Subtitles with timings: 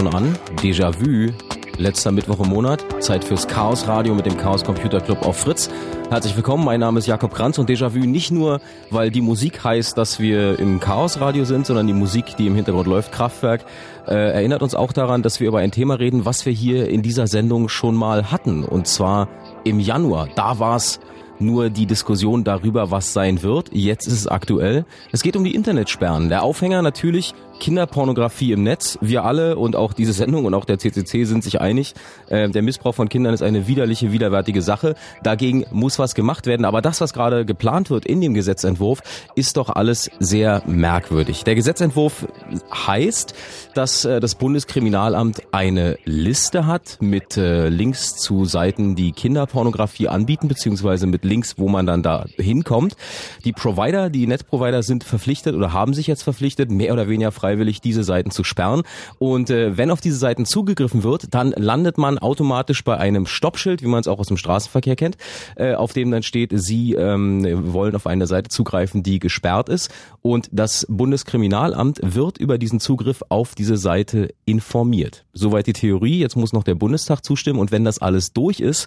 [0.00, 0.38] schon an.
[0.62, 1.30] Déjà-vu,
[1.76, 2.82] letzter Mittwoch im Monat.
[3.00, 5.68] Zeit fürs Chaos Radio mit dem Chaos Computer Club auf Fritz.
[6.08, 9.98] Herzlich willkommen, mein Name ist Jakob Kranz und Déjà-vu nicht nur, weil die Musik heißt,
[9.98, 13.66] dass wir im Chaos Radio sind, sondern die Musik, die im Hintergrund läuft, Kraftwerk,
[14.06, 17.02] äh, erinnert uns auch daran, dass wir über ein Thema reden, was wir hier in
[17.02, 18.64] dieser Sendung schon mal hatten.
[18.64, 19.28] Und zwar
[19.64, 20.28] im Januar.
[20.34, 20.98] Da war es
[21.40, 23.70] nur die Diskussion darüber, was sein wird.
[23.72, 24.84] Jetzt ist es aktuell.
[25.12, 26.28] Es geht um die Internetsperren.
[26.28, 28.98] Der Aufhänger natürlich Kinderpornografie im Netz.
[29.00, 31.94] Wir alle und auch diese Sendung und auch der CCC sind sich einig,
[32.28, 34.96] äh, der Missbrauch von Kindern ist eine widerliche, widerwärtige Sache.
[35.22, 36.64] Dagegen muss was gemacht werden.
[36.64, 39.02] Aber das, was gerade geplant wird in dem Gesetzentwurf,
[39.36, 41.44] ist doch alles sehr merkwürdig.
[41.44, 42.26] Der Gesetzentwurf
[42.74, 43.34] heißt,
[43.74, 50.48] dass äh, das Bundeskriminalamt eine Liste hat mit äh, Links zu Seiten, die Kinderpornografie anbieten,
[50.48, 52.96] beziehungsweise mit Links, wo man dann da hinkommt.
[53.44, 57.49] Die Provider, die Netzprovider sind verpflichtet oder haben sich jetzt verpflichtet, mehr oder weniger frei
[57.50, 58.82] freiwillig, diese Seiten zu sperren.
[59.18, 63.82] Und äh, wenn auf diese Seiten zugegriffen wird, dann landet man automatisch bei einem Stoppschild,
[63.82, 65.16] wie man es auch aus dem Straßenverkehr kennt,
[65.56, 69.90] äh, auf dem dann steht, Sie ähm, wollen auf eine Seite zugreifen, die gesperrt ist.
[70.22, 75.24] Und das Bundeskriminalamt wird über diesen Zugriff auf diese Seite informiert.
[75.32, 76.20] Soweit die Theorie.
[76.20, 77.58] Jetzt muss noch der Bundestag zustimmen.
[77.58, 78.86] Und wenn das alles durch ist,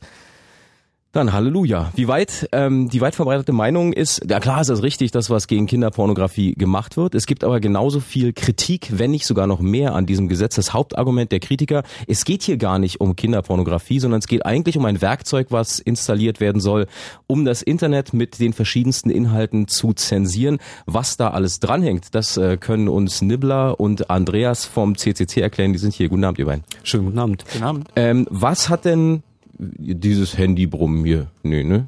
[1.13, 1.92] dann Halleluja.
[1.95, 5.48] Wie weit ähm, die weit verbreitete Meinung ist, ja klar ist es richtig, dass was
[5.48, 7.13] gegen Kinderpornografie gemacht wird.
[7.15, 10.56] Es gibt aber genauso viel Kritik, wenn nicht sogar noch mehr an diesem Gesetz.
[10.56, 14.75] Das Hauptargument der Kritiker, es geht hier gar nicht um Kinderpornografie, sondern es geht eigentlich
[14.75, 16.88] um ein Werkzeug, was installiert werden soll,
[17.27, 20.57] um das Internet mit den verschiedensten Inhalten zu zensieren.
[20.88, 25.74] Was da alles dranhängt, das äh, können uns Nibbler und Andreas vom CCC erklären.
[25.74, 26.09] Die sind hier.
[26.09, 26.63] Guten Abend, ihr beiden.
[26.83, 27.45] Schönen guten Abend.
[27.51, 27.88] Guten Abend.
[27.95, 29.21] Ähm, was hat denn
[29.57, 31.27] dieses Handy brummen hier.
[31.44, 31.88] Nee, ne?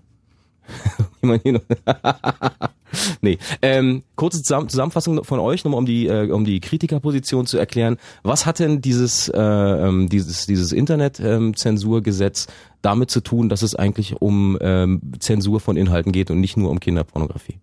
[3.21, 3.37] nee.
[3.61, 7.97] Ähm, kurze Zusammenfassung von euch, nochmal um die, äh, um die Kritikerposition zu erklären.
[8.23, 13.75] Was hat denn dieses, äh, ähm, dieses, dieses Internet-Zensurgesetz ähm, damit zu tun, dass es
[13.75, 17.59] eigentlich um ähm, Zensur von Inhalten geht und nicht nur um Kinderpornografie?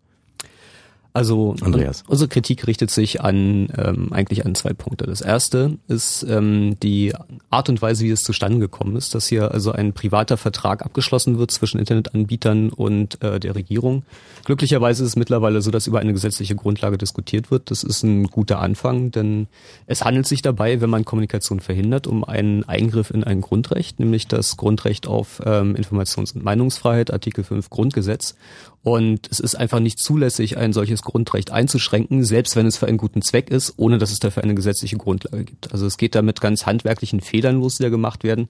[1.14, 2.04] Also Andreas.
[2.08, 5.04] unsere Kritik richtet sich an ähm, eigentlich an zwei Punkte.
[5.04, 7.12] Das erste ist ähm, die
[7.50, 11.38] Art und Weise, wie es zustande gekommen ist, dass hier also ein privater Vertrag abgeschlossen
[11.38, 14.04] wird zwischen Internetanbietern und äh, der Regierung.
[14.44, 17.70] Glücklicherweise ist es mittlerweile so, dass über eine gesetzliche Grundlage diskutiert wird.
[17.70, 19.48] Das ist ein guter Anfang, denn
[19.86, 24.28] es handelt sich dabei, wenn man Kommunikation verhindert, um einen Eingriff in ein Grundrecht, nämlich
[24.28, 28.34] das Grundrecht auf ähm, Informations- und Meinungsfreiheit, Artikel 5 Grundgesetz.
[28.82, 32.98] Und es ist einfach nicht zulässig, ein solches Grundrecht einzuschränken, selbst wenn es für einen
[32.98, 35.72] guten Zweck ist, ohne dass es dafür eine gesetzliche Grundlage gibt.
[35.72, 38.48] Also es geht da mit ganz handwerklichen Fehlern los, die da gemacht werden,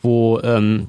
[0.00, 0.88] wo ähm,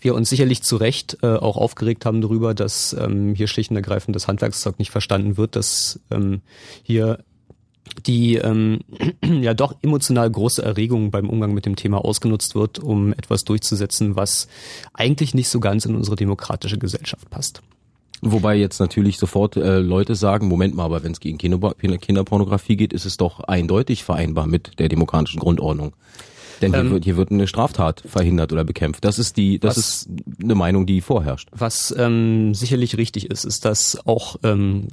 [0.00, 3.76] wir uns sicherlich zu Recht äh, auch aufgeregt haben darüber, dass ähm, hier schlicht und
[3.76, 6.40] ergreifend das Handwerkszeug nicht verstanden wird, dass ähm,
[6.82, 7.18] hier
[8.06, 8.80] die ähm,
[9.24, 14.16] ja doch emotional große Erregung beim Umgang mit dem Thema ausgenutzt wird, um etwas durchzusetzen,
[14.16, 14.48] was
[14.94, 17.62] eigentlich nicht so ganz in unsere demokratische Gesellschaft passt.
[18.22, 22.76] Wobei jetzt natürlich sofort äh, Leute sagen, Moment mal, aber wenn es gegen Kinder, Kinderpornografie
[22.76, 25.94] geht, ist es doch eindeutig vereinbar mit der demokratischen Grundordnung.
[26.60, 29.04] Denn hier, ähm, wird, hier wird eine Straftat verhindert oder bekämpft.
[29.04, 30.08] Das ist die, das was, ist
[30.42, 31.48] eine Meinung, die vorherrscht.
[31.52, 34.88] Was ähm, sicherlich richtig ist, ist, dass auch ähm,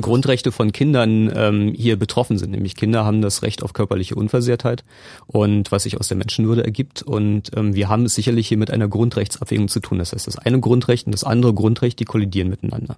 [0.00, 2.50] Grundrechte von Kindern ähm, hier betroffen sind.
[2.50, 4.84] Nämlich Kinder haben das Recht auf körperliche Unversehrtheit
[5.26, 7.02] und was sich aus der Menschenwürde ergibt.
[7.02, 9.98] Und ähm, wir haben es sicherlich hier mit einer Grundrechtsabwägung zu tun.
[9.98, 12.96] Das heißt, das eine Grundrecht und das andere Grundrecht, die kollidieren miteinander.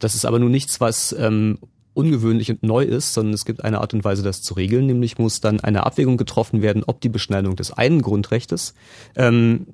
[0.00, 1.58] Das ist aber nun nichts, was ähm,
[1.94, 4.86] ungewöhnlich und neu ist, sondern es gibt eine Art und Weise, das zu regeln.
[4.86, 8.74] Nämlich muss dann eine Abwägung getroffen werden, ob die Beschneidung des einen Grundrechtes
[9.16, 9.66] ähm,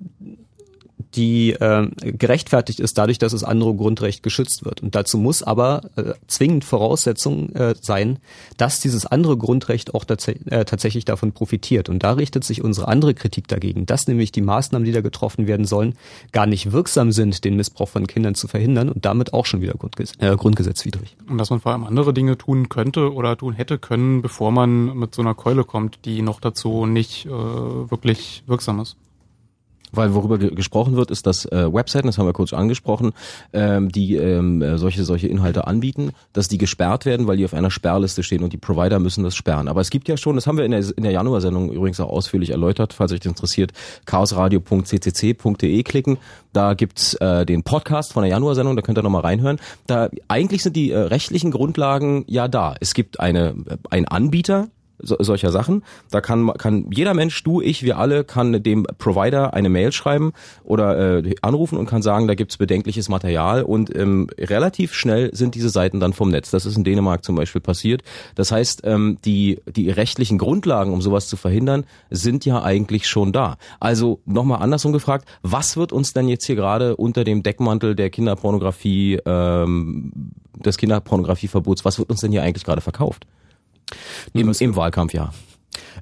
[1.15, 4.83] die äh, gerechtfertigt ist dadurch, dass das andere Grundrecht geschützt wird.
[4.83, 8.19] Und dazu muss aber äh, zwingend Voraussetzung äh, sein,
[8.57, 11.89] dass dieses andere Grundrecht auch tats äh, tatsächlich davon profitiert.
[11.89, 15.47] Und da richtet sich unsere andere Kritik dagegen, dass nämlich die Maßnahmen, die da getroffen
[15.47, 15.95] werden sollen,
[16.33, 19.75] gar nicht wirksam sind, den Missbrauch von Kindern zu verhindern und damit auch schon wieder
[19.75, 21.17] Grundges äh, grundgesetzwidrig.
[21.29, 24.97] Und dass man vor allem andere Dinge tun könnte oder tun hätte können, bevor man
[24.99, 28.97] mit so einer Keule kommt, die noch dazu nicht äh, wirklich wirksam ist.
[29.93, 33.13] Weil worüber ge gesprochen wird, ist, dass äh, Webseiten, das haben wir kurz angesprochen,
[33.53, 37.55] ähm, die ähm, äh, solche solche Inhalte anbieten, dass die gesperrt werden, weil die auf
[37.55, 39.69] einer Sperrliste stehen und die Provider müssen das sperren.
[39.69, 42.11] Aber es gibt ja schon, das haben wir in der, in der Januarsendung übrigens auch
[42.11, 43.73] ausführlich erläutert, falls euch das interessiert,
[44.07, 46.19] chaosradio.ccc.de klicken.
[46.53, 49.59] Da gibt's äh, den Podcast von der Januarsendung, da könnt ihr nochmal reinhören.
[49.87, 52.75] Da eigentlich sind die äh, rechtlichen Grundlagen ja da.
[52.81, 54.69] Es gibt eine äh, ein Anbieter,
[54.99, 55.85] so, solcher Sachen.
[56.11, 60.33] Da kann kann jeder Mensch, du, ich, wir alle, kann dem Provider eine Mail schreiben
[60.65, 65.55] oder äh, anrufen und kann sagen, da gibt's bedenkliches Material und ähm, relativ schnell sind
[65.55, 66.51] diese Seiten dann vom Netz.
[66.51, 68.03] Das ist in Dänemark zum Beispiel passiert.
[68.35, 73.33] Das heißt, ähm, die die rechtlichen Grundlagen, um sowas zu verhindern, sind ja eigentlich schon
[73.33, 73.57] da.
[73.81, 78.11] Also nochmal andersrum gefragt, was wird uns denn jetzt hier gerade unter dem Deckmantel der
[78.11, 80.13] Kinderpornografie ähm,
[80.65, 83.27] des Kinderpornografieverbots, was wird uns denn hier eigentlich gerade verkauft?
[84.33, 85.33] Im, Im Wahlkampf, ja.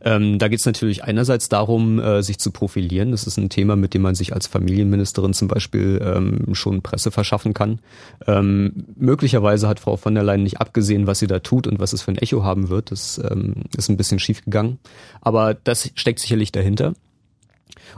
[0.02, 3.10] Ähm, da geht es natürlich einerseits darum, äh, sich zu profilieren.
[3.10, 7.10] Das ist ein Thema, mit dem man sich als Familienministerin zum Beispiel ähm, schon Presse
[7.10, 7.80] verschaffen kann.
[8.26, 11.92] Ähm, möglicherweise hat Frau von der Leyen nicht abgesehen, was sie da tut und was
[11.92, 12.90] es für ein Echo haben wird.
[12.90, 14.78] Das ähm, ist ein bisschen schief gegangen.
[15.20, 16.94] Aber das steckt sicherlich dahinter.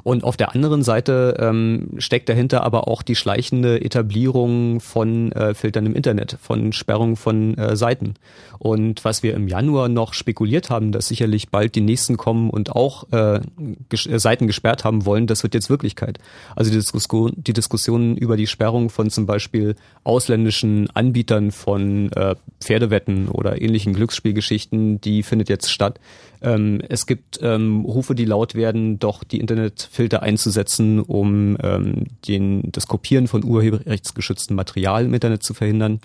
[0.03, 5.55] Und auf der anderen Seite ähm, steckt dahinter aber auch die schleichende Etablierung von äh,
[5.55, 8.15] Filtern im Internet, von Sperrung von äh, Seiten.
[8.59, 12.75] Und was wir im Januar noch spekuliert haben, dass sicherlich bald die nächsten kommen und
[12.75, 16.19] auch äh, äh, Seiten gesperrt haben wollen, das wird jetzt Wirklichkeit.
[16.57, 22.35] Also die Diskussion, die Diskussion über die Sperrung von zum Beispiel ausländischen Anbietern von äh,
[22.61, 26.01] Pferdewetten oder ähnlichen Glücksspielgeschichten, die findet jetzt statt.
[26.43, 32.71] Ähm, es gibt ähm, Rufe, die laut werden, doch die Internetfilter einzusetzen, um ähm, den,
[32.73, 36.01] das Kopieren von urheberrechtsgeschütztem Material im Internet zu verhindern.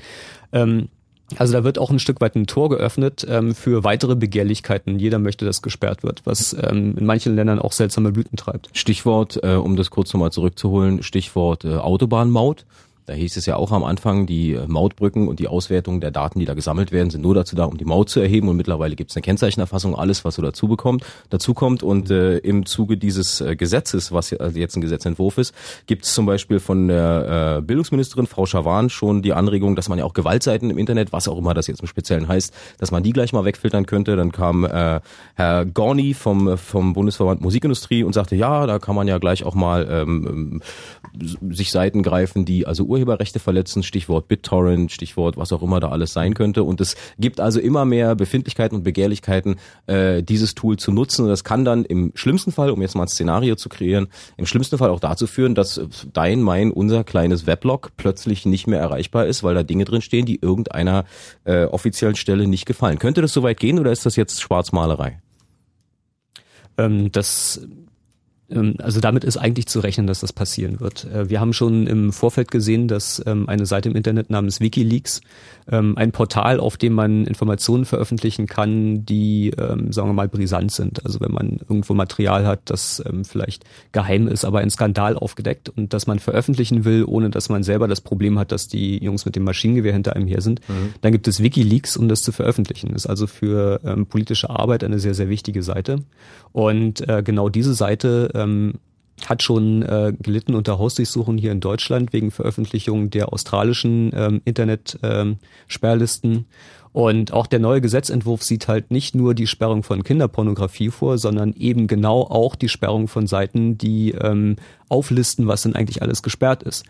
[0.52, 0.90] Ähm,
[1.38, 5.00] also da wird auch ein Stück weit ein Tor geöffnet ähm, für weitere Begehrlichkeiten.
[5.00, 8.70] Jeder möchte, dass gesperrt wird, was ähm, in manchen Ländern auch seltsame Blüten treibt.
[8.74, 12.66] Stichwort, äh, um das kurz nochmal zurückzuholen, Stichwort äh, Autobahnmaut.
[13.06, 16.46] Da hieß es ja auch am Anfang, die Mautbrücken und die Auswertung der Daten, die
[16.46, 18.48] da gesammelt werden, sind nur dazu da, um die Maut zu erheben.
[18.48, 21.84] Und mittlerweile gibt es eine Kennzeichenerfassung, alles, was so dazu bekommt, dazu kommt.
[21.84, 25.54] Und äh, im Zuge dieses äh, Gesetzes, was also jetzt ein Gesetzentwurf ist,
[25.86, 30.00] gibt es zum Beispiel von der äh, Bildungsministerin Frau Schawan schon die Anregung, dass man
[30.00, 33.04] ja auch Gewaltseiten im Internet, was auch immer das jetzt im Speziellen heißt, dass man
[33.04, 34.16] die gleich mal wegfiltern könnte.
[34.16, 35.02] Dann kam äh,
[35.36, 39.56] Herr Gorni vom vom Bundesverband Musikindustrie und sagte, ja, da kann man ja gleich auch
[39.56, 40.62] mal ähm,
[41.50, 46.14] sich Seiten greifen, die also Urheberrechte verletzen, Stichwort BitTorrent, Stichwort was auch immer da alles
[46.14, 46.64] sein könnte.
[46.64, 51.24] Und es gibt also immer mehr Befindlichkeiten und Begehrlichkeiten, äh, dieses Tool zu nutzen.
[51.24, 54.46] Und das kann dann im schlimmsten Fall, um jetzt mal ein Szenario zu kreieren, im
[54.46, 59.28] schlimmsten Fall auch dazu führen, dass dein, mein, unser kleines Weblog plötzlich nicht mehr erreichbar
[59.28, 61.06] ist, weil da Dinge drin stehen, die irgendeiner
[61.44, 63.00] äh, offiziellen Stelle nicht gefallen.
[63.00, 65.20] Könnte das soweit gehen oder ist das jetzt Schwarzmalerei?
[66.78, 67.68] Ähm, das
[68.80, 71.06] also damit ist eigentlich zu rechnen, dass das passieren wird.
[71.06, 75.22] Äh, wir haben schon im Vorfeld gesehen, dass ähm, eine Seite im Internet namens WikiLeaks,
[75.72, 81.06] ähm, ein Portal, auf dem man Informationen veröffentlichen kann, die, sagen wir mal, brisant sind.
[81.06, 85.94] Also wenn man irgendwo Material hat, das vielleicht geheim ist, aber ein Skandal aufgedeckt und
[85.94, 89.36] das man veröffentlichen will, ohne dass man selber das Problem hat, dass die Jungs mit
[89.36, 90.94] dem Maschinengewehr hinter einem her sind, mhm.
[91.02, 92.90] dann gibt es WikiLeaks, um das zu veröffentlichen.
[92.94, 93.80] Das ist also für
[94.10, 95.98] politische Arbeit eine sehr, sehr wichtige Seite.
[96.52, 98.76] Und äh, genau diese Seite ähm,
[99.28, 106.32] hat schon äh, gelitten unter Hausdurchsuchungen hier in Deutschland wegen Veröffentlichung der australischen ähm, Internet-Sperrlisten.
[106.34, 106.46] Ähm,
[106.94, 111.54] und auch der neue Gesetzentwurf sieht halt nicht nur die Sperrung von Kinderpornografie vor, sondern
[111.54, 114.58] eben genau auch die Sperrung von Seiten, die ähm,
[114.90, 116.86] auflisten, was denn eigentlich alles gesperrt ist.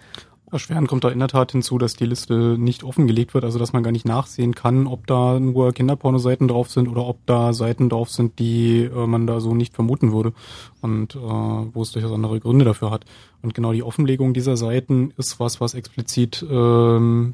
[0.54, 3.74] Erschwerend kommt da in der Tat hinzu, dass die Liste nicht offengelegt wird, also dass
[3.74, 7.90] man gar nicht nachsehen kann, ob da nur Kinderpornoseiten drauf sind oder ob da Seiten
[7.90, 10.34] drauf sind, die äh, man da so nicht vermuten würde
[10.82, 13.06] und äh, wo es durchaus andere Gründe dafür hat.
[13.42, 17.34] Und genau die Offenlegung dieser Seiten ist was, was explizit ähm,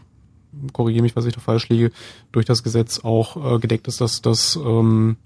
[0.74, 1.92] korrigiere mich, was ich da falsch liege,
[2.32, 5.18] durch das Gesetz auch äh, gedeckt ist, dass das ähm,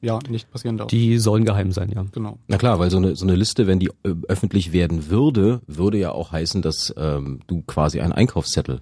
[0.00, 0.88] ja nicht passieren darf.
[0.88, 2.04] Die sollen geheim sein, ja.
[2.12, 2.38] Genau.
[2.48, 5.98] Na klar, weil so eine so eine Liste, wenn die äh, öffentlich werden würde, würde
[5.98, 8.80] ja auch heißen, dass ähm, du quasi einen Einkaufszettel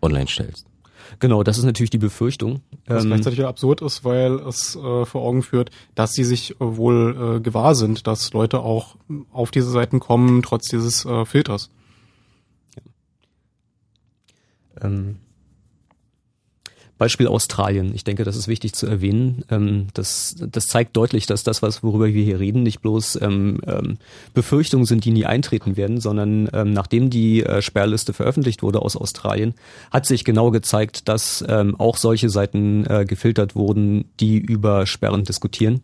[0.00, 0.66] online stellst.
[1.18, 2.60] Genau, das ist natürlich die Befürchtung.
[2.86, 6.52] Was ähm, gleichzeitig ja absurd ist, weil es äh, vor Augen führt, dass sie sich
[6.52, 8.96] äh, wohl äh, gewahr sind, dass Leute auch
[9.32, 11.70] auf diese Seiten kommen, trotz dieses äh, Filters.
[12.76, 12.82] Ja.
[14.86, 15.16] Ähm,
[16.96, 17.92] Beispiel Australien.
[17.94, 19.44] Ich denke, das ist wichtig zu erwähnen.
[19.50, 23.60] Ähm, das, das zeigt deutlich, dass das, was worüber wir hier reden, nicht bloß ähm,
[23.66, 23.98] ähm,
[24.32, 28.96] Befürchtungen sind, die nie eintreten werden, sondern ähm, nachdem die äh, Sperrliste veröffentlicht wurde aus
[28.96, 29.54] Australien,
[29.90, 35.24] hat sich genau gezeigt, dass ähm, auch solche Seiten äh, gefiltert wurden, die über Sperren
[35.24, 35.82] diskutieren.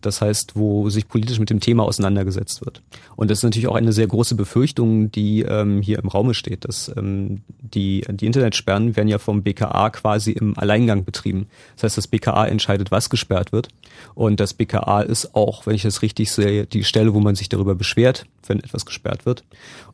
[0.00, 2.82] Das heißt, wo sich politisch mit dem Thema auseinandergesetzt wird.
[3.16, 6.64] Und das ist natürlich auch eine sehr große Befürchtung, die ähm, hier im Raume steht.
[6.64, 11.46] Dass ähm, die, die Internetsperren werden ja vom BKA quasi im Alleingang betrieben.
[11.76, 13.68] Das heißt, das BKA entscheidet, was gesperrt wird.
[14.14, 17.48] Und das BKA ist auch, wenn ich das richtig sehe, die Stelle, wo man sich
[17.48, 19.44] darüber beschwert, wenn etwas gesperrt wird.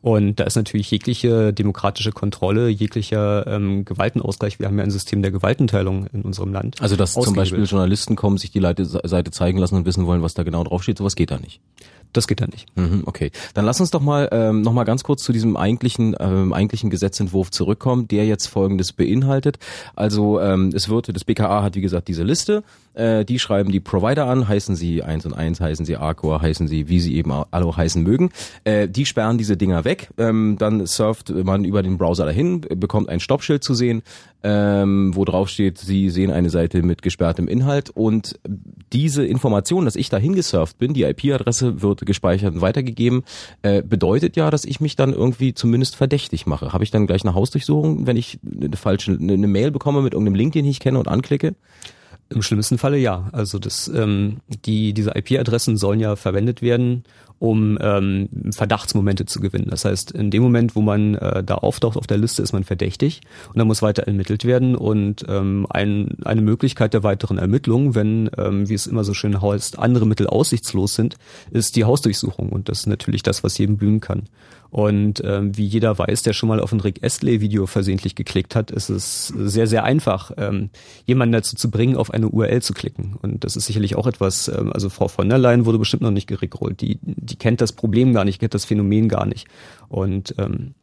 [0.03, 4.59] Und da ist natürlich jegliche demokratische Kontrolle, jeglicher ähm, Gewaltenausgleich.
[4.59, 6.81] Wir haben ja ein System der Gewaltenteilung in unserem Land.
[6.81, 10.35] Also dass zum Beispiel Journalisten kommen, sich die Seite zeigen lassen und wissen wollen, was
[10.35, 11.61] da genau draufsteht, sowas geht da nicht.
[12.13, 12.67] Das geht da nicht.
[12.77, 16.15] Mhm, okay, dann lass uns doch mal ähm, noch mal ganz kurz zu diesem eigentlichen
[16.21, 19.59] ähm, eigentlichen Gesetzentwurf zurückkommen, der jetzt Folgendes beinhaltet.
[19.95, 22.65] Also ähm, es wird das BKA hat wie gesagt diese Liste,
[22.97, 26.67] äh, die schreiben die Provider an, heißen sie eins und eins, heißen sie Arcor, heißen
[26.67, 28.31] sie wie sie eben alle heißen mögen.
[28.65, 30.09] Äh, die sperren diese Dinger weg.
[30.19, 34.03] Ähm, dann surft man über den Browser dahin, bekommt ein Stoppschild zu sehen,
[34.43, 38.39] ähm, wo drauf steht, Sie sehen eine Seite mit gesperrtem Inhalt und
[38.93, 43.25] diese Information, dass ich dahin gesurft bin, die IP-Adresse wird gespeichert und weitergegeben,
[43.63, 46.73] äh, bedeutet ja, dass ich mich dann irgendwie zumindest verdächtig mache.
[46.73, 50.37] Habe ich dann gleich eine Hausdurchsuchung, wenn ich eine falsche eine Mail bekomme mit irgendeinem
[50.37, 51.55] Link, den ich kenne und anklicke?
[52.29, 53.29] Im schlimmsten Falle ja.
[53.33, 57.05] Also das, ähm, die, diese IP-Adressen sollen ja verwendet werden,
[57.39, 59.69] um ähm, Verdachtsmomente zu gewinnen.
[59.71, 62.65] Das heißt, in dem Moment, wo man äh, da auftaucht auf der Liste, ist man
[62.65, 64.75] verdächtig und dann muss weiter ermittelt werden.
[64.75, 69.41] Und ähm, ein, eine Möglichkeit der weiteren Ermittlung, wenn, ähm, wie es immer so schön
[69.41, 71.17] heißt, andere Mittel aussichtslos sind,
[71.53, 72.49] ist die Hausdurchsuchung.
[72.49, 74.25] Und das ist natürlich das, was jedem blühen kann.
[74.71, 78.71] Und ähm, wie jeder weiß, der schon mal auf ein Rick Astley-Video versehentlich geklickt hat,
[78.71, 80.71] ist es sehr, sehr einfach, ähm,
[81.05, 83.17] jemanden dazu zu bringen, auf eine URL zu klicken.
[83.23, 86.11] Und das ist sicherlich auch etwas, ähm, also Frau von der Leyen wurde bestimmt noch
[86.11, 86.81] nicht gerickrollt.
[86.81, 89.47] Die, die kennt das Problem gar nicht, kennt das Phänomen gar nicht.
[89.89, 90.75] Und ähm,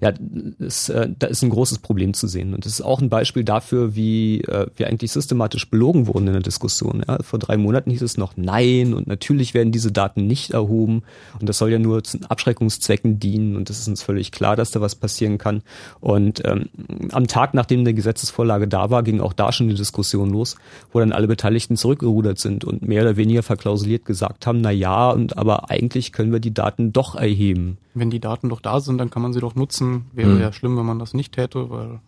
[0.00, 0.12] ja,
[0.58, 2.54] ist, äh, da ist ein großes Problem zu sehen.
[2.54, 6.32] Und das ist auch ein Beispiel dafür, wie äh, wir eigentlich systematisch belogen wurden in
[6.32, 7.02] der Diskussion.
[7.06, 11.02] Ja, vor drei Monaten hieß es noch Nein und natürlich werden diese Daten nicht erhoben
[11.40, 14.70] und das soll ja nur zu Abschreckungszwecken dienen und es ist uns völlig klar, dass
[14.70, 15.62] da was passieren kann.
[16.00, 16.68] Und ähm,
[17.12, 20.56] am Tag, nachdem eine Gesetzesvorlage da war, ging auch da schon die Diskussion los,
[20.92, 25.10] wo dann alle Beteiligten zurückgerudert sind und mehr oder weniger verklausuliert gesagt haben, na ja,
[25.10, 27.78] und aber eigentlich können wir die Daten doch erheben.
[27.94, 30.04] Wenn die Daten doch da sind, dann kann man sie doch nutzen.
[30.12, 30.40] Wäre hm.
[30.40, 32.00] ja schlimm, wenn man das nicht täte, weil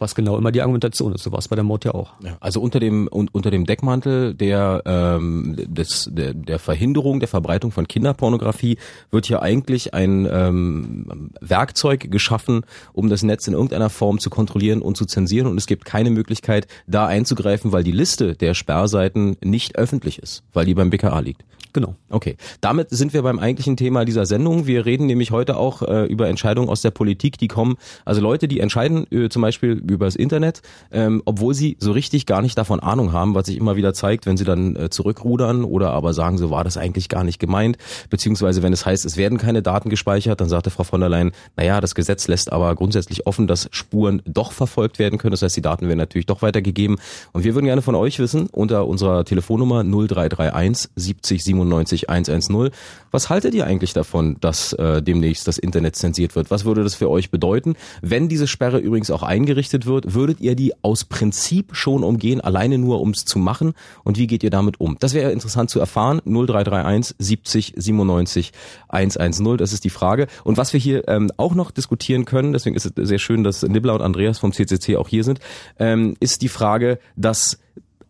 [0.00, 1.22] Was genau immer die Argumentation ist.
[1.22, 2.14] So war es bei der Mord ja auch.
[2.24, 7.70] Ja, also unter dem unter dem Deckmantel der ähm, des der, der Verhinderung der Verbreitung
[7.70, 8.78] von Kinderpornografie
[9.10, 12.62] wird hier eigentlich ein ähm, Werkzeug geschaffen,
[12.94, 15.46] um das Netz in irgendeiner Form zu kontrollieren und zu zensieren.
[15.46, 20.42] Und es gibt keine Möglichkeit, da einzugreifen, weil die Liste der Sperrseiten nicht öffentlich ist,
[20.54, 21.44] weil die beim BKA liegt.
[21.72, 21.94] Genau.
[22.08, 24.66] Okay, damit sind wir beim eigentlichen Thema dieser Sendung.
[24.66, 28.48] Wir reden nämlich heute auch äh, über Entscheidungen aus der Politik, die kommen, also Leute,
[28.48, 32.56] die entscheiden äh, zum Beispiel über das Internet, ähm, obwohl sie so richtig gar nicht
[32.56, 36.14] davon Ahnung haben, was sich immer wieder zeigt, wenn sie dann äh, zurückrudern oder aber
[36.14, 37.76] sagen, so war das eigentlich gar nicht gemeint,
[38.08, 41.32] beziehungsweise wenn es heißt, es werden keine Daten gespeichert, dann sagte Frau von der Leyen,
[41.56, 45.56] naja, das Gesetz lässt aber grundsätzlich offen, dass Spuren doch verfolgt werden können, das heißt,
[45.56, 46.96] die Daten werden natürlich doch weitergegeben
[47.32, 52.70] und wir würden gerne von euch wissen, unter unserer Telefonnummer 0331 70 97 110.
[53.10, 56.50] Was haltet ihr eigentlich davon, dass äh, demnächst das Internet zensiert wird?
[56.50, 57.74] Was würde das für euch bedeuten?
[58.02, 62.78] Wenn diese Sperre übrigens auch eingerichtet wird, würdet ihr die aus Prinzip schon umgehen, alleine
[62.78, 63.74] nur ums zu machen?
[64.04, 64.96] Und wie geht ihr damit um?
[65.00, 66.20] Das wäre interessant zu erfahren.
[66.24, 68.52] 0331 70 97
[68.88, 70.26] 110, das ist die Frage.
[70.44, 73.62] Und was wir hier ähm, auch noch diskutieren können, deswegen ist es sehr schön, dass
[73.62, 75.40] Nibbler und Andreas vom CCC auch hier sind,
[75.78, 77.58] ähm, ist die Frage, dass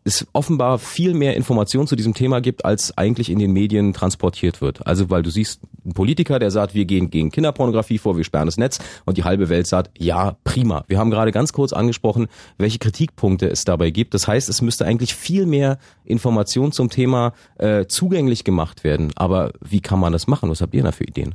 [0.05, 4.61] es offenbar viel mehr Information zu diesem Thema gibt, als eigentlich in den Medien transportiert
[4.61, 4.87] wird.
[4.87, 8.47] Also weil du siehst einen Politiker, der sagt, wir gehen gegen Kinderpornografie vor, wir sperren
[8.47, 10.85] das Netz und die halbe Welt sagt, ja, prima.
[10.89, 14.15] Wir haben gerade ganz kurz angesprochen, welche Kritikpunkte es dabei gibt.
[14.15, 19.13] Das heißt, es müsste eigentlich viel mehr Information zum Thema äh, zugänglich gemacht werden.
[19.17, 20.49] Aber wie kann man das machen?
[20.49, 21.35] Was habt ihr da für Ideen?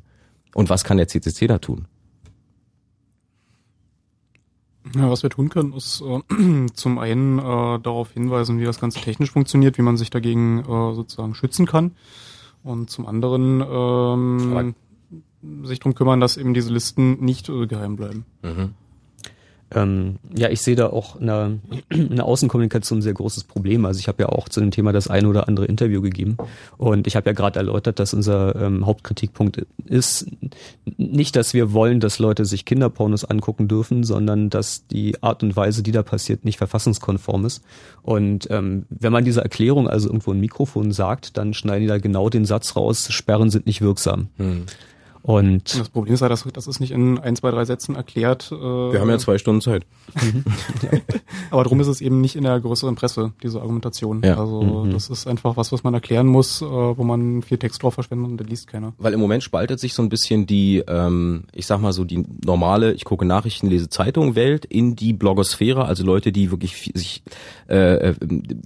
[0.55, 1.88] Und was kann der CCC da tun?
[4.94, 9.01] Ja, was wir tun können, ist äh, zum einen äh, darauf hinweisen, wie das Ganze
[9.01, 11.92] technisch funktioniert, wie man sich dagegen äh, sozusagen schützen kann.
[12.63, 14.75] Und zum anderen ähm,
[15.63, 18.25] sich darum kümmern, dass eben diese Listen nicht äh, geheim bleiben.
[18.42, 18.74] Mhm.
[19.75, 23.86] Ähm, ja, ich sehe da auch in der, Außenkommunikation ein sehr großes Problem.
[23.86, 26.38] Also ich habe ja auch zu dem Thema das ein oder andere Interview gegeben
[26.77, 30.27] und ich habe ja gerade erläutert, dass unser ähm, Hauptkritikpunkt ist
[30.98, 35.55] nicht, dass wir wollen, dass Leute sich Kinderpornos angucken dürfen, sondern dass die Art und
[35.58, 37.62] Weise, die da passiert, nicht verfassungskonform ist.
[38.01, 41.98] Und ähm, wenn man diese Erklärung also irgendwo im Mikrofon sagt, dann schneiden die da
[41.98, 44.29] genau den Satz raus, Sperren sind nicht wirksam.
[44.38, 44.65] Hm.
[45.25, 48.51] Und das Problem ist ja, dass das ist nicht in ein, zwei, drei Sätzen erklärt.
[48.51, 49.84] Äh, Wir haben ja zwei Stunden Zeit.
[51.50, 54.21] Aber darum ist es eben nicht in der größeren Presse, diese Argumentation.
[54.23, 54.38] Ja.
[54.38, 54.91] Also mhm.
[54.91, 58.30] das ist einfach was, was man erklären muss, äh, wo man viel Text drauf verschwendet
[58.30, 58.93] und der liest keiner.
[59.00, 62.23] Weil im Moment spaltet sich so ein bisschen die, ähm, ich sag mal so, die
[62.45, 67.23] normale, ich gucke Nachrichten, lese Zeitung Welt in die Blogosphäre, also Leute, die wirklich sich
[67.67, 68.15] äh, äh,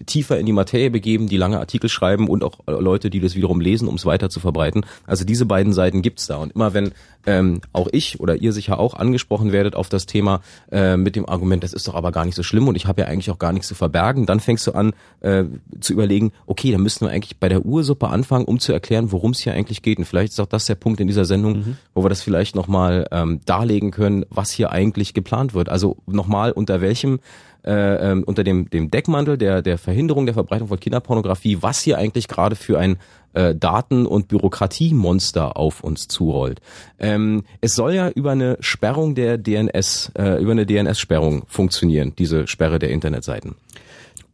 [0.05, 3.61] tiefer in die Materie begeben, die lange Artikel schreiben und auch Leute, die das wiederum
[3.61, 4.85] lesen, um es weiter zu verbreiten.
[5.07, 6.48] Also diese beiden Seiten gibt's da.
[6.49, 6.91] Und immer wenn
[7.25, 11.27] ähm, auch ich oder ihr sicher auch angesprochen werdet auf das Thema äh, mit dem
[11.27, 13.39] Argument, das ist doch aber gar nicht so schlimm und ich habe ja eigentlich auch
[13.39, 15.43] gar nichts zu verbergen, dann fängst du an äh,
[15.79, 19.31] zu überlegen, okay, dann müssten wir eigentlich bei der Ursuppe anfangen, um zu erklären, worum
[19.31, 19.99] es hier eigentlich geht.
[19.99, 21.77] Und vielleicht ist auch das der Punkt in dieser Sendung, mhm.
[21.93, 25.69] wo wir das vielleicht nochmal ähm, darlegen können, was hier eigentlich geplant wird.
[25.69, 27.19] Also nochmal, unter welchem
[27.65, 31.97] äh, ähm, unter dem, dem Deckmantel der, der Verhinderung der Verbreitung von Kinderpornografie, was hier
[31.97, 32.97] eigentlich gerade für ein
[33.33, 36.61] äh, Daten- und Bürokratiemonster auf uns zurollt.
[36.99, 42.47] Ähm, es soll ja über eine Sperrung der DNS, äh, über eine DNS-Sperrung funktionieren, diese
[42.47, 43.55] Sperre der Internetseiten.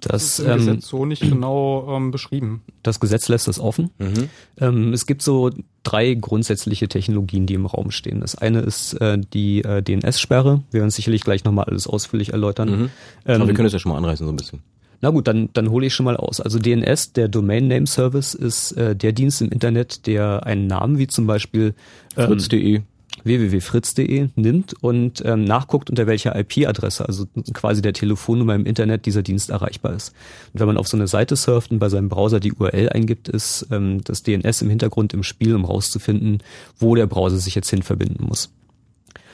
[0.02, 2.62] Das, das ist im ähm, Gesetz so nicht genau ähm, beschrieben.
[2.84, 3.90] Das Gesetz lässt das offen.
[3.98, 4.30] Mhm.
[4.60, 5.50] Ähm, es gibt so
[5.84, 8.22] drei grundsätzliche Technologien, die im Raum stehen.
[8.22, 10.62] Das eine ist äh, die äh, DNS-Sperre.
[10.72, 12.70] Wir werden sicherlich gleich nochmal alles ausführlich erläutern.
[12.70, 12.90] Mhm.
[13.24, 14.62] Aber wir ähm, können es ja schon mal anreißen so ein bisschen.
[15.02, 16.40] Na gut, dann, dann hole ich schon mal aus.
[16.42, 20.98] Also DNS, der Domain Name Service, ist äh, der Dienst im Internet, der einen Namen
[20.98, 21.74] wie zum Beispiel
[22.18, 22.82] ähm, fritz.de
[23.24, 29.24] www.fritz.de nimmt und ähm, nachguckt, unter welcher IP-Adresse, also quasi der Telefonnummer im Internet dieser
[29.24, 30.14] Dienst erreichbar ist.
[30.54, 33.28] Und wenn man auf so eine Seite surft und bei seinem Browser die URL eingibt,
[33.28, 36.44] ist ähm, das DNS im Hintergrund im Spiel, um rauszufinden,
[36.78, 38.52] wo der Browser sich jetzt hin verbinden muss.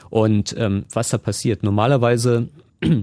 [0.09, 1.63] Und ähm, was da passiert?
[1.63, 2.49] Normalerweise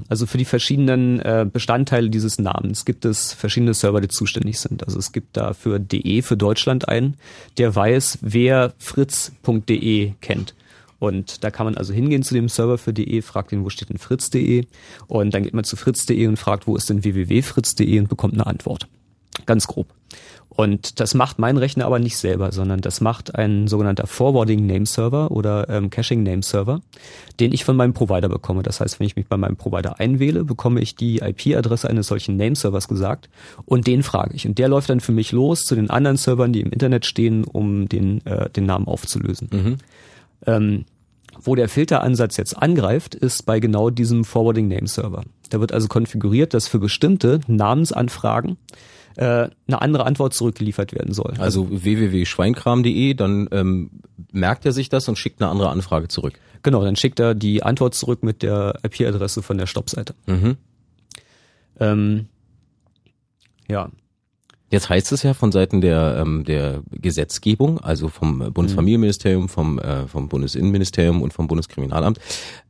[0.09, 4.85] also für die verschiedenen äh, Bestandteile dieses Namens gibt es verschiedene Server, die zuständig sind.
[4.85, 7.17] Also es gibt da für DE für Deutschland einen,
[7.59, 10.55] der weiß, wer fritz.de kennt.
[10.99, 13.89] Und da kann man also hingehen zu dem Server für DE, fragt ihn, wo steht
[13.89, 14.67] denn fritz.de?
[15.07, 18.47] Und dann geht man zu fritz.de und fragt, wo ist denn www.fritz.de und bekommt eine
[18.47, 18.89] Antwort.
[19.47, 19.95] Ganz grob.
[20.59, 24.87] Und das macht mein Rechner aber nicht selber, sondern das macht ein sogenannter Forwarding Name
[24.87, 26.81] Server oder ähm, Caching Name Server,
[27.39, 28.65] den ich von meinem Provider bekomme.
[28.65, 32.37] Das heißt, wenn ich mich bei meinem Provider einwähle, bekomme ich die IP-Adresse eines solchen
[32.37, 33.29] Name Servers gesagt
[33.67, 34.49] und den frage ich.
[34.49, 37.45] Und der läuft dann für mich los zu den anderen Servern, die im Internet stehen,
[37.45, 39.49] um den, äh, den Namen aufzulösen.
[39.53, 39.77] Mhm.
[40.45, 40.85] Ähm,
[41.41, 45.23] Wo der Filteransatz jetzt angreift, ist bei genau diesem Forwarding Name Server.
[45.51, 48.57] Da wird also konfiguriert, dass für bestimmte Namensanfragen
[49.19, 51.35] äh, eine andere Antwort zurückgeliefert werden soll.
[51.39, 53.91] Also www.schweinkram.de, dann ähm,
[54.33, 56.39] merkt er sich das und schickt eine andere Anfrage zurück.
[56.63, 60.15] Genau, dann schickt er die Antwort zurück mit der IP-Adresse von der Stoppseite.
[60.27, 60.57] Mhm.
[61.81, 62.27] Ähm,
[63.69, 63.91] ja,
[64.71, 70.07] Jetzt heißt es ja von Seiten der, ähm, der Gesetzgebung, also vom Bundesfamilienministerium, vom, äh,
[70.07, 72.19] vom Bundesinnenministerium und vom Bundeskriminalamt,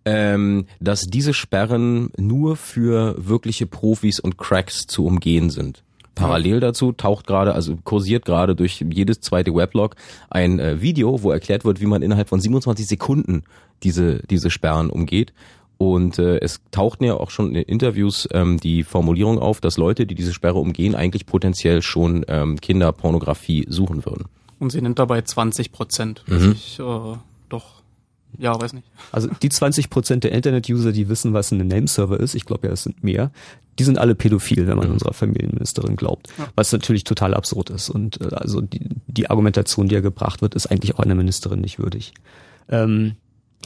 [0.04, 5.82] ähm, dass diese Sperren nur für wirkliche Profis und Cracks zu umgehen sind.
[6.18, 9.96] Parallel dazu taucht gerade, also kursiert gerade durch jedes zweite Weblog
[10.30, 13.44] ein äh, Video, wo erklärt wird, wie man innerhalb von 27 Sekunden
[13.82, 15.32] diese, diese Sperren umgeht.
[15.78, 20.06] Und äh, es tauchten ja auch schon in Interviews ähm, die Formulierung auf, dass Leute,
[20.06, 24.24] die diese Sperre umgehen, eigentlich potenziell schon ähm, Kinderpornografie suchen würden.
[24.58, 26.24] Und sie nennt dabei 20 Prozent.
[26.26, 26.34] Mhm.
[26.34, 27.16] Was ich äh,
[27.48, 27.82] doch,
[28.38, 28.88] ja, weiß nicht.
[29.12, 32.72] Also die 20 Prozent der Internet-User, die wissen, was ein Nameserver ist, ich glaube ja,
[32.72, 33.30] es sind mehr,
[33.78, 36.28] die sind alle pädophil, wenn man unserer Familienministerin glaubt.
[36.38, 36.48] Ja.
[36.54, 37.90] Was natürlich total absurd ist.
[37.90, 41.60] Und äh, also die, die Argumentation, die ja gebracht wird, ist eigentlich auch einer Ministerin
[41.60, 42.14] nicht würdig.
[42.68, 43.16] Ähm,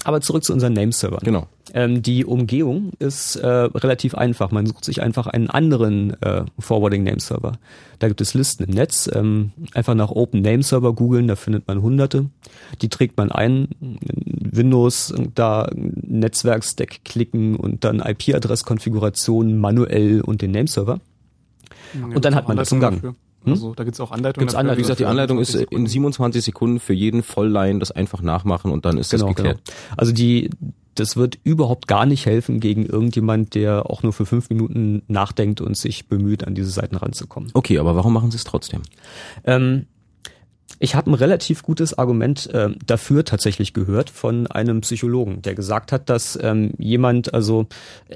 [0.05, 1.21] aber zurück zu unseren Nameservern.
[1.23, 1.47] Genau.
[1.75, 4.51] Ähm, die Umgehung ist äh, relativ einfach.
[4.51, 7.53] Man sucht sich einfach einen anderen äh, Forwarding Nameserver.
[7.99, 9.09] Da gibt es Listen im Netz.
[9.13, 12.27] Ähm, einfach nach Open Nameserver googeln, da findet man hunderte.
[12.81, 13.99] Die trägt man ein, in
[14.51, 21.01] Windows, da Netzwerkstack klicken und dann IP-Adresskonfiguration manuell und den Nameserver.
[22.15, 22.97] Und dann hat man das im Gang.
[22.97, 23.15] Dafür.
[23.51, 24.47] Also da gibt's auch Anleitungen.
[24.47, 24.61] Gibt's dafür.
[24.61, 28.23] Anleitungen Wie gesagt, die Anleitung ist 20 in 27 Sekunden für jeden Vollline das einfach
[28.23, 29.61] nachmachen und dann ist das geklärt.
[29.97, 30.51] Also die,
[30.95, 35.61] das wird überhaupt gar nicht helfen gegen irgendjemand, der auch nur für fünf Minuten nachdenkt
[35.61, 37.51] und sich bemüht, an diese Seiten ranzukommen.
[37.55, 38.83] Okay, aber warum machen sie es trotzdem?
[39.45, 39.87] Ähm,
[40.83, 45.93] ich habe ein relativ gutes Argument äh, dafür tatsächlich gehört von einem Psychologen, der gesagt
[45.93, 47.67] hat, dass ähm, jemand, also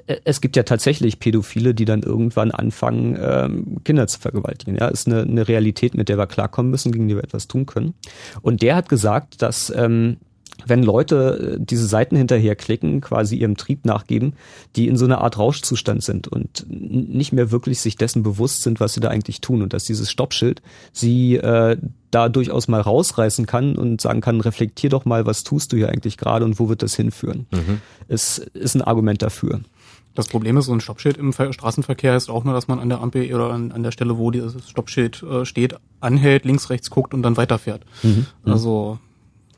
[0.09, 4.77] äh, es gibt ja tatsächlich Pädophile, die dann irgendwann anfangen, ähm, Kinder zu vergewaltigen.
[4.77, 7.67] Ja, ist eine, eine Realität, mit der wir klarkommen müssen, gegen die wir etwas tun
[7.67, 7.95] können.
[8.43, 10.17] Und der hat gesagt, dass ähm,
[10.65, 14.35] wenn Leute äh, diese Seiten hinterherklicken, quasi ihrem Trieb nachgeben,
[14.75, 18.81] die in so einer Art Rauschzustand sind und nicht mehr wirklich sich dessen bewusst sind,
[18.81, 21.77] was sie da eigentlich tun und dass dieses Stoppschild sie äh,
[22.11, 25.91] da durchaus mal rausreißen kann und sagen kann, reflektier doch mal, was tust du hier
[25.91, 27.47] eigentlich gerade und wo wird das hinführen.
[28.09, 29.61] Es ist ein Argument dafür.
[30.15, 32.89] Das Problem ist, so ein Stoppschild im Ver Straßenverkehr ist auch nur, dass man an
[32.89, 36.89] der Ampel oder an, an der Stelle, wo dieses Stoppschild äh, steht, anhält, links, rechts
[36.89, 37.83] guckt und dann weiterfährt.
[38.51, 38.99] Also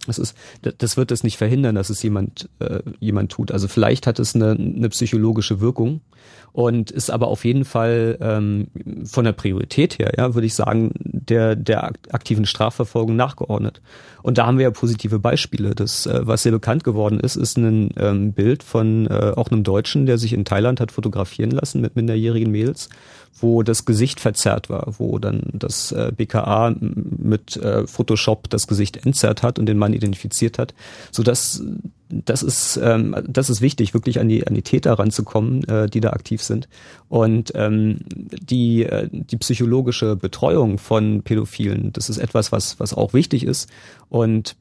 [0.09, 3.53] Das ist, das wird es nicht verhindern, dass es jemand, äh, jemand tut.
[3.53, 6.01] Also vielleicht hat es eine, eine psychologische Wirkung
[6.53, 8.69] und ist aber auf jeden Fall ähm,
[9.05, 13.81] von der Priorität her, ja, würde ich sagen, der, der ak- aktiven Strafverfolgung nachgeordnet.
[14.23, 15.75] Und da haben wir ja positive Beispiele.
[15.75, 19.63] Das, äh, was sehr bekannt geworden ist, ist ein ähm, Bild von äh, auch einem
[19.63, 22.89] Deutschen, der sich in Thailand hat fotografieren lassen mit minderjährigen Mädels,
[23.41, 29.05] wo das Gesicht verzerrt war, wo dann das äh, BKA mit äh, Photoshop das Gesicht
[29.07, 30.75] entzerrt hat und den Mann identifiziert hat,
[31.11, 31.63] so dass
[32.11, 36.01] das ist ähm, das ist wichtig, wirklich an die an die Täter ranzukommen, äh, die
[36.01, 36.69] da aktiv sind.
[37.09, 43.13] Und ähm, die äh, die psychologische Betreuung von Pädophilen, das ist etwas, was was auch
[43.13, 43.69] wichtig ist.
[44.09, 44.57] Und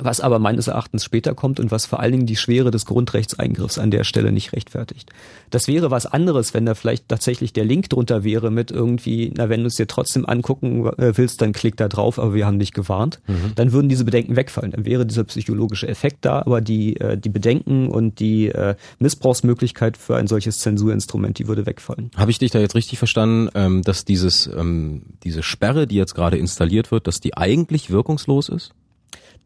[0.00, 3.78] was aber meines Erachtens später kommt und was vor allen Dingen die Schwere des Grundrechtseingriffs
[3.78, 5.10] an der Stelle nicht rechtfertigt.
[5.50, 9.48] Das wäre was anderes, wenn da vielleicht tatsächlich der Link drunter wäre mit irgendwie, na,
[9.48, 12.58] wenn du es dir trotzdem angucken äh, willst, dann klick da drauf, aber wir haben
[12.58, 13.20] dich gewarnt.
[13.54, 14.72] Dann würden diese Bedenken wegfallen.
[14.72, 19.96] Dann wäre dieser psychologische Effekt da, aber die, äh, die Bedenken und die äh, Missbrauchsmöglichkeit
[19.96, 22.10] für ein solches Zensurinstrument, die würde wegfallen.
[22.16, 26.14] Habe ich dich da jetzt richtig verstanden, ähm, dass dieses ähm, diese Sperre, die jetzt
[26.14, 28.72] gerade installiert wird, dass die eigentlich wirkungslos ist?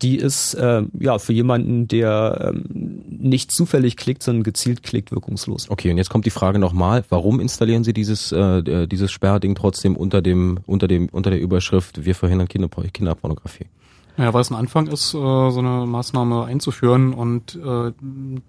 [0.03, 5.69] Die ist äh, ja für jemanden, der ähm, nicht zufällig klickt, sondern gezielt klickt, wirkungslos.
[5.71, 9.55] Okay, und jetzt kommt die Frage nochmal, warum installieren Sie dieses äh, äh, dieses Sperrding
[9.55, 13.67] trotzdem unter dem unter dem unter der Überschrift Wir verhindern Kinderpor Kinderpornografie?
[14.17, 17.93] Ja, weil es ein Anfang ist, äh, so eine Maßnahme einzuführen und äh,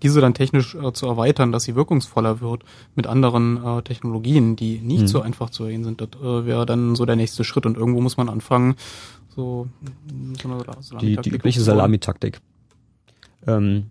[0.01, 2.63] diese dann technisch äh, zu erweitern, dass sie wirkungsvoller wird
[2.95, 5.07] mit anderen äh, Technologien, die nicht Mhm.
[5.07, 6.01] so einfach zu ergehen sind.
[6.01, 8.75] Das wäre dann so der nächste Schritt und irgendwo muss man anfangen,
[9.35, 9.67] so,
[10.81, 11.61] so Die, die übliche.
[11.61, 12.39] Salamitaktik.
[13.47, 13.85] Ähm,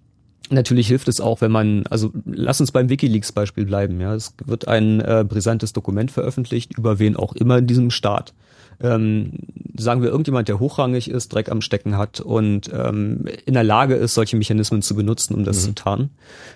[0.52, 4.00] Natürlich hilft es auch, wenn man, also lass uns beim WikiLeaks-Beispiel bleiben.
[4.00, 8.34] Ja, es wird ein äh, brisantes Dokument veröffentlicht über wen auch immer in diesem Staat
[8.82, 9.32] ähm,
[9.78, 13.94] sagen wir irgendjemand, der hochrangig ist, Dreck am Stecken hat und ähm, in der Lage
[13.94, 15.62] ist, solche Mechanismen zu benutzen, um das mhm.
[15.62, 16.10] zu tarnen.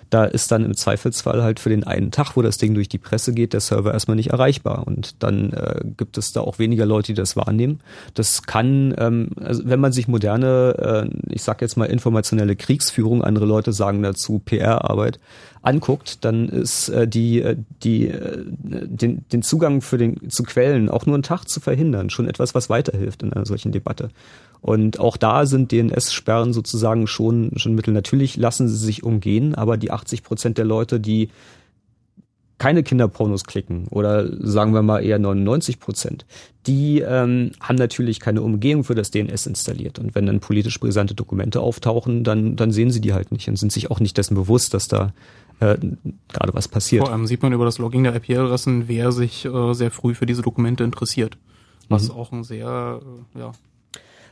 [0.09, 2.97] Da ist dann im Zweifelsfall halt für den einen Tag, wo das Ding durch die
[2.97, 6.85] Presse geht, der Server erstmal nicht erreichbar und dann äh, gibt es da auch weniger
[6.85, 7.79] Leute, die das wahrnehmen.
[8.13, 13.23] Das kann, ähm, also wenn man sich moderne, äh, ich sag jetzt mal informationelle Kriegsführung,
[13.23, 15.19] andere Leute sagen dazu PR-Arbeit,
[15.65, 20.89] anguckt, dann ist äh, die, äh, die, äh, den, den Zugang für den, zu Quellen
[20.89, 24.09] auch nur einen Tag zu verhindern, schon etwas, was weiterhilft in einer solchen Debatte.
[24.61, 27.93] Und auch da sind DNS-Sperren sozusagen schon, schon Mittel.
[27.93, 31.29] Natürlich lassen sie sich umgehen, aber die 80 Prozent der Leute, die
[32.57, 36.25] keine Kinderpornos klicken oder sagen wir mal eher 99 Prozent,
[36.67, 39.99] die ähm, haben natürlich keine Umgehung für das DNS installiert.
[39.99, 43.57] Und wenn dann politisch brisante Dokumente auftauchen, dann, dann sehen sie die halt nicht und
[43.57, 45.13] sind sich auch nicht dessen bewusst, dass da
[45.59, 45.77] äh,
[46.27, 47.03] gerade was passiert.
[47.03, 50.25] Vor allem sieht man über das Logging der IP-Adressen, wer sich äh, sehr früh für
[50.25, 51.37] diese Dokumente interessiert.
[51.89, 52.15] Was mhm.
[52.15, 53.01] auch ein sehr,
[53.35, 53.51] äh, ja.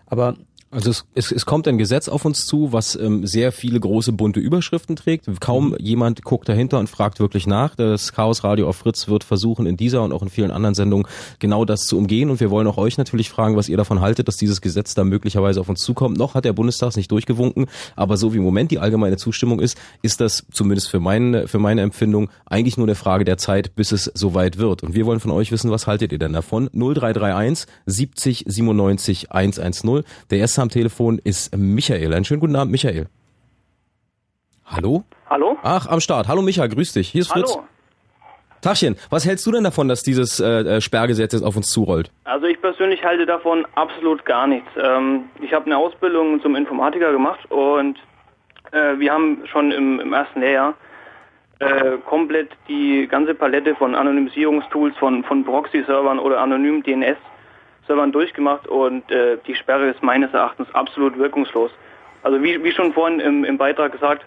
[0.06, 0.36] Aber
[0.74, 4.12] also es, es, es kommt ein Gesetz auf uns zu, was ähm, sehr viele große
[4.12, 5.28] bunte Überschriften trägt.
[5.40, 5.78] Kaum mhm.
[5.80, 7.76] jemand guckt dahinter und fragt wirklich nach.
[7.76, 11.08] Das Chaos Radio auf Fritz wird versuchen, in dieser und auch in vielen anderen Sendungen
[11.40, 12.30] genau das zu umgehen.
[12.30, 15.04] Und wir wollen auch euch natürlich fragen, was ihr davon haltet, dass dieses Gesetz da
[15.04, 16.18] möglicherweise auf uns zukommt.
[16.18, 19.60] Noch hat der Bundestag es nicht durchgewunken, aber so wie im Moment die allgemeine Zustimmung
[19.60, 23.76] ist, ist das zumindest für, meine für meine Empfindung eigentlich nur eine Frage der Zeit,
[23.76, 24.84] bis es soweit wird.
[24.84, 26.70] Und wir wollen von euch wissen, was haltet ihr denn davon?
[26.74, 30.04] 0331 70 97 110.
[30.30, 32.13] Der erste am Telefon ist Michael.
[32.13, 33.08] Einen schönen guten Abend, Michael.
[34.65, 35.04] Hallo?
[35.30, 35.58] Hallo?
[35.62, 36.28] Ach, am Start.
[36.28, 37.10] Hallo Micha, grüß dich.
[37.10, 37.54] Hier ist Fritz.
[37.54, 37.67] Hallo.
[38.62, 42.12] Tachchen, was hältst du denn davon, dass dieses äh, äh, Sperrgesetz jetzt auf uns zurollt?
[42.23, 44.69] Also ich persönlich halte davon absolut gar nichts.
[44.82, 47.97] Ähm, ich habe eine Ausbildung zum Informatiker gemacht und
[48.71, 50.76] äh, wir haben schon im, im ersten Lehrjahr
[51.60, 57.17] äh, komplett die ganze Palette von Anonymisierungstools von, von Proxy-Servern oder anonymen DNS
[57.88, 61.72] Servern durchgemacht und äh, die Sperre ist meines Erachtens absolut wirkungslos.
[62.24, 64.26] Also wie, wie schon vorhin im, im Beitrag gesagt,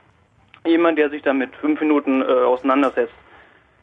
[0.66, 3.14] jemand, der sich damit fünf Minuten äh, auseinandersetzt,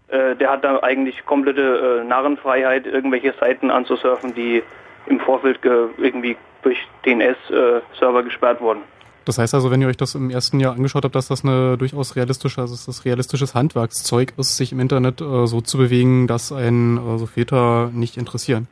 [0.10, 4.64] äh, der hat da eigentlich komplette äh, Narrenfreiheit, irgendwelche Seiten anzusurfen, die
[5.08, 8.82] im Vorfeld irgendwie durch DNS-Server äh, gesperrt wurden.
[9.26, 11.78] Das heißt also, wenn ihr euch das im ersten Jahr angeschaut habt, dass das eine
[11.78, 16.52] durchaus realistische, also das realistisches Handwerkszeug ist, sich im Internet äh, so zu bewegen, dass
[16.52, 18.68] einen äh, so Filter nicht interessieren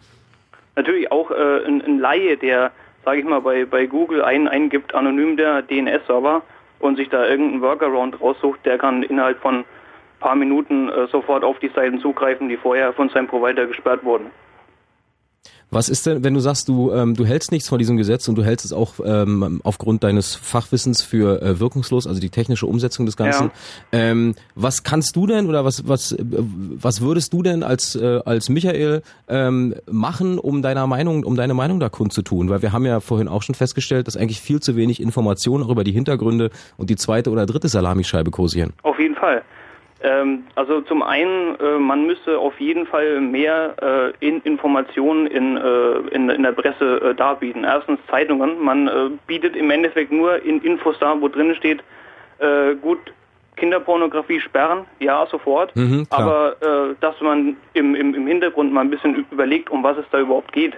[0.75, 2.71] natürlich auch äh, ein, ein Laie, der,
[3.05, 6.41] sage ich mal, bei, bei Google ein, eingibt, anonym der DNS-Server
[6.79, 9.65] und sich da irgendeinen Workaround raussucht, der kann innerhalb von ein
[10.19, 14.31] paar Minuten äh, sofort auf die Seiten zugreifen, die vorher von seinem Provider gesperrt wurden.
[15.73, 18.36] Was ist denn, wenn du sagst, du, ähm, du hältst nichts von diesem Gesetz und
[18.36, 23.05] du hältst es auch ähm, aufgrund deines Fachwissens für äh, wirkungslos, also die technische Umsetzung
[23.05, 23.51] des Ganzen.
[23.93, 23.99] Ja.
[23.99, 28.19] Ähm, was kannst du denn oder was, was, äh, was würdest du denn als, äh,
[28.25, 32.49] als Michael ähm, machen, um deiner Meinung, um deine Meinung da kundzutun?
[32.49, 35.69] Weil wir haben ja vorhin auch schon festgestellt, dass eigentlich viel zu wenig Informationen auch
[35.69, 38.73] über die Hintergründe und die zweite oder dritte Salamischeibe kursieren.
[38.84, 39.41] Auf jeden Fall.
[40.03, 43.75] Ähm, also zum einen, äh, man müsste auf jeden Fall mehr
[44.19, 47.63] äh, in Informationen in, äh, in, in, der Presse äh, darbieten.
[47.63, 48.59] Erstens Zeitungen.
[48.63, 51.83] Man äh, bietet im Endeffekt nur in Infos da, wo drin steht,
[52.39, 52.99] äh, gut,
[53.57, 55.75] Kinderpornografie sperren, ja, sofort.
[55.75, 56.55] Mhm, aber
[56.99, 60.51] dass man im, im, im Hintergrund mal ein bisschen überlegt, um was es da überhaupt
[60.51, 60.73] geht,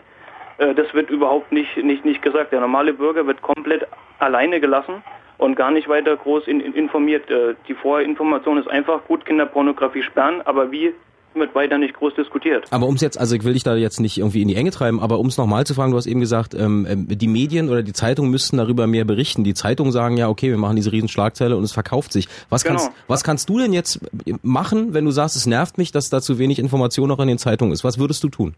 [0.58, 2.52] das wird überhaupt nicht, nicht, nicht gesagt.
[2.52, 3.88] Der normale Bürger wird komplett
[4.20, 5.04] alleine gelassen
[5.44, 7.30] und gar nicht weiter groß in, in informiert.
[7.30, 10.94] Äh, die Vorinformation ist einfach gut Kinderpornografie sperren, aber wie
[11.36, 12.66] wird weiter nicht groß diskutiert.
[12.70, 14.70] Aber um es jetzt, also ich will dich da jetzt nicht irgendwie in die Enge
[14.70, 17.70] treiben, aber um es nochmal zu fragen, du hast eben gesagt, ähm, ähm, die Medien
[17.70, 19.44] oder die Zeitungen müssten darüber mehr berichten.
[19.44, 22.28] Die Zeitungen sagen ja, okay, wir machen diese Riesenschlagzeile und es verkauft sich.
[22.50, 22.76] Was genau.
[22.76, 24.00] kannst, was kannst du denn jetzt
[24.44, 27.40] machen, wenn du sagst, es nervt mich, dass da zu wenig Information noch in den
[27.40, 27.84] Zeitungen ist?
[27.84, 28.54] Was würdest du tun?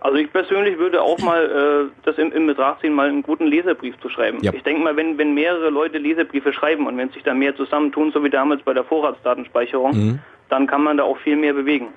[0.00, 3.46] Also ich persönlich würde auch mal äh, das im, im Betracht ziehen, mal einen guten
[3.46, 4.38] Leserbrief zu schreiben.
[4.42, 4.52] Ja.
[4.52, 8.12] Ich denke mal, wenn, wenn mehrere Leute Leserbriefe schreiben und wenn sich da mehr zusammentun,
[8.12, 10.18] so wie damals bei der Vorratsdatenspeicherung, mhm.
[10.48, 11.88] dann kann man da auch viel mehr bewegen.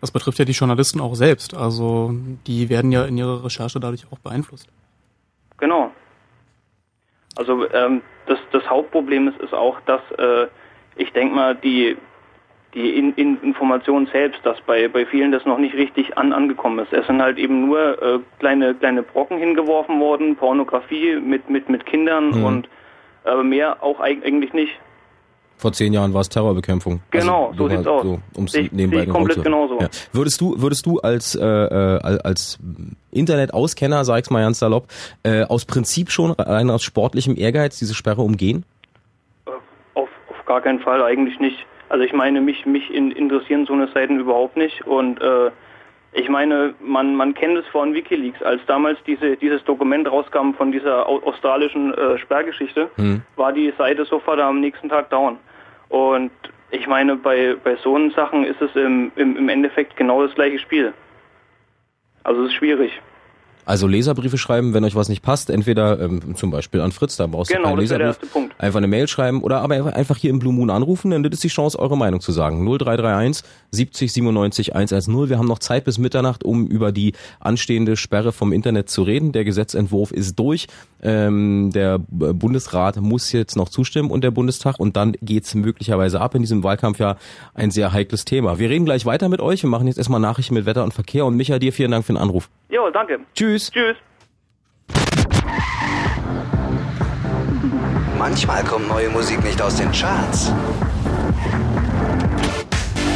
[0.00, 1.54] Das betrifft ja die Journalisten auch selbst.
[1.54, 2.12] Also
[2.46, 4.68] die werden ja in ihrer Recherche dadurch auch beeinflusst.
[5.58, 5.90] Genau.
[7.36, 10.46] Also ähm, das, das Hauptproblem ist, ist auch, dass äh,
[10.96, 11.96] ich denke mal, die
[12.74, 16.78] die in, in Information selbst, dass bei, bei vielen das noch nicht richtig an, angekommen
[16.78, 16.92] ist.
[16.92, 21.86] Es sind halt eben nur äh, kleine, kleine Brocken hingeworfen worden, Pornografie mit, mit, mit
[21.86, 22.44] Kindern mhm.
[22.44, 22.68] und
[23.24, 24.72] äh, mehr auch eigentlich nicht.
[25.56, 27.00] Vor zehn Jahren war es Terrorbekämpfung.
[27.10, 28.02] Also genau, also, so sieht's aus.
[28.02, 29.78] So, um's ich, nebenbei ich komplett genauso.
[29.78, 29.88] Ja.
[30.12, 32.58] Würdest du, würdest du als, äh, äh als
[33.10, 34.86] Internet-Auskenner, sag ich's mal ganz salopp,
[35.22, 38.64] äh, aus Prinzip schon rein aus sportlichem Ehrgeiz diese Sperre umgehen?
[40.50, 41.64] gar keinen Fall, eigentlich nicht.
[41.90, 45.50] Also ich meine, mich, mich interessieren so eine Seiten überhaupt nicht und äh,
[46.12, 50.70] ich meine, man, man kennt es von Wikileaks, als damals diese, dieses Dokument rauskam von
[50.70, 53.22] dieser australischen äh, Sperrgeschichte, mhm.
[53.34, 55.38] war die Seite sofort am nächsten Tag down.
[55.88, 56.30] Und
[56.70, 60.60] ich meine, bei, bei so Sachen ist es im, im, im Endeffekt genau das gleiche
[60.60, 60.94] Spiel.
[62.22, 62.92] Also es ist schwierig.
[63.70, 67.28] Also Leserbriefe schreiben, wenn euch was nicht passt, entweder ähm, zum Beispiel an Fritz, da
[67.28, 68.18] brauchst genau, du keinen Leserbrief.
[68.58, 71.44] Einfach eine Mail schreiben oder aber einfach hier im Blue Moon anrufen, denn das ist
[71.44, 72.66] die Chance, eure Meinung zu sagen.
[72.66, 75.28] 0331 70 97 110.
[75.28, 79.30] Wir haben noch Zeit bis Mitternacht, um über die anstehende Sperre vom Internet zu reden.
[79.30, 80.66] Der Gesetzentwurf ist durch.
[81.00, 86.34] Ähm, der Bundesrat muss jetzt noch zustimmen und der Bundestag und dann geht's möglicherweise ab
[86.34, 87.18] in diesem Wahlkampfjahr
[87.54, 88.58] ein sehr heikles Thema.
[88.58, 89.62] Wir reden gleich weiter mit euch.
[89.62, 92.14] Wir machen jetzt erstmal Nachrichten mit Wetter und Verkehr und Micha, dir vielen Dank für
[92.14, 92.50] den Anruf.
[92.68, 93.20] Jo, danke.
[93.34, 93.59] Tschüss.
[93.68, 93.96] Tschüss.
[98.16, 100.52] Manchmal kommt neue Musik nicht aus den Charts,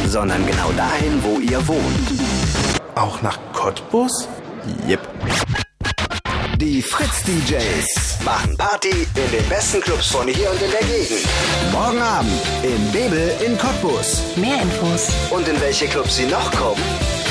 [0.07, 2.09] sondern genau dahin, wo ihr wohnt.
[2.95, 4.27] Auch nach Cottbus?
[4.87, 5.07] Yep.
[6.57, 11.27] Die Fritz DJs machen Party in den besten Clubs von hier und in der Gegend.
[11.71, 12.31] Morgen Abend
[12.63, 14.21] in Bebel in Cottbus.
[14.37, 16.81] Mehr Infos und in welche Clubs sie noch kommen.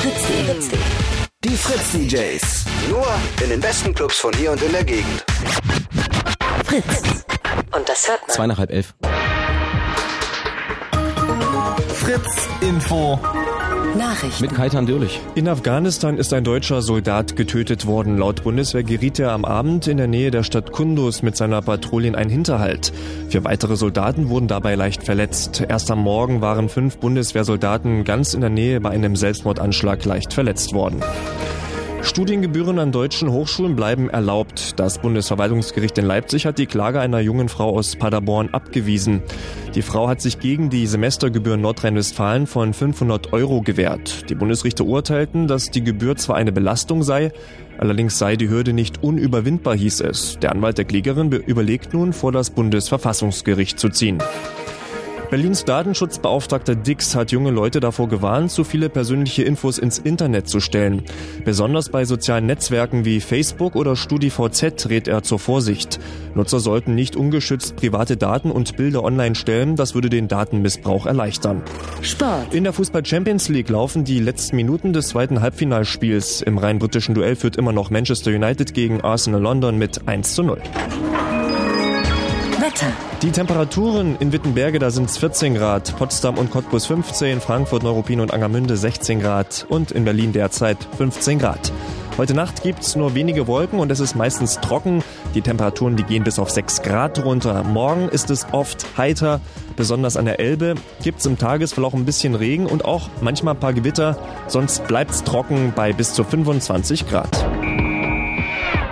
[0.01, 1.24] Fritz.de.
[1.45, 2.65] Die Fritz DJs.
[2.89, 3.07] Nur
[3.43, 5.23] in den besten Clubs von hier und in der Gegend.
[6.65, 7.25] Fritz.
[7.77, 8.31] Und das hört man.
[8.31, 8.95] Zweieinhalb elf.
[11.95, 13.21] Fritz Info.
[13.97, 14.43] Nachrichten.
[14.43, 15.21] Mit Kaitan Dürlich.
[15.35, 18.19] In Afghanistan ist ein deutscher Soldat getötet worden.
[18.19, 22.09] Laut Bundeswehr geriet er am Abend in der Nähe der Stadt Kunduz mit seiner Patrouille
[22.09, 22.93] in einen Hinterhalt.
[23.29, 25.63] Vier weitere Soldaten wurden dabei leicht verletzt.
[25.69, 30.73] Erst am Morgen waren fünf Bundeswehrsoldaten ganz in der Nähe bei einem Selbstmordanschlag leicht verletzt
[30.73, 31.01] worden.
[32.05, 34.79] Studiengebühren an deutschen Hochschulen bleiben erlaubt.
[34.79, 39.23] Das Bundesverwaltungsgericht in Leipzig hat die Klage einer jungen Frau aus Paderborn abgewiesen.
[39.75, 44.29] Die Frau hat sich gegen die Semestergebühr Nordrhein-Westfalen von 500 Euro gewehrt.
[44.29, 47.33] Die Bundesrichter urteilten, dass die Gebühr zwar eine Belastung sei,
[47.79, 50.39] allerdings sei die Hürde nicht unüberwindbar, hieß es.
[50.41, 54.19] Der Anwalt der Klägerin überlegt nun, vor das Bundesverfassungsgericht zu ziehen.
[55.35, 60.61] Berlins Datenschutzbeauftragter Dix hat junge Leute davor gewarnt, zu viele persönliche Infos ins Internet zu
[60.61, 61.03] stellen.
[61.45, 65.99] Besonders bei sozialen Netzwerken wie Facebook oder StudiVZ rät er zur Vorsicht.
[66.37, 71.63] Nutzer sollten nicht ungeschützt private Daten und Bilder online stellen, das würde den Datenmissbrauch erleichtern.
[72.01, 72.55] Sport.
[72.55, 76.43] In der Fußball Champions League laufen die letzten Minuten des zweiten Halbfinalspiels.
[76.43, 80.45] Im rein britischen Duell führt immer noch Manchester United gegen Arsenal London mit 1 zu
[80.45, 80.63] 0.
[82.75, 82.93] Wetter.
[83.23, 88.21] Die Temperaturen in Wittenberge, da sind es 14 Grad, Potsdam und Cottbus 15, Frankfurt, Neuruppin
[88.21, 91.73] und Angermünde 16 Grad und in Berlin derzeit 15 Grad.
[92.17, 95.03] Heute Nacht gibt's nur wenige Wolken und es ist meistens trocken.
[95.35, 97.63] Die Temperaturen, die gehen bis auf 6 Grad runter.
[97.65, 99.41] Morgen ist es oft heiter,
[99.77, 100.75] besonders an der Elbe.
[101.03, 104.19] Gibt's im Tagesverlauf ein bisschen Regen und auch manchmal ein paar Gewitter.
[104.49, 107.45] Sonst bleibt's trocken bei bis zu 25 Grad.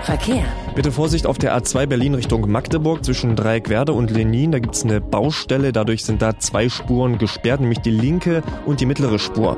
[0.05, 0.45] Verkehr.
[0.75, 4.53] Bitte Vorsicht auf der A2 Berlin Richtung Magdeburg zwischen Dreieckwerde und Lenin.
[4.53, 5.73] Da gibt's eine Baustelle.
[5.73, 9.57] Dadurch sind da zwei Spuren gesperrt, nämlich die linke und die mittlere Spur.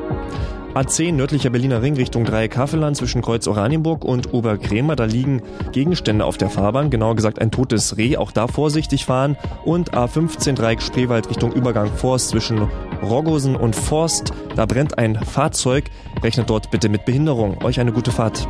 [0.74, 4.96] A10 nördlicher Berliner Ring Richtung Dreieck Havelland zwischen Kreuz Oranienburg und Oberkrämer.
[4.96, 8.16] Da liegen Gegenstände auf der Fahrbahn, genauer gesagt ein totes Reh.
[8.16, 9.36] Auch da vorsichtig fahren.
[9.64, 12.68] Und A15 Dreieck Spreewald Richtung Übergang Forst zwischen
[13.02, 14.32] Roggosen und Forst.
[14.56, 15.84] Da brennt ein Fahrzeug.
[16.22, 17.62] Rechnet dort bitte mit Behinderung.
[17.62, 18.48] Euch eine gute Fahrt.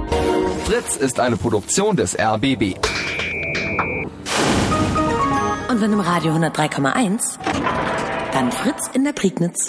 [0.64, 2.74] Fritz ist eine Produktion des RBB.
[5.68, 7.38] Und wenn im Radio 103,1,
[8.32, 9.68] dann Fritz in der Prignitz.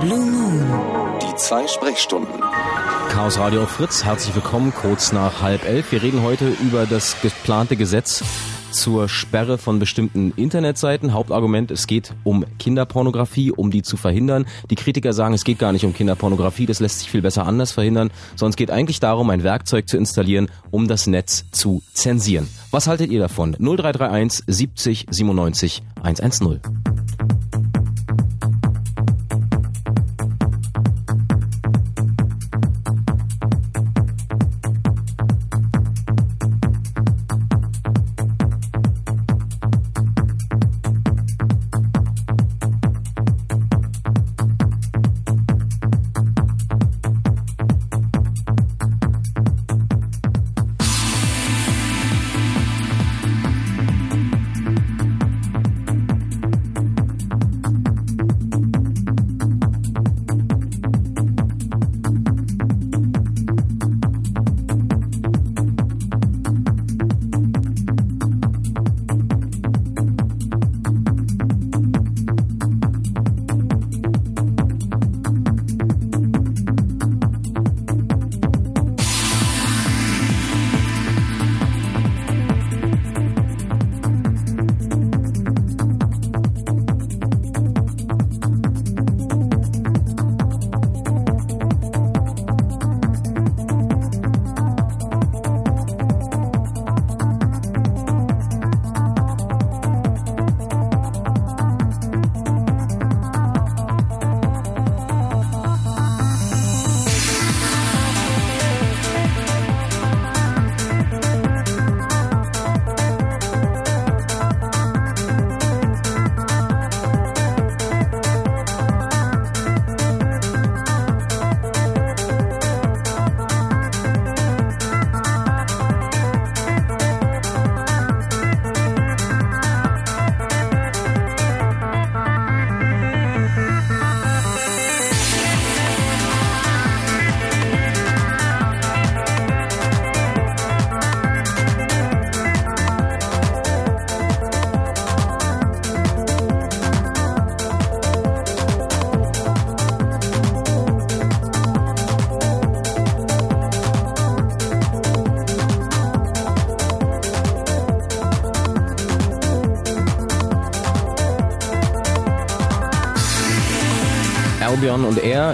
[0.00, 1.18] Blue Moon.
[1.22, 2.40] Die zwei Sprechstunden.
[3.10, 5.92] Chaos Radio Fritz, herzlich willkommen, kurz nach halb elf.
[5.92, 8.24] Wir reden heute über das geplante Gesetz
[8.74, 11.14] zur Sperre von bestimmten Internetseiten.
[11.14, 14.46] Hauptargument, es geht um Kinderpornografie, um die zu verhindern.
[14.70, 17.72] Die Kritiker sagen, es geht gar nicht um Kinderpornografie, das lässt sich viel besser anders
[17.72, 22.48] verhindern, sondern es geht eigentlich darum, ein Werkzeug zu installieren, um das Netz zu zensieren.
[22.70, 23.56] Was haltet ihr davon?
[23.58, 27.03] 0331 70 97 110.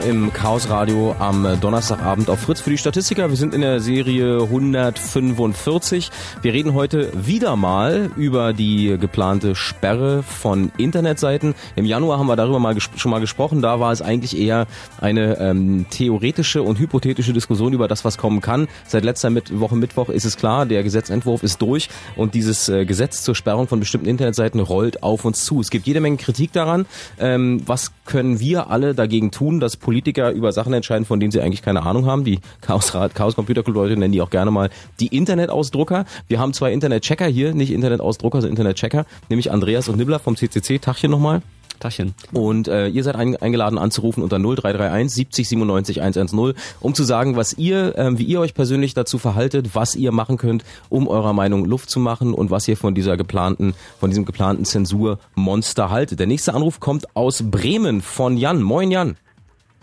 [0.09, 3.29] Im Chaos Radio am Donnerstagabend auf Fritz für die Statistiker.
[3.29, 6.11] Wir sind in der Serie 145.
[6.43, 11.55] Wir reden heute wieder mal über die geplante Sperre von Internetseiten.
[11.77, 13.63] Im Januar haben wir darüber mal schon mal gesprochen.
[13.63, 14.67] Da war es eigentlich eher
[15.01, 18.69] eine ähm, theoretische und hypothetische Diskussion über das, was kommen kann.
[18.87, 23.23] Seit letzter Woche Mittwoch ist es klar, der Gesetzentwurf ist durch und dieses äh, Gesetz
[23.23, 25.61] zur Sperrung von bestimmten Internetseiten rollt auf uns zu.
[25.61, 26.87] Es gibt jede Menge Kritik daran.
[27.19, 31.41] Ähm, was können wir alle dagegen tun, dass Politiker über Sachen entscheiden, von denen sie
[31.41, 32.25] eigentlich keine Ahnung haben.
[32.25, 36.05] Die Chaos, Chaos Computer Club Leute nennen die auch gerne mal die Internetausdrucker.
[36.29, 40.79] Wir haben zwei Internetchecker hier, nicht Internetausdrucker, sondern Internetchecker, nämlich Andreas und Nibbler vom CCC.
[40.79, 41.43] Tachchen nochmal.
[41.81, 42.15] Tachchen.
[42.33, 47.37] Und äh, ihr seid ein, eingeladen anzurufen unter 0331 70 97 110, um zu sagen,
[47.37, 51.33] was ihr, äh, wie ihr euch persönlich dazu verhaltet, was ihr machen könnt, um eurer
[51.33, 56.21] Meinung Luft zu machen und was ihr von dieser geplanten, von diesem geplanten Zensurmonster haltet.
[56.21, 58.63] Der nächste Anruf kommt aus Bremen von Jan.
[58.63, 59.17] Moin Jan.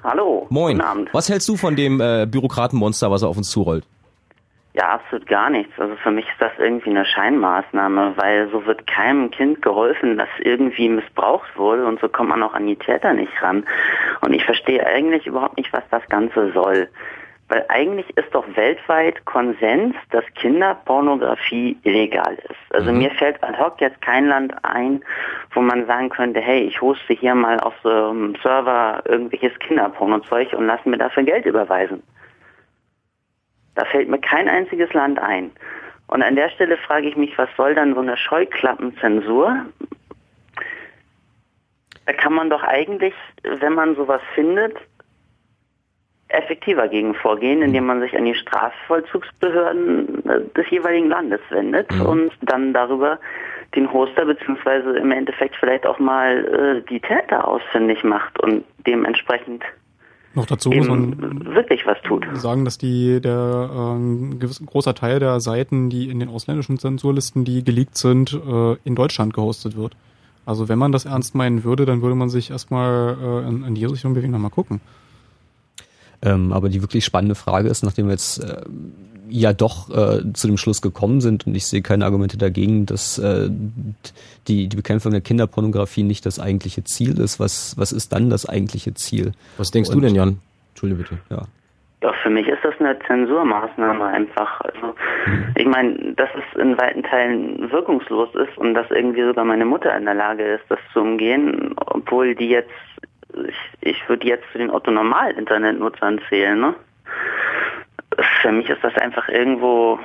[0.03, 0.45] Hallo.
[0.49, 0.77] Moin.
[0.77, 1.09] Guten Abend.
[1.11, 3.83] Was hältst du von dem äh, Bürokratenmonster, was er auf uns zurollt?
[4.77, 5.73] Ja, absolut gar nichts.
[5.79, 10.29] Also für mich ist das irgendwie eine Scheinmaßnahme, weil so wird keinem Kind geholfen, das
[10.37, 13.65] irgendwie missbraucht wurde und so kommt man auch an die Täter nicht ran.
[14.21, 16.89] Und ich verstehe eigentlich überhaupt nicht, was das Ganze soll.
[17.49, 22.75] Weil eigentlich ist doch weltweit Konsens, dass Kinderpornografie illegal ist.
[22.75, 22.99] Also mhm.
[22.99, 25.03] mir fällt ad hoc jetzt kein Land ein,
[25.53, 30.53] wo man sagen könnte, hey, ich hoste hier mal auf so einem Server irgendwelches Kinderpornozeug
[30.53, 32.03] und lass mir dafür Geld überweisen.
[33.77, 35.51] Da fällt mir kein einziges Land ein.
[36.07, 39.65] Und an der Stelle frage ich mich, was soll dann so eine Scheuklappenzensur?
[42.07, 43.13] Da kann man doch eigentlich,
[43.43, 44.75] wenn man sowas findet,
[46.29, 50.23] effektiver gegen vorgehen, indem man sich an die Strafvollzugsbehörden
[50.55, 52.05] des jeweiligen Landes wendet mhm.
[52.05, 53.19] und dann darüber
[53.75, 59.63] den Hoster beziehungsweise im Endeffekt vielleicht auch mal äh, die Täter ausfindig macht und dementsprechend
[60.37, 62.25] noch dazu muss man wirklich was tut.
[62.33, 67.43] sagen, dass die der äh, gewiss, großer Teil der Seiten, die in den ausländischen Zensurlisten,
[67.43, 69.97] die geleakt sind, äh, in Deutschland gehostet wird.
[70.45, 73.75] Also wenn man das ernst meinen würde, dann würde man sich erstmal äh, in, in
[73.75, 74.79] die Richtung bewegen, nochmal gucken.
[76.21, 78.61] Ähm, aber die wirklich spannende Frage ist, nachdem wir jetzt äh,
[79.29, 83.17] ja doch äh, zu dem Schluss gekommen sind und ich sehe keine Argumente dagegen, dass
[83.19, 83.49] äh,
[84.47, 87.39] die, die Bekämpfung der Kinderpornografie nicht das eigentliche Ziel ist.
[87.39, 89.33] Was, was ist dann das eigentliche Ziel?
[89.57, 90.39] Was denkst und, du denn, Jan?
[90.71, 91.17] Entschuldige bitte.
[91.29, 91.43] Ja.
[92.03, 94.61] Ja, für mich ist das eine Zensurmaßnahme einfach.
[94.61, 94.93] Also
[95.25, 95.53] mhm.
[95.55, 99.97] ich meine, dass es in weiten Teilen wirkungslos ist und dass irgendwie sogar meine Mutter
[99.97, 102.69] in der Lage ist, das zu umgehen, obwohl die jetzt
[103.45, 106.59] ich, ich würde jetzt zu den Otto-Normal-Internetnutzern zählen.
[106.59, 106.75] Ne?
[108.41, 109.99] Für mich ist das einfach irgendwo,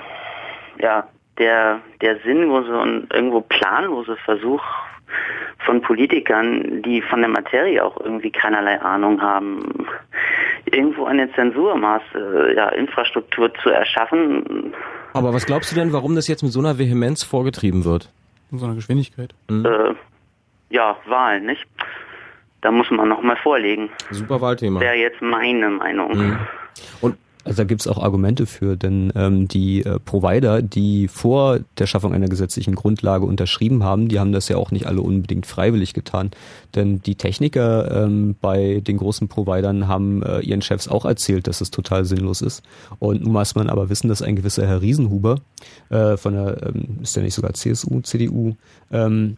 [0.80, 1.06] ja,
[1.38, 4.62] der, der sinnlose und irgendwo planlose Versuch
[5.64, 9.86] von Politikern, die von der Materie auch irgendwie keinerlei Ahnung haben,
[10.66, 14.74] irgendwo eine Zensurmaße, ja, Infrastruktur zu erschaffen.
[15.14, 18.10] Aber was glaubst du denn, warum das jetzt mit so einer Vehemenz vorgetrieben wird?
[18.50, 19.34] In so einer Geschwindigkeit?
[19.48, 19.64] Mhm.
[19.64, 19.94] Äh,
[20.70, 21.66] ja, Wahlen, nicht?
[22.62, 23.90] da muss man nochmal vorlegen.
[24.10, 24.80] Super Wahlthema.
[24.80, 26.16] Wäre jetzt meine Meinung.
[26.16, 26.38] Mhm.
[27.00, 31.61] Und also da gibt es auch Argumente für, denn ähm, die äh, Provider, die vor
[31.78, 35.47] der Schaffung einer gesetzlichen Grundlage unterschrieben haben, die haben das ja auch nicht alle unbedingt
[35.47, 36.30] freiwillig getan.
[36.74, 41.61] Denn die Techniker ähm, bei den großen Providern haben äh, ihren Chefs auch erzählt, dass
[41.61, 42.62] es total sinnlos ist.
[43.01, 45.40] Und nun muss man aber wissen, dass ein gewisser Herr Riesenhuber
[45.90, 48.55] äh, von der, ähm, ist der nicht sogar CSU, CDU,
[48.93, 49.36] ähm,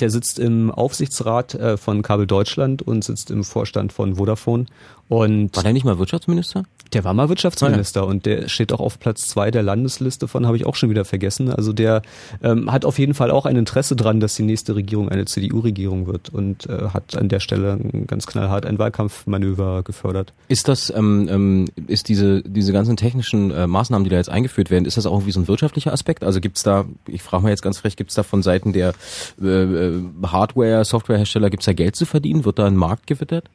[0.00, 4.66] der sitzt im Aufsichtsrat äh, von Kabel Deutschland und sitzt im Vorstand von Vodafone.
[5.14, 6.64] Und war der nicht mal Wirtschaftsminister?
[6.92, 8.10] Der war mal Wirtschaftsminister ah, ja.
[8.10, 11.04] und der steht auch auf Platz zwei der Landesliste von, habe ich auch schon wieder
[11.04, 11.50] vergessen.
[11.50, 12.02] Also der
[12.42, 16.08] ähm, hat auf jeden Fall auch ein Interesse dran, dass die nächste Regierung eine CDU-Regierung
[16.08, 20.32] wird und äh, hat an der Stelle ganz knallhart ein Wahlkampfmanöver gefördert.
[20.48, 24.70] Ist das, ähm, ähm, ist diese, diese ganzen technischen äh, Maßnahmen, die da jetzt eingeführt
[24.70, 26.24] werden, ist das auch irgendwie so ein wirtschaftlicher Aspekt?
[26.24, 28.94] Also gibt's da, ich frage mal jetzt ganz frech, gibt's da von Seiten der
[29.40, 32.44] äh, äh Hardware, Softwarehersteller, gibt's da Geld zu verdienen?
[32.44, 33.48] Wird da ein Markt gewittert?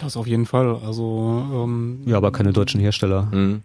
[0.00, 0.80] Das auf jeden Fall.
[0.84, 3.28] Also ähm, ja, aber keine deutschen Hersteller.
[3.32, 3.62] Mhm.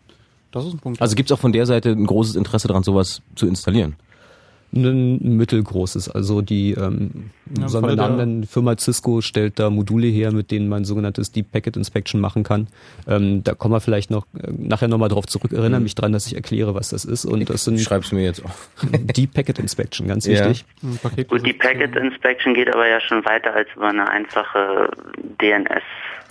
[0.52, 1.02] Das ist ein Punkt.
[1.02, 3.96] Also gibt es auch von der Seite ein großes Interesse daran, sowas zu installieren?
[4.74, 6.10] ein mittelgroßes.
[6.10, 10.68] Also die ähm, ja, wir Namen nennen, Firma Cisco stellt da Module her, mit denen
[10.68, 12.68] man sogenanntes Deep Packet Inspection machen kann.
[13.08, 15.52] Ähm, da kommen wir vielleicht noch äh, nachher nochmal drauf zurück.
[15.52, 15.84] Erinnere mhm.
[15.84, 17.26] mich dran, dass ich erkläre, was das ist.
[17.26, 18.70] Und das sind ich schreib's mir jetzt auf.
[18.92, 20.50] Deep Packet Inspection, ganz ja.
[20.50, 20.66] wichtig.
[21.28, 24.90] Gut, die Packet Inspection geht aber ja schon weiter als über eine einfache
[25.42, 25.84] DNS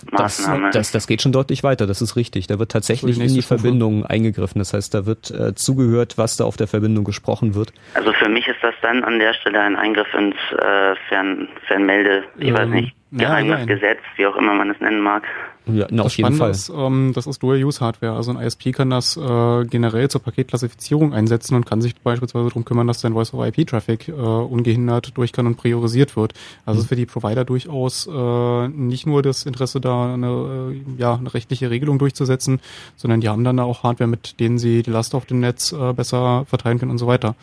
[0.09, 0.67] Maßnahme.
[0.67, 2.47] Das, das, das geht schon deutlich weiter, das ist richtig.
[2.47, 4.59] Da wird tatsächlich in die Verbindung eingegriffen.
[4.59, 7.73] Das heißt, da wird äh, zugehört, was da auf der Verbindung gesprochen wird.
[7.93, 12.23] Also für mich ist das dann an der Stelle ein Eingriff ins äh, Fern, Fernmelde,
[12.37, 15.23] ich ähm, weiß nicht, Geheimnisgesetz, wie auch immer man es nennen mag.
[15.65, 16.51] Ja, na, auf jeden Fall.
[16.51, 18.13] Ist, ähm, das ist Dual-Use-Hardware.
[18.13, 22.63] Also ein ISP kann das äh, generell zur Paketklassifizierung einsetzen und kann sich beispielsweise darum
[22.63, 26.33] kümmern, dass sein Voice-over-IP-Traffic äh, ungehindert durch kann und priorisiert wird.
[26.65, 26.83] Also mhm.
[26.83, 31.33] ist für die Provider durchaus äh, nicht nur das Interesse da, eine, äh, ja, eine
[31.33, 32.61] rechtliche Regelung durchzusetzen,
[32.95, 35.91] sondern die haben dann auch Hardware, mit denen sie die Last auf dem Netz äh,
[35.91, 37.35] besser verteilen können und so weiter.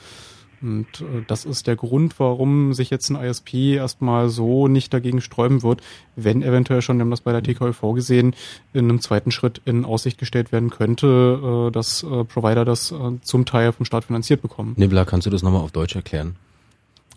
[0.60, 5.20] Und äh, das ist der Grund, warum sich jetzt ein ISP erstmal so nicht dagegen
[5.20, 5.82] sträuben wird,
[6.16, 8.34] wenn eventuell schon, wir haben das bei der TKV gesehen,
[8.72, 13.20] in einem zweiten Schritt in Aussicht gestellt werden könnte, äh, dass äh, Provider das äh,
[13.22, 14.74] zum Teil vom Staat finanziert bekommen.
[14.76, 16.36] Nibbler, kannst du das nochmal auf Deutsch erklären?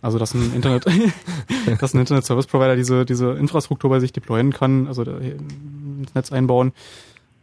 [0.02, 0.86] Also dass ein Internet,
[1.80, 6.32] dass ein Internet Service Provider diese diese Infrastruktur bei sich deployen kann, also ins Netz
[6.32, 6.74] einbauen,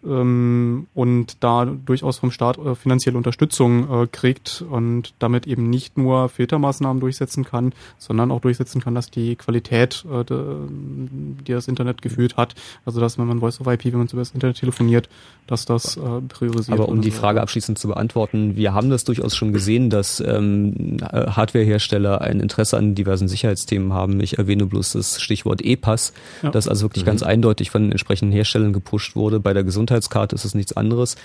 [0.03, 6.29] und da durchaus vom Staat äh, finanzielle Unterstützung äh, kriegt und damit eben nicht nur
[6.29, 12.37] Filtermaßnahmen durchsetzen kann, sondern auch durchsetzen kann, dass die Qualität, äh, die das Internet gefühlt
[12.37, 15.09] hat, also dass wenn man Voice over IP, wenn man über das Internet telefoniert,
[15.49, 19.35] dass das äh, priorisiert Aber um die Frage abschließend zu beantworten, wir haben das durchaus
[19.35, 24.21] schon gesehen, dass ähm, Hardwarehersteller ein Interesse an diversen Sicherheitsthemen haben.
[24.21, 26.51] Ich erwähne bloß das Stichwort E-Pass, ja.
[26.51, 27.09] das also wirklich mhm.
[27.09, 29.41] ganz eindeutig von den entsprechenden Herstellern gepusht wurde.
[29.41, 31.17] Bei der Gesundheitskarte ist es nichts anderes.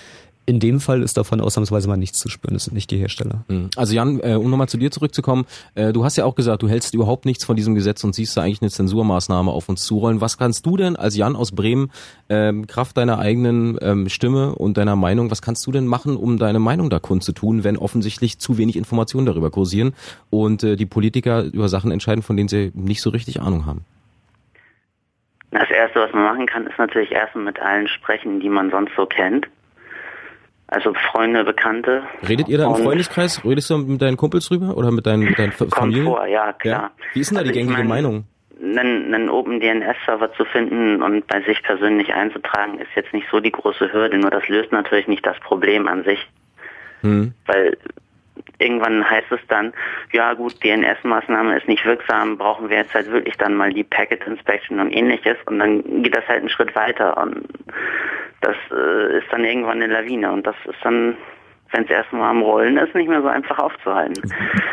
[0.46, 2.52] In dem Fall ist davon ausnahmsweise mal nichts zu spüren.
[2.52, 3.44] Das sind nicht die Hersteller.
[3.48, 3.70] Mhm.
[3.76, 6.68] Also Jan, äh, um nochmal zu dir zurückzukommen, äh, du hast ja auch gesagt, du
[6.68, 10.20] hältst überhaupt nichts von diesem Gesetz und siehst da eigentlich eine Zensurmaßnahme auf uns zurollen.
[10.20, 11.90] Was kannst du denn als Jan aus Bremen,
[12.28, 16.36] ähm, Kraft deiner eigenen ähm, Stimme und deiner Meinung, was kannst du denn machen, um
[16.36, 19.94] deine Meinung da kundzutun, wenn offensichtlich zu wenig Informationen darüber kursieren
[20.28, 23.86] und äh, die Politiker über Sachen entscheiden, von denen sie nicht so richtig Ahnung haben?
[25.54, 28.92] Das Erste, was man machen kann, ist natürlich erstmal mit allen sprechen, die man sonst
[28.96, 29.46] so kennt.
[30.66, 32.02] Also Freunde, Bekannte.
[32.28, 33.44] Redet ihr da im Freundeskreis?
[33.44, 36.06] Redest du mit deinen Kumpels drüber oder mit deinen, mit deinen Familien?
[36.06, 36.82] Kommt vor, ja, klar.
[36.82, 36.90] Ja.
[37.12, 38.24] Wie ist denn da also die gängige ich mein, Meinung?
[38.60, 43.38] Einen, einen Open DNS-Server zu finden und bei sich persönlich einzutragen, ist jetzt nicht so
[43.38, 46.18] die große Hürde, nur das löst natürlich nicht das Problem an sich.
[47.02, 47.32] Hm.
[47.46, 47.76] Weil
[48.58, 49.72] irgendwann heißt es dann,
[50.12, 54.26] ja gut, DNS-Maßnahme ist nicht wirksam, brauchen wir jetzt halt wirklich dann mal die Packet
[54.26, 57.46] Inspection und ähnliches und dann geht das halt einen Schritt weiter und
[58.40, 61.16] das äh, ist dann irgendwann eine Lawine und das ist dann,
[61.72, 64.22] wenn es erstmal am Rollen ist, nicht mehr so einfach aufzuhalten.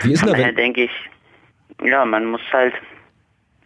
[0.02, 1.10] Wie ist Daher denke ich,
[1.84, 2.74] ja, man muss halt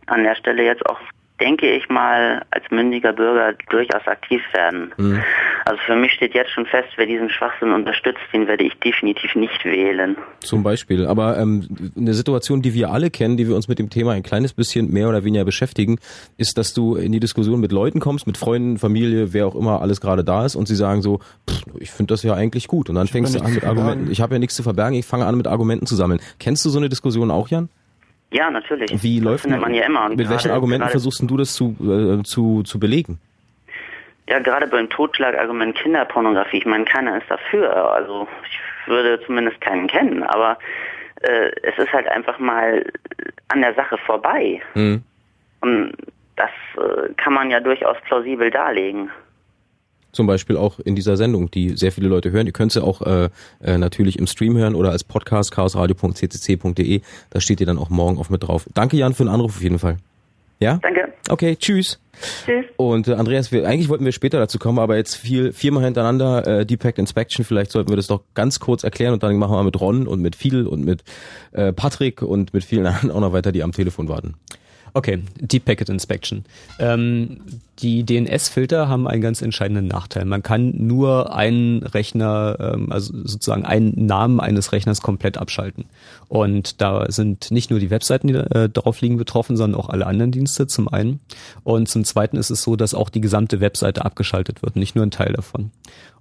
[0.07, 0.99] an der Stelle jetzt auch
[1.39, 4.93] denke ich mal, als mündiger Bürger durchaus aktiv werden.
[4.97, 5.21] Mhm.
[5.65, 9.35] Also für mich steht jetzt schon fest, wer diesen Schwachsinn unterstützt, den werde ich definitiv
[9.35, 10.15] nicht wählen.
[10.39, 11.05] Zum Beispiel.
[11.05, 11.67] Aber ähm,
[11.97, 14.91] eine Situation, die wir alle kennen, die wir uns mit dem Thema ein kleines bisschen
[14.91, 15.97] mehr oder weniger beschäftigen,
[16.37, 19.81] ist, dass du in die Diskussion mit Leuten kommst, mit Freunden, Familie, wer auch immer
[19.81, 21.19] alles gerade da ist und sie sagen so,
[21.49, 22.89] pff, ich finde das ja eigentlich gut.
[22.89, 24.11] Und dann ich fängst du an mit Argumenten.
[24.11, 26.21] Ich habe ja nichts zu verbergen, ich fange an mit Argumenten zu sammeln.
[26.39, 27.69] Kennst du so eine Diskussion auch, Jan?
[28.31, 28.91] Ja, natürlich.
[29.03, 30.05] Wie das läuft man ja immer.
[30.05, 33.19] Und mit welchen Argumenten versuchst du das zu, äh, zu, zu belegen?
[34.27, 36.57] Ja, gerade beim Totschlagargument Kinderpornografie.
[36.57, 37.93] Ich meine, keiner ist dafür.
[37.93, 40.23] Also ich würde zumindest keinen kennen.
[40.23, 40.57] Aber
[41.21, 42.85] äh, es ist halt einfach mal
[43.49, 44.61] an der Sache vorbei.
[44.73, 45.03] Mhm.
[45.61, 45.93] Und
[46.35, 49.11] das äh, kann man ja durchaus plausibel darlegen
[50.15, 52.47] zum Beispiel auch in dieser Sendung, die sehr viele Leute hören.
[52.47, 53.29] Ihr könnt sie auch äh,
[53.61, 57.01] äh, natürlich im Stream hören oder als Podcast chaosradio.ccc.de.
[57.29, 58.65] Da steht ihr dann auch morgen auf mit drauf.
[58.73, 59.97] Danke Jan für den Anruf auf jeden Fall.
[60.59, 60.79] Ja?
[60.81, 61.13] Danke.
[61.29, 61.99] Okay, tschüss.
[62.45, 62.65] Tschüss.
[62.77, 66.47] Und äh, Andreas, wir, eigentlich wollten wir später dazu kommen, aber jetzt viel, viermal hintereinander
[66.47, 69.63] äh, Deepak Inspection, vielleicht sollten wir das doch ganz kurz erklären und dann machen wir
[69.63, 71.03] mit Ron und mit Phil und mit
[71.51, 74.35] äh, Patrick und mit vielen anderen auch noch weiter, die am Telefon warten.
[74.95, 76.45] Okay, Deep Packet Inspection.
[76.79, 77.41] Ähm,
[77.79, 80.23] die DNS-Filter haben einen ganz entscheidenden Nachteil.
[80.23, 85.83] Man kann nur einen Rechner, ähm, also sozusagen einen Namen eines Rechners komplett abschalten.
[86.29, 90.07] Und da sind nicht nur die Webseiten, die äh, darauf liegen, betroffen, sondern auch alle
[90.07, 91.19] anderen Dienste zum einen.
[91.65, 95.05] Und zum zweiten ist es so, dass auch die gesamte Webseite abgeschaltet wird, nicht nur
[95.05, 95.71] ein Teil davon.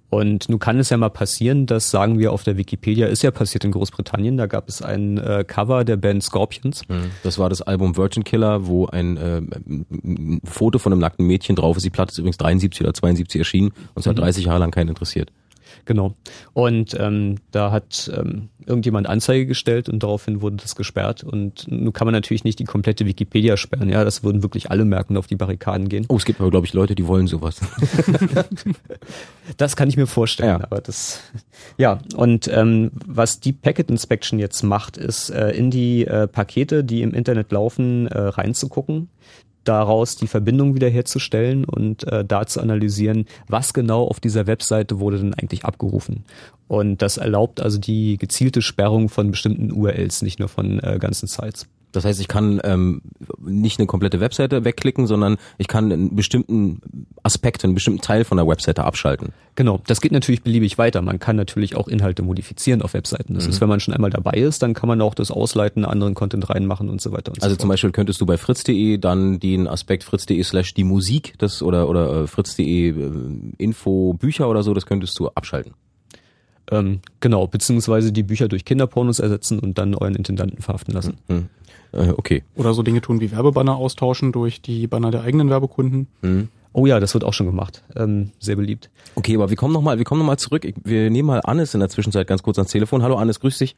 [0.09, 3.31] Und nun kann es ja mal passieren, dass sagen wir auf der Wikipedia, ist ja
[3.31, 6.87] passiert in Großbritannien, da gab es ein äh, Cover der Band Scorpions.
[6.87, 7.11] Mhm.
[7.23, 11.55] Das war das Album Virgin Killer, wo ein, äh, ein Foto von einem nackten Mädchen
[11.55, 11.83] drauf ist.
[11.83, 14.47] Die Platte ist übrigens 73 oder 72 erschienen und es hat 30 mhm.
[14.47, 15.31] Jahre lang keinen interessiert.
[15.85, 16.15] Genau.
[16.53, 21.23] Und ähm, da hat ähm, irgendjemand Anzeige gestellt und daraufhin wurde das gesperrt.
[21.23, 23.89] Und nun kann man natürlich nicht die komplette Wikipedia sperren.
[23.89, 26.05] Ja, das würden wirklich alle merken, auf die Barrikaden gehen.
[26.09, 27.61] Oh, es gibt aber, glaube ich, Leute, die wollen sowas.
[29.57, 30.59] das kann ich mir vorstellen.
[30.59, 30.63] Ja.
[30.63, 31.21] Aber das,
[31.77, 31.99] ja.
[32.15, 37.03] Und ähm, was die Packet Inspection jetzt macht, ist äh, in die äh, Pakete, die
[37.03, 39.09] im Internet laufen, äh, reinzugucken
[39.67, 45.17] daraus die Verbindung wiederherzustellen und äh, da zu analysieren, was genau auf dieser Webseite wurde
[45.17, 46.23] denn eigentlich abgerufen.
[46.67, 51.27] Und das erlaubt also die gezielte Sperrung von bestimmten URLs, nicht nur von äh, ganzen
[51.27, 51.67] Sites.
[51.95, 53.01] Das heißt, ich kann ähm,
[53.39, 56.81] nicht eine komplette Webseite wegklicken, sondern ich kann einen bestimmten
[57.23, 59.29] Aspekt, einen bestimmten Teil von der Webseite abschalten.
[59.55, 61.01] Genau, das geht natürlich beliebig weiter.
[61.01, 63.33] Man kann natürlich auch Inhalte modifizieren auf Webseiten.
[63.35, 63.49] Das Mhm.
[63.51, 66.49] ist, wenn man schon einmal dabei ist, dann kann man auch das ausleiten, anderen Content
[66.49, 67.69] reinmachen und so weiter und Also so zum.
[67.69, 72.23] Beispiel könntest du bei fritz.de dann den Aspekt fritz.de slash die Musik das oder oder
[72.23, 73.11] äh, fritz.de äh,
[73.57, 75.73] Info Bücher oder so, das könntest du abschalten.
[76.71, 81.17] Ähm, genau, beziehungsweise die Bücher durch Kinderpornos ersetzen und dann euren Intendanten verhaften lassen.
[81.27, 81.45] Hm.
[81.95, 82.43] Äh, okay.
[82.55, 86.07] Oder so Dinge tun wie Werbebanner austauschen durch die Banner der eigenen Werbekunden.
[86.21, 86.49] Hm.
[86.73, 87.83] Oh ja, das wird auch schon gemacht.
[87.95, 88.89] Ähm, sehr beliebt.
[89.15, 90.65] Okay, aber wir kommen nochmal, wir kommen noch mal zurück.
[90.65, 93.01] Ich, wir nehmen mal Annes in der Zwischenzeit ganz kurz ans Telefon.
[93.01, 93.77] Hallo Annes, grüß dich.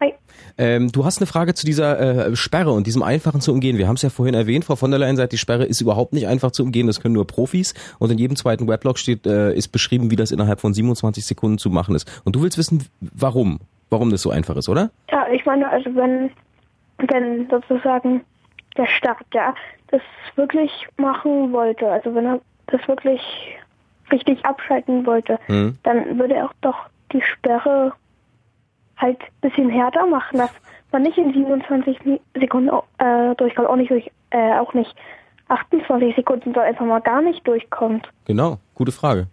[0.00, 0.14] Hi.
[0.56, 3.76] Ähm, du hast eine Frage zu dieser äh, Sperre und diesem einfachen zu umgehen.
[3.76, 6.14] Wir haben es ja vorhin erwähnt, Frau von der Leyen sagt, die Sperre ist überhaupt
[6.14, 7.74] nicht einfach zu umgehen, das können nur Profis.
[7.98, 11.58] Und in jedem zweiten Weblog steht, äh, ist beschrieben, wie das innerhalb von 27 Sekunden
[11.58, 12.10] zu machen ist.
[12.24, 13.60] Und du willst wissen, warum?
[13.90, 14.90] Warum das so einfach ist, oder?
[15.10, 16.30] Ja, ich meine, also wenn,
[16.98, 18.24] wenn sozusagen
[18.76, 19.54] der Staat ja
[19.88, 20.02] das
[20.36, 23.20] wirklich machen wollte, also wenn er das wirklich
[24.12, 25.78] richtig abschalten wollte, Hm.
[25.82, 26.76] dann würde er auch doch
[27.12, 27.92] die Sperre
[28.96, 30.50] halt ein bisschen härter machen, dass
[30.92, 34.94] man nicht in 27 Mi- Sekunden äh, durchkommt, auch nicht durch, äh, auch nicht
[35.48, 38.08] 28 Sekunden, sondern einfach mal gar nicht durchkommt.
[38.26, 39.28] Genau, gute Frage.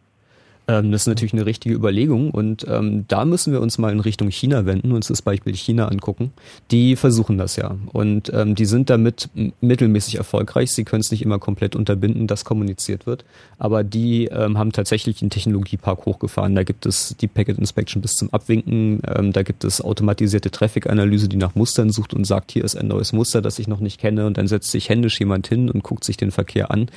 [0.68, 3.99] Ähm, das ist natürlich eine richtige Überlegung und ähm, da müssen wir uns mal in
[3.99, 6.32] Richtung China wenden uns das Beispiel China angucken.
[6.72, 9.30] Die versuchen das ja und ähm, die sind damit
[9.61, 10.72] mittelmäßig erfolgreich.
[10.72, 13.26] Sie können es nicht immer komplett unterbinden, dass kommuniziert wird,
[13.59, 16.55] aber die ähm, haben tatsächlich einen Technologiepark hochgefahren.
[16.55, 21.30] Da gibt es die Packet Inspection bis zum Abwinken, ähm, da gibt es automatisierte Traffic-Analyse,
[21.30, 23.99] die nach Mustern sucht und sagt, hier ist ein neues Muster, das ich noch nicht
[23.99, 26.89] kenne und dann setzt sich händisch jemand hin und guckt sich den Verkehr an.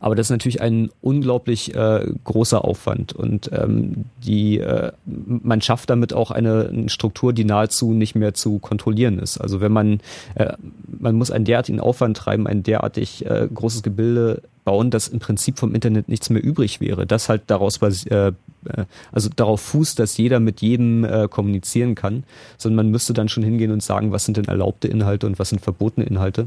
[0.00, 5.90] Aber das ist natürlich ein unglaublich äh, großer Aufwand und ähm, die äh, man schafft
[5.90, 9.38] damit auch eine, eine Struktur, die nahezu nicht mehr zu kontrollieren ist.
[9.38, 10.00] Also wenn man
[10.34, 10.54] äh,
[11.00, 15.58] man muss einen derartigen Aufwand treiben, ein derartig äh, großes Gebilde bauen, dass im Prinzip
[15.58, 17.06] vom Internet nichts mehr übrig wäre.
[17.06, 18.10] Das halt daraus basi-
[18.68, 22.24] äh, also darauf fußt, dass jeder mit jedem äh, kommunizieren kann,
[22.56, 25.50] sondern man müsste dann schon hingehen und sagen, was sind denn erlaubte Inhalte und was
[25.50, 26.46] sind verbotene Inhalte.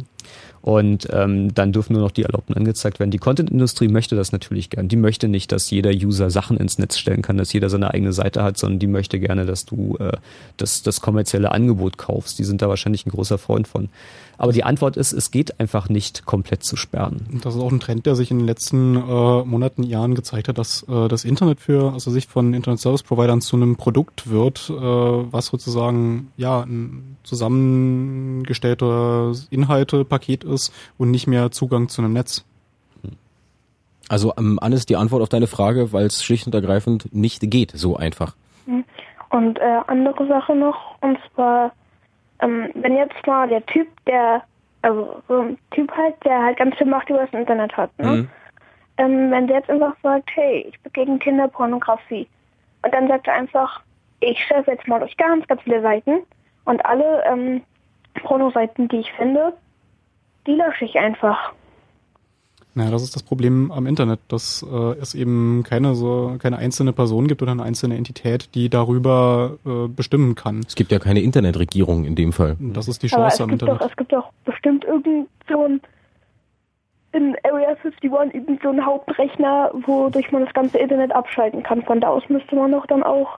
[0.62, 3.10] Und ähm, dann dürfen nur noch die Erlaubten angezeigt werden.
[3.10, 4.88] Die Content-Industrie möchte das natürlich gern.
[4.88, 8.14] Die möchte nicht, dass jeder User Sachen ins Netz stellen kann, dass jeder seine eigene
[8.14, 10.12] Seite hat, sondern die möchte gerne, dass du äh,
[10.58, 12.38] das, das kommerzielle Angebot kaufst.
[12.38, 13.90] Die sind da wahrscheinlich ein großer Freund von.
[14.38, 17.28] Aber die Antwort ist, es geht einfach nicht komplett zu sperren.
[17.44, 20.58] Das ist auch ein Trend, der sich in den letzten äh, Monaten, Jahren gezeigt hat,
[20.58, 24.70] dass äh, das Internet für, also Sicht von Internet Service Providern zu einem Produkt wird,
[24.70, 32.46] äh, was sozusagen ja ein zusammengestellter Inhaltepaket ist und nicht mehr Zugang zu einem Netz.
[34.10, 37.72] Also ähm, Annes, die Antwort auf deine Frage, weil es schlicht und ergreifend nicht geht,
[37.72, 38.36] so einfach.
[38.66, 38.84] Hm.
[39.30, 41.72] Und äh, andere Sache noch, und zwar,
[42.40, 44.44] ähm, wenn jetzt mal der Typ, der,
[44.82, 48.12] also so ein Typ halt, der halt ganz viel Macht über das Internet hat, ne?
[48.12, 48.30] Mhm.
[49.02, 52.28] Ähm, wenn der jetzt einfach sagt, hey, ich bin gegen Kinderpornografie,
[52.84, 53.82] und dann sagt er einfach,
[54.20, 56.20] ich surfe jetzt mal durch ganz, ganz viele Seiten
[56.66, 57.62] und alle ähm,
[58.24, 59.54] Pornoseiten, die ich finde,
[60.46, 61.54] die lösche ich einfach.
[62.74, 66.94] Naja, das ist das Problem am Internet, dass äh, es eben keine so keine einzelne
[66.94, 70.62] Person gibt oder eine einzelne Entität, die darüber äh, bestimmen kann.
[70.66, 72.56] Es gibt ja keine Internetregierung in dem Fall.
[72.60, 73.82] Das ist die Chance am Internet.
[73.82, 75.82] doch, es gibt doch bestimmt irgend so ein
[77.14, 78.04] in Area 51
[78.34, 81.82] irgend so einen Hauptrechner, wodurch man das ganze Internet abschalten kann.
[81.84, 83.38] Von da aus müsste man doch dann auch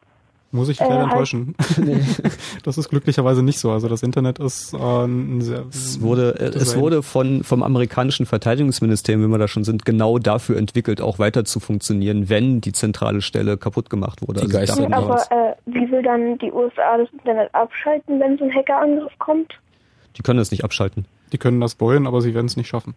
[0.51, 1.55] Muss ich dich Äh, leider halt- enttäuschen.
[2.63, 3.71] das ist glücklicherweise nicht so.
[3.71, 5.63] Also das Internet ist äh, ein sehr.
[5.71, 10.19] Es wurde, äh, es wurde von, vom amerikanischen Verteidigungsministerium, wenn wir da schon sind, genau
[10.19, 14.41] dafür entwickelt, auch weiter zu funktionieren, wenn die zentrale Stelle kaputt gemacht wurde.
[14.41, 18.43] Die dachten wir Aber äh, wie will dann die USA das Internet abschalten, wenn so
[18.43, 19.53] ein Hackerangriff kommt?
[20.15, 21.05] die können das nicht abschalten.
[21.31, 22.93] Die können das wollen, aber sie werden es nicht schaffen.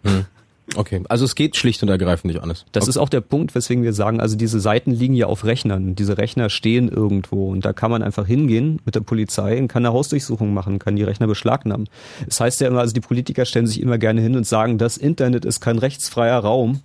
[0.74, 2.64] Okay, also es geht schlicht und ergreifend nicht, Annes.
[2.72, 2.90] Das okay.
[2.90, 5.94] ist auch der Punkt, weswegen wir sagen, also diese Seiten liegen ja auf Rechnern.
[5.94, 9.86] Diese Rechner stehen irgendwo und da kann man einfach hingehen mit der Polizei und kann
[9.86, 11.88] eine Hausdurchsuchung machen, kann die Rechner beschlagnahmen.
[12.26, 14.96] Das heißt ja immer, also die Politiker stellen sich immer gerne hin und sagen, das
[14.96, 16.80] Internet ist kein rechtsfreier Raum.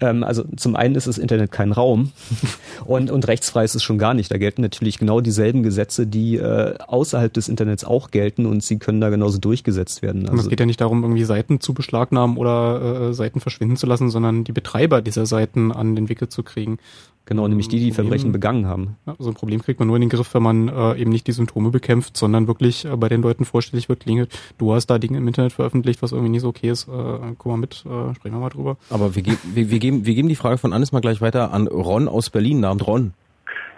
[0.00, 2.12] Ähm, also zum einen ist das Internet kein Raum
[2.84, 4.30] und, und rechtsfrei ist es schon gar nicht.
[4.30, 8.78] Da gelten natürlich genau dieselben Gesetze, die äh, außerhalb des Internets auch gelten und sie
[8.78, 10.22] können da genauso durchgesetzt werden.
[10.22, 13.76] Und es Also, geht ja nicht darum, irgendwie Seiten zu beschlagnahmen oder äh, Seiten verschwinden
[13.76, 16.78] zu lassen, sondern die Betreiber dieser Seiten an den Wickel zu kriegen.
[17.26, 18.96] genau, nämlich die, die Problem- Verbrechen begangen haben.
[19.06, 21.26] Ja, so ein Problem kriegt man nur in den Griff, wenn man äh, eben nicht
[21.26, 24.98] die Symptome bekämpft, sondern wirklich äh, bei den Leuten vorstellig wird, klingelt, du hast da
[24.98, 26.90] Dinge im Internet veröffentlicht, was irgendwie nicht so okay ist, äh,
[27.38, 28.76] guck mal mit, äh, sprechen wir mal drüber.
[28.90, 31.52] Aber wir, ge wir, wir, geben, wir geben die Frage von Annes mal gleich weiter
[31.52, 33.12] an Ron aus Berlin, Abend Ron.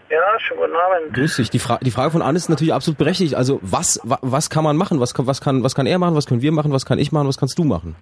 [0.08, 1.14] Ja, schönen guten Abend.
[1.14, 1.50] Grüß dich.
[1.50, 3.34] Die, Fra die Frage von Anne ist natürlich absolut berechtigt.
[3.34, 5.00] Also was, wa was kann man machen?
[5.00, 6.14] Was, was, kann, was kann er machen?
[6.14, 6.72] Was können wir machen?
[6.72, 7.26] Was kann ich machen?
[7.26, 7.96] Was kannst du machen?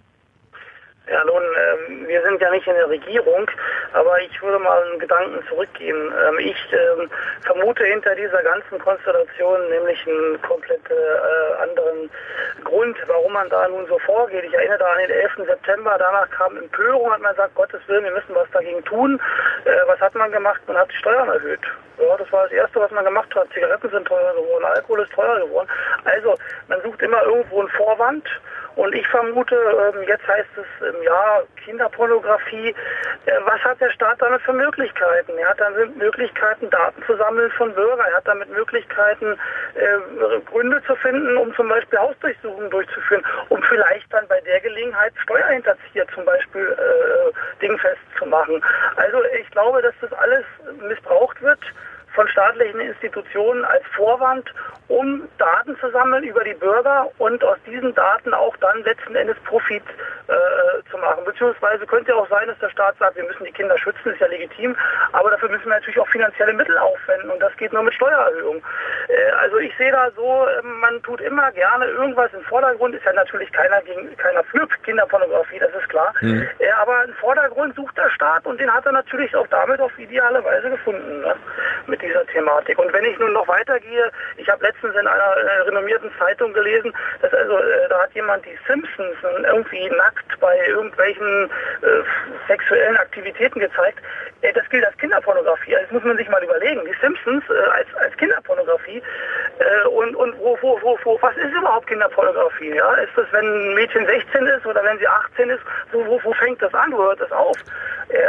[1.11, 1.74] Ja, nun, ähm,
[2.35, 3.49] sind ja nicht in der Regierung,
[3.93, 6.12] aber ich würde mal einen Gedanken zurückgehen.
[6.26, 7.09] Ähm, ich ähm,
[7.47, 12.11] vermute hinter dieser ganzen Konstellation nämlich einen komplett äh, anderen
[12.64, 14.45] Grund, warum man da nun so vorgeht.
[14.45, 15.47] Ich erinnere da an den 11.
[15.47, 19.20] September, danach kam Empörung, hat man gesagt, Gottes Willen, wir müssen was dagegen tun.
[19.64, 20.61] Äh, was hat man gemacht?
[20.66, 21.62] Man hat die Steuern erhöht.
[21.99, 23.47] Ja, das war das Erste, was man gemacht hat.
[23.55, 25.68] Zigaretten sind teurer geworden, Alkohol ist teurer geworden.
[26.05, 28.26] Also, man sucht immer irgendwo einen Vorwand,
[28.76, 32.24] und ich vermute, ähm, jetzt heißt es im Jahr Kinderpornografie.
[32.25, 32.72] Äh,
[33.45, 35.33] was hat der Staat damit für Möglichkeiten?
[35.39, 38.07] Er hat damit Möglichkeiten, Daten zu sammeln von Bürgern.
[38.11, 39.39] Er hat damit Möglichkeiten,
[39.75, 45.12] äh, Gründe zu finden, um zum Beispiel Hausdurchsuchungen durchzuführen, um vielleicht dann bei der Gelegenheit
[45.22, 48.62] Steuerhinterzieher zum Beispiel äh, dingfest zu machen.
[48.97, 50.45] Also ich glaube, dass das alles
[50.81, 51.61] missbraucht wird
[52.14, 54.52] von staatlichen Institutionen als Vorwand,
[54.88, 59.36] um Daten zu sammeln über die Bürger und aus diesen Daten auch dann letzten Endes
[59.44, 59.82] Profit
[60.28, 61.24] äh, zu machen.
[61.24, 64.20] Beziehungsweise könnte ja auch sein, dass der Staat sagt, wir müssen die Kinder schützen, ist
[64.20, 64.76] ja legitim,
[65.12, 68.62] aber dafür müssen wir natürlich auch finanzielle Mittel aufwenden und das geht nur mit Steuererhöhung.
[69.08, 73.04] Äh, also ich sehe da so, äh, man tut immer gerne irgendwas im Vordergrund, ist
[73.04, 76.12] ja natürlich keiner gegen keiner für Kinderpornografie, das ist klar.
[76.20, 76.46] Mhm.
[76.58, 79.98] Äh, aber im Vordergrund sucht der Staat und den hat er natürlich auch damit auf
[79.98, 81.20] ideale Weise gefunden.
[81.20, 81.34] Ne?
[81.86, 82.78] Mit dieser Thematik.
[82.78, 86.92] Und wenn ich nun noch weitergehe, ich habe letztens in einer äh, renommierten Zeitung gelesen,
[87.22, 91.50] dass also äh, da hat jemand die Simpsons irgendwie nackt bei irgendwelchen
[91.82, 91.86] äh,
[92.48, 93.98] sexuellen Aktivitäten gezeigt.
[94.42, 95.74] Äh, das gilt als Kinderpornografie.
[95.74, 96.82] Also das muss man sich mal überlegen.
[96.84, 99.02] Die Simpsons äh, als, als Kinderpornografie.
[99.59, 102.74] Äh, und und wo, wo, wo, wo, was ist überhaupt Kinderpornografie?
[102.74, 102.94] Ja?
[102.94, 105.62] Ist das, wenn ein Mädchen 16 ist oder wenn sie 18 ist?
[105.92, 106.92] Wo, wo, wo fängt das an?
[106.92, 107.57] Wo hört das auf?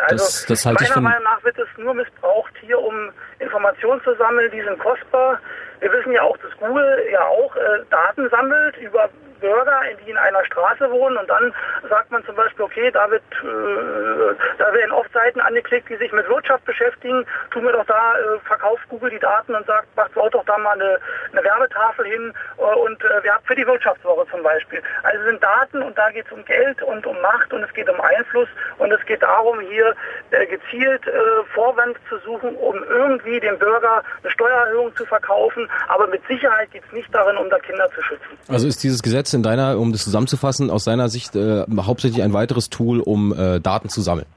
[0.08, 4.52] also das, das meiner Meinung nach wird es nur missbraucht hier, um Informationen zu sammeln,
[4.52, 5.40] die sind kostbar.
[5.80, 9.10] Wir wissen ja auch, dass Google ja auch äh, Daten sammelt über
[9.40, 11.18] Bürger, die in einer Straße wohnen.
[11.18, 11.54] Und dann
[11.90, 16.12] sagt man zum Beispiel, okay, da wird, äh, da werden oft Seiten angeklickt, die sich
[16.12, 20.14] mit Wirtschaft beschäftigen, tun wir doch da, äh, verkauft Google die Daten und sagt, macht
[20.14, 21.00] baut doch da mal eine,
[21.32, 24.82] eine Werbetafel hin äh, und äh, wir haben für die Wirtschaftswoche zum Beispiel.
[25.04, 27.90] Also sind Daten und da geht es um Geld und um Macht und es geht
[27.90, 29.96] um Einfluss und es geht darum, hier
[30.32, 36.08] äh, gezielt äh, Vorwand zu suchen, um irgendwie dem Bürger eine Steuererhöhung zu verkaufen, aber
[36.08, 38.38] mit Sicherheit geht es nicht darin, um da Kinder zu schützen.
[38.48, 42.34] Also ist dieses Gesetz in deiner, um das zusammenzufassen, aus seiner Sicht äh, hauptsächlich ein
[42.34, 44.28] weiteres Tool, um äh, Daten zu sammeln?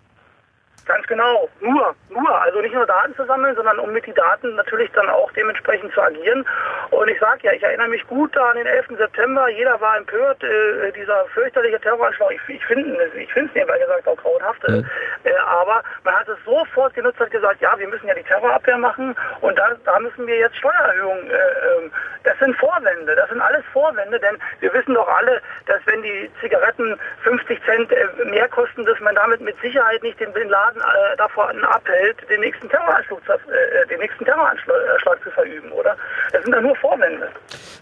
[0.86, 4.54] Ganz genau, nur, nur, also nicht nur Daten zu sammeln, sondern um mit die Daten
[4.54, 6.44] natürlich dann auch dementsprechend zu agieren.
[6.90, 8.86] Und ich sage ja, ich erinnere mich gut an den 11.
[8.98, 13.78] September, jeder war empört, äh, dieser fürchterliche Terroranschlag, ich, ich finde ich finde es nebenbei
[13.78, 14.82] gesagt auch grauenhaft, äh,
[15.24, 18.78] äh, aber man hat es sofort genutzt, hat gesagt, ja, wir müssen ja die Terrorabwehr
[18.78, 19.14] machen.
[19.40, 21.92] Und da, da müssen wir jetzt Steuererhöhungen, äh, ähm,
[22.24, 26.30] das sind Vorwände, das sind alles Vorwände, denn wir wissen doch alle, dass wenn die
[26.40, 30.80] Zigaretten 50 Cent äh, mehr kosten, dass man damit mit Sicherheit nicht den, den Laden
[30.80, 31.97] äh, davor abhält,
[32.28, 35.96] den nächsten Terroranschlag, äh, den nächsten Terroranschlag zu verüben, oder?
[36.32, 37.28] Das sind doch nur Vorwände.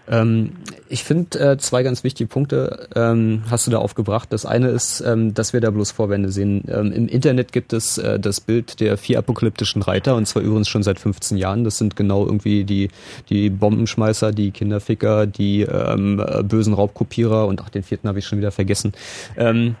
[0.09, 0.53] Ähm,
[0.87, 4.31] ich finde äh, zwei ganz wichtige Punkte ähm, hast du da aufgebracht.
[4.31, 6.63] Das eine ist, ähm, dass wir da bloß Vorwände sehen.
[6.69, 10.69] Ähm, Im Internet gibt es äh, das Bild der vier apokalyptischen Reiter und zwar übrigens
[10.69, 11.63] schon seit 15 Jahren.
[11.63, 12.89] Das sind genau irgendwie die
[13.29, 18.37] die Bombenschmeißer, die Kinderficker, die ähm, bösen Raubkopierer und auch den vierten habe ich schon
[18.37, 18.93] wieder vergessen.
[19.35, 19.75] Ähm,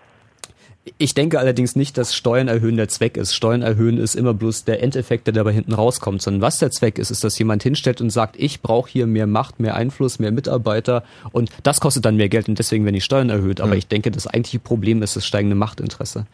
[0.97, 3.33] ich denke allerdings nicht, dass Steuern erhöhen der Zweck ist.
[3.33, 6.97] Steuern erhöhen ist immer bloß der Endeffekt, der dabei hinten rauskommt, sondern was der Zweck
[6.99, 10.31] ist, ist, dass jemand hinstellt und sagt, ich brauche hier mehr Macht, mehr Einfluss, mehr
[10.31, 13.61] Mitarbeiter und das kostet dann mehr Geld und deswegen werden die Steuern erhöht.
[13.61, 16.25] Aber ich denke, das eigentliche Problem ist das steigende Machtinteresse.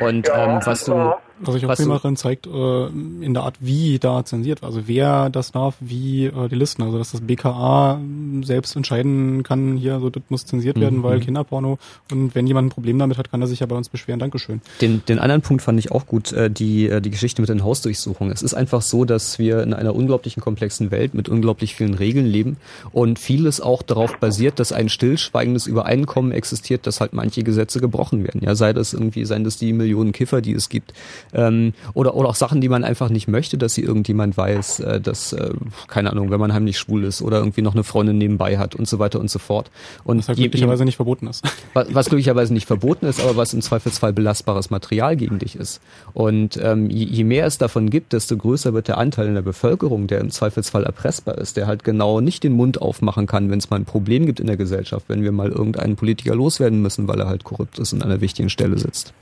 [0.00, 3.56] Und ja, ähm, was du was sich auch prima darin zeigt, äh, in der Art,
[3.60, 8.00] wie da zensiert, also wer das darf, wie äh, die Listen, also dass das BKA
[8.42, 11.02] selbst entscheiden kann, hier, so das muss zensiert werden, mhm.
[11.02, 11.78] weil Kinderporno
[12.10, 14.20] und wenn jemand ein Problem damit hat, kann er sich ja bei uns beschweren.
[14.20, 14.60] Dankeschön.
[14.80, 17.64] Den, den anderen Punkt fand ich auch gut, äh, die, äh, die Geschichte mit den
[17.64, 18.32] Hausdurchsuchungen.
[18.32, 22.26] Es ist einfach so, dass wir in einer unglaublichen komplexen Welt mit unglaublich vielen Regeln
[22.26, 22.56] leben
[22.92, 28.24] und vieles auch darauf basiert, dass ein stillschweigendes Übereinkommen existiert, dass halt manche Gesetze gebrochen
[28.24, 28.40] werden.
[28.42, 30.92] Ja, sei das irgendwie, seien das die Millionen Kiffer, die es gibt,
[31.32, 35.00] ähm, oder, oder auch Sachen, die man einfach nicht möchte, dass sie irgendjemand weiß, äh,
[35.00, 35.50] dass, äh,
[35.88, 38.88] keine Ahnung, wenn man heimlich schwul ist oder irgendwie noch eine Freundin nebenbei hat und
[38.88, 39.70] so weiter und so fort.
[40.04, 41.44] Und was halt glücklicherweise nicht verboten ist.
[41.74, 45.80] Was, was glücklicherweise nicht verboten ist, aber was im Zweifelsfall belastbares Material gegen dich ist.
[46.12, 49.42] Und ähm, je, je mehr es davon gibt, desto größer wird der Anteil in der
[49.42, 53.58] Bevölkerung, der im Zweifelsfall erpressbar ist, der halt genau nicht den Mund aufmachen kann, wenn
[53.58, 57.08] es mal ein Problem gibt in der Gesellschaft, wenn wir mal irgendeinen Politiker loswerden müssen,
[57.08, 59.14] weil er halt korrupt ist und an einer wichtigen Stelle sitzt.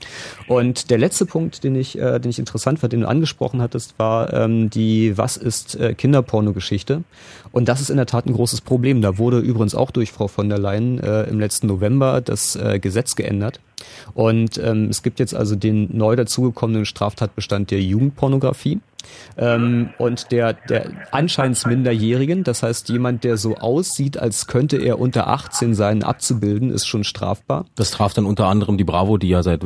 [0.47, 3.97] Und der letzte Punkt, den ich, äh, den ich interessant fand, den du angesprochen hattest,
[3.97, 7.03] war ähm, die Was ist äh, Kinderporno-Geschichte.
[7.51, 9.01] Und das ist in der Tat ein großes Problem.
[9.01, 12.79] Da wurde übrigens auch durch Frau von der Leyen äh, im letzten November das äh,
[12.79, 13.59] Gesetz geändert.
[14.13, 18.79] Und ähm, es gibt jetzt also den neu dazugekommenen Straftatbestand der Jugendpornografie.
[19.37, 24.99] Ähm, und der, der anscheinend Minderjährigen, das heißt jemand, der so aussieht, als könnte er
[24.99, 27.65] unter 18 sein, abzubilden, ist schon strafbar.
[27.75, 29.61] Das traf dann unter anderem die Bravo, die ja seit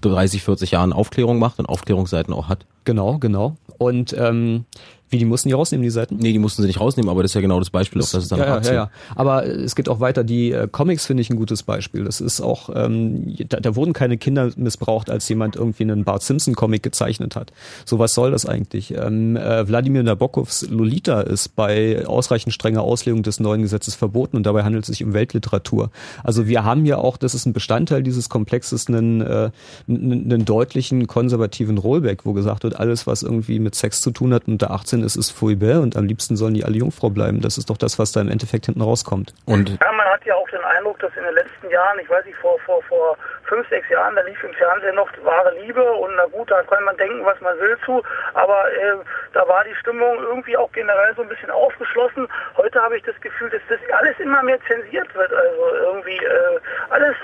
[0.00, 2.66] 30, 40 Jahren Aufklärung macht und Aufklärungsseiten auch hat.
[2.84, 3.56] Genau, genau.
[3.78, 4.64] Und ähm,
[5.12, 6.16] wie, die mussten die rausnehmen, die Seiten?
[6.16, 8.12] Nee, die mussten sie nicht rausnehmen, aber das ist ja genau das Beispiel, das, auf
[8.12, 10.24] das es dann ja, ja, ja, Aber es geht auch weiter.
[10.24, 12.04] Die äh, Comics finde ich ein gutes Beispiel.
[12.04, 16.22] Das ist auch, ähm, da, da wurden keine Kinder missbraucht, als jemand irgendwie einen Bart
[16.22, 17.52] Simpson Comic gezeichnet hat.
[17.84, 18.94] So was soll das eigentlich?
[18.94, 24.46] Ähm, äh, Wladimir Nabokovs Lolita ist bei ausreichend strenger Auslegung des neuen Gesetzes verboten und
[24.46, 25.90] dabei handelt es sich um Weltliteratur.
[26.24, 29.50] Also wir haben ja auch, das ist ein Bestandteil dieses Komplexes, einen, äh,
[29.86, 34.32] einen, einen deutlichen konservativen Rollback, wo gesagt wird, alles was irgendwie mit Sex zu tun
[34.32, 37.40] hat unter 18 ist, ist Fouibe und am liebsten sollen die alle Jungfrau bleiben.
[37.40, 39.34] Das ist doch das, was da im Endeffekt hinten rauskommt.
[39.44, 42.24] Und ja, man hat ja auch den Eindruck, dass in den letzten Jahren, ich weiß
[42.24, 46.14] nicht, vor, vor, vor fünf, sechs Jahren, da lief im Fernsehen noch wahre Liebe und
[46.16, 48.02] na gut, da kann man denken, was man will zu,
[48.34, 48.96] aber äh,
[49.32, 52.26] da war die Stimmung irgendwie auch generell so ein bisschen aufgeschlossen.
[52.56, 55.32] Heute habe ich das Gefühl, dass das alles immer mehr zensiert wird.
[55.32, 56.60] Also irgendwie äh,
[56.90, 57.14] alles,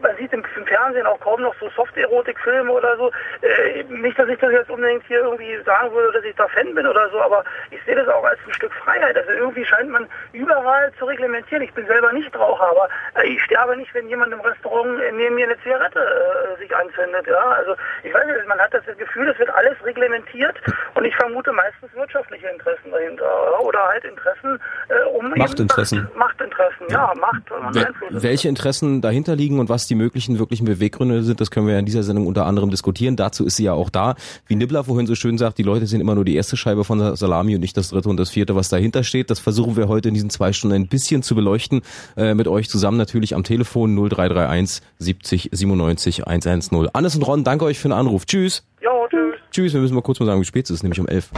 [0.00, 3.10] man sieht im, im, Fernsehen auch kaum noch so Soft-Erotik-Filme oder so.
[3.42, 6.74] Äh, nicht, dass ich das jetzt unbedingt hier irgendwie sagen würde, dass ich da Fan
[6.74, 9.16] bin oder so, aber ich sehe das auch als ein Stück Freiheit.
[9.16, 11.62] Also irgendwie scheint man überall zu reglementieren.
[11.62, 12.88] Ich bin selber nicht Raucher, aber
[13.24, 17.26] ich sterbe nicht, wenn jemand im Restaurant neben mir eine Zigarette äh, sich anzündet.
[17.26, 17.72] Ja, also
[18.04, 20.56] ich weiß nicht, man hat das Gefühl, es wird alles reglementiert
[20.94, 23.58] und ich vermute meistens wirtschaftliche Interessen dahinter ja?
[23.60, 26.02] oder halt Interessen äh, um Machtinteressen.
[26.14, 30.64] Macht, Machtinteressen, ja, Macht und Wel Welche Interessen dahinter liegen und was die möglichen wirklichen
[30.64, 33.16] Beweggründe sind, das können wir in dieser Sendung unter anderem diskutieren.
[33.16, 34.14] Dazu ist sie ja auch da.
[34.46, 36.98] Wie Nibbler vorhin so schön sagt, die Leute sehen immer nur die erste Scheibe von
[36.98, 39.30] der Salami und nicht das dritte und das vierte, was dahinter steht.
[39.30, 41.82] Das versuchen wir heute in diesen zwei Stunden ein bisschen zu beleuchten.
[42.16, 46.88] Äh, mit euch zusammen natürlich am Telefon 0331 70 97 110.
[46.92, 48.26] Annes und Ron, danke euch für den Anruf.
[48.26, 48.64] Tschüss.
[48.82, 49.34] Jo, tschüss.
[49.50, 51.30] Tschüss, wir müssen mal kurz mal sagen, wie spät es ist, nämlich um elf.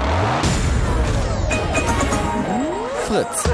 [3.06, 3.44] Fritz.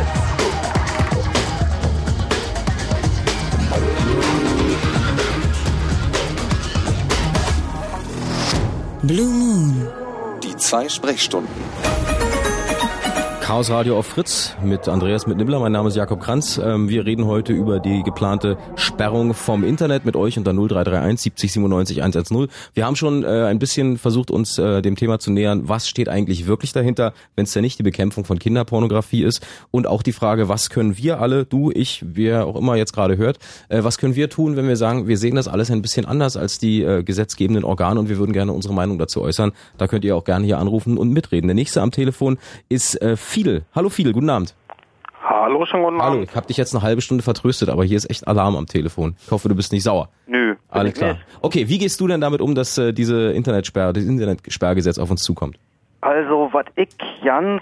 [9.02, 9.86] Blue Moon.
[10.42, 11.65] Die zwei Sprechstunden.
[13.46, 15.60] Chaos Radio auf Fritz mit Andreas mit Nibbler.
[15.60, 16.60] Mein Name ist Jakob Kranz.
[16.60, 21.52] Ähm, wir reden heute über die geplante Sperrung vom Internet mit euch unter 0331 70
[21.52, 22.48] 97 110.
[22.74, 25.68] Wir haben schon äh, ein bisschen versucht, uns äh, dem Thema zu nähern.
[25.68, 29.46] Was steht eigentlich wirklich dahinter, wenn es ja nicht die Bekämpfung von Kinderpornografie ist?
[29.70, 33.16] Und auch die Frage, was können wir alle, du, ich, wer auch immer jetzt gerade
[33.16, 33.38] hört,
[33.68, 36.36] äh, was können wir tun, wenn wir sagen, wir sehen das alles ein bisschen anders
[36.36, 39.52] als die gesetzgebenden Organe und wir würden gerne unsere Meinung dazu äußern.
[39.78, 41.46] Da könnt ihr auch gerne hier anrufen und mitreden.
[41.46, 42.38] Der nächste am Telefon
[42.68, 42.98] ist
[43.36, 43.66] Fiedel.
[43.74, 44.54] Hallo Fiedel, guten Abend.
[45.22, 46.10] Hallo, schon guten Abend.
[46.10, 48.64] Hallo, ich habe dich jetzt eine halbe Stunde vertröstet, aber hier ist echt Alarm am
[48.64, 49.14] Telefon.
[49.22, 50.08] Ich hoffe, du bist nicht sauer.
[50.26, 50.54] Nö.
[50.70, 51.18] Alles klar.
[51.42, 55.22] Okay, wie gehst du denn damit um, dass äh, diese Internetsperre, das Internetsperrgesetz auf uns
[55.22, 55.58] zukommt?
[56.00, 56.88] Also, was ich
[57.22, 57.60] ganz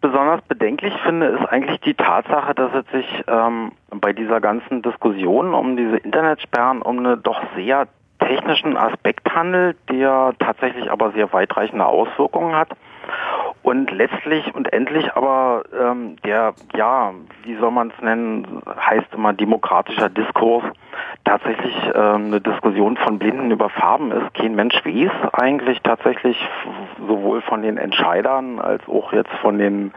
[0.00, 5.52] besonders bedenklich finde, ist eigentlich die Tatsache, dass es sich ähm, bei dieser ganzen Diskussion
[5.52, 7.88] um diese Internetsperren um eine doch sehr
[8.20, 12.70] technischen Aspekt handelt, der tatsächlich aber sehr weitreichende Auswirkungen hat.
[13.62, 19.34] Und letztlich und endlich aber ähm, der, ja, wie soll man es nennen, heißt immer
[19.34, 20.64] demokratischer Diskurs,
[21.24, 24.32] tatsächlich ähm, eine Diskussion von Blinden über Farben ist.
[24.34, 26.36] Kein Mensch weiß eigentlich tatsächlich
[27.06, 29.92] sowohl von den Entscheidern als auch jetzt von den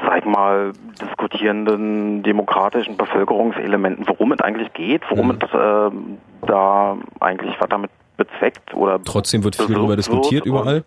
[0.00, 0.72] sag ich mal,
[1.02, 5.38] diskutierenden demokratischen Bevölkerungselementen, worum es eigentlich geht, worum mhm.
[5.42, 10.84] es äh, da eigentlich was damit bezweckt oder trotzdem wird viel darüber diskutiert überall.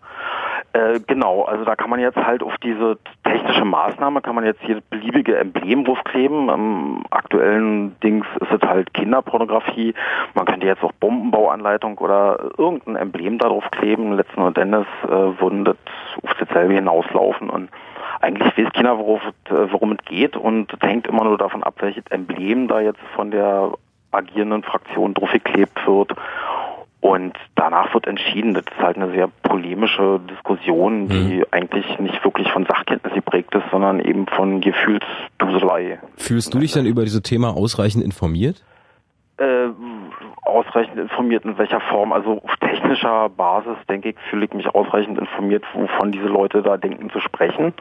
[0.74, 4.62] Äh, genau, also da kann man jetzt halt auf diese technische Maßnahme kann man jetzt
[4.62, 6.50] hier beliebige Emblem draufkleben.
[6.50, 9.94] Am aktuellen Dings ist es halt Kinderpornografie.
[10.34, 14.14] Man könnte jetzt auch Bombenbauanleitung oder irgendein Emblem da drauf kleben.
[14.14, 15.76] Letzten Endes äh, würden das
[16.24, 17.70] auf dasselbe hinauslaufen und
[18.22, 22.06] eigentlich weiß keiner, worauf, worum es geht und es hängt immer nur davon ab, welches
[22.10, 23.72] Emblem da jetzt von der
[24.12, 26.14] agierenden Fraktion draufgeklebt wird.
[27.02, 31.46] Und danach wird entschieden, das ist halt eine sehr polemische Diskussion, die mhm.
[31.50, 36.00] eigentlich nicht wirklich von Sachkenntnis geprägt ist, sondern eben von Gefühlsduselei.
[36.18, 38.64] Fühlst du dich denn über dieses Thema ausreichend informiert?
[39.38, 39.70] Äh,
[40.44, 42.14] ausreichend informiert in welcher Form?
[42.14, 46.78] Also auf technischer Basis, denke ich, fühle ich mich ausreichend informiert, wovon diese Leute da
[46.78, 47.74] denken zu sprechen.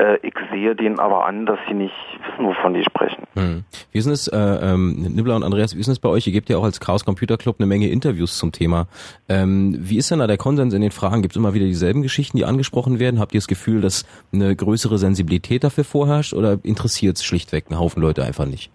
[0.00, 1.94] Äh, ich sehe denen aber an, dass sie nicht
[2.26, 3.24] wissen, wovon die sprechen.
[3.34, 3.64] Hm.
[3.92, 6.26] Wie ist es, äh, ähm, Nibbler und Andreas, wie ist es bei euch?
[6.26, 8.86] Ihr gebt ja auch als Chaos Computer Club eine Menge Interviews zum Thema.
[9.28, 11.20] Ähm, wie ist denn da der Konsens in den Fragen?
[11.20, 13.20] Gibt es immer wieder dieselben Geschichten, die angesprochen werden?
[13.20, 17.78] Habt ihr das Gefühl, dass eine größere Sensibilität dafür vorherrscht oder interessiert es schlichtweg einen
[17.78, 18.70] Haufen Leute einfach nicht?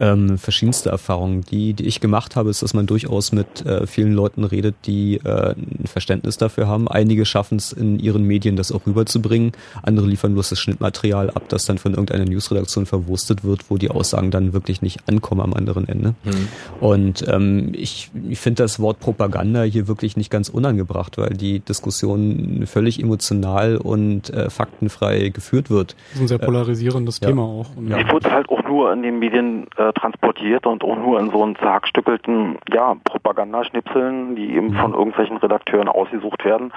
[0.00, 1.42] Ähm, verschiedenste Erfahrungen.
[1.42, 5.16] Die, die ich gemacht habe, ist, dass man durchaus mit äh, vielen Leuten redet, die
[5.16, 6.88] äh, ein Verständnis dafür haben.
[6.88, 9.52] Einige schaffen es in ihren Medien, das auch rüberzubringen.
[9.82, 13.90] Andere liefern bloß das Schnittmaterial ab, das dann von irgendeiner Newsredaktion verwurstet wird, wo die
[13.90, 16.14] Aussagen dann wirklich nicht ankommen am anderen Ende.
[16.24, 16.48] Mhm.
[16.80, 21.60] Und ähm, ich, ich finde das Wort Propaganda hier wirklich nicht ganz unangebracht, weil die
[21.60, 25.94] Diskussion völlig emotional und äh, faktenfrei geführt wird.
[26.12, 27.48] Das ist ein sehr polarisierendes äh, Thema ja.
[27.48, 27.76] auch.
[27.76, 31.30] Und die wird halt auch nur in den Medien äh, transportiert und auch nur in
[31.30, 36.72] so einen zerhackstückelten ja, Propagandaschnipseln, die eben von irgendwelchen Redakteuren ausgesucht werden.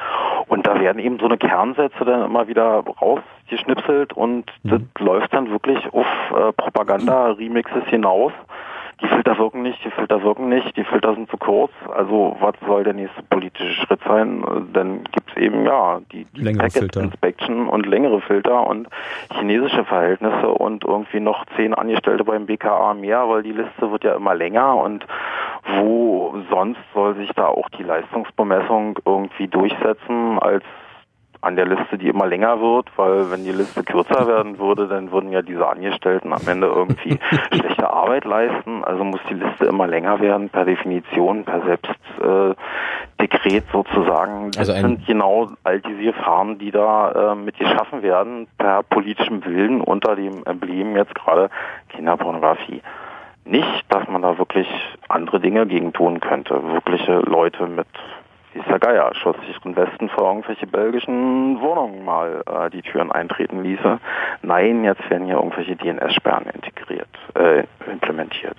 [0.48, 4.70] Und da werden eben so eine Kernsätze dann immer wieder rausgeschnipselt und mhm.
[4.70, 8.32] das läuft dann wirklich auf äh, Propaganda-Remixes hinaus
[9.04, 11.72] die Filter wirken nicht, die Filter wirken nicht, die Filter sind zu kurz.
[11.94, 14.44] Also was soll der nächste politische Schritt sein?
[14.74, 17.02] Dann gibt's eben ja die, die Packet Filter.
[17.02, 18.88] Inspection und längere Filter und
[19.34, 24.16] chinesische Verhältnisse und irgendwie noch zehn Angestellte beim BKA mehr, weil die Liste wird ja
[24.16, 25.06] immer länger und
[25.80, 30.64] wo sonst soll sich da auch die Leistungsbemessung irgendwie durchsetzen als
[31.44, 35.12] an der Liste, die immer länger wird, weil wenn die Liste kürzer werden würde, dann
[35.12, 37.20] würden ja diese Angestellten am Ende irgendwie
[37.52, 38.84] schlechte Arbeit leisten.
[38.84, 44.52] Also muss die Liste immer länger werden, per Definition, per Selbstdekret äh, sozusagen.
[44.52, 49.44] Das also sind genau all diese Gefahren, die da äh, mit geschaffen werden, per politischem
[49.46, 51.50] Willen unter dem Emblem jetzt gerade
[51.90, 52.82] Kinderpornografie
[53.46, 54.68] nicht, dass man da wirklich
[55.10, 56.64] andere Dinge gegen tun könnte.
[56.72, 57.88] Wirkliche Leute mit
[58.62, 63.64] der Geier, schoss sich im Westen vor irgendwelche belgischen Wohnungen mal äh, die Türen eintreten
[63.64, 64.00] ließe.
[64.42, 68.58] Nein, jetzt werden hier irgendwelche DNS-Sperren integriert, äh, implementiert.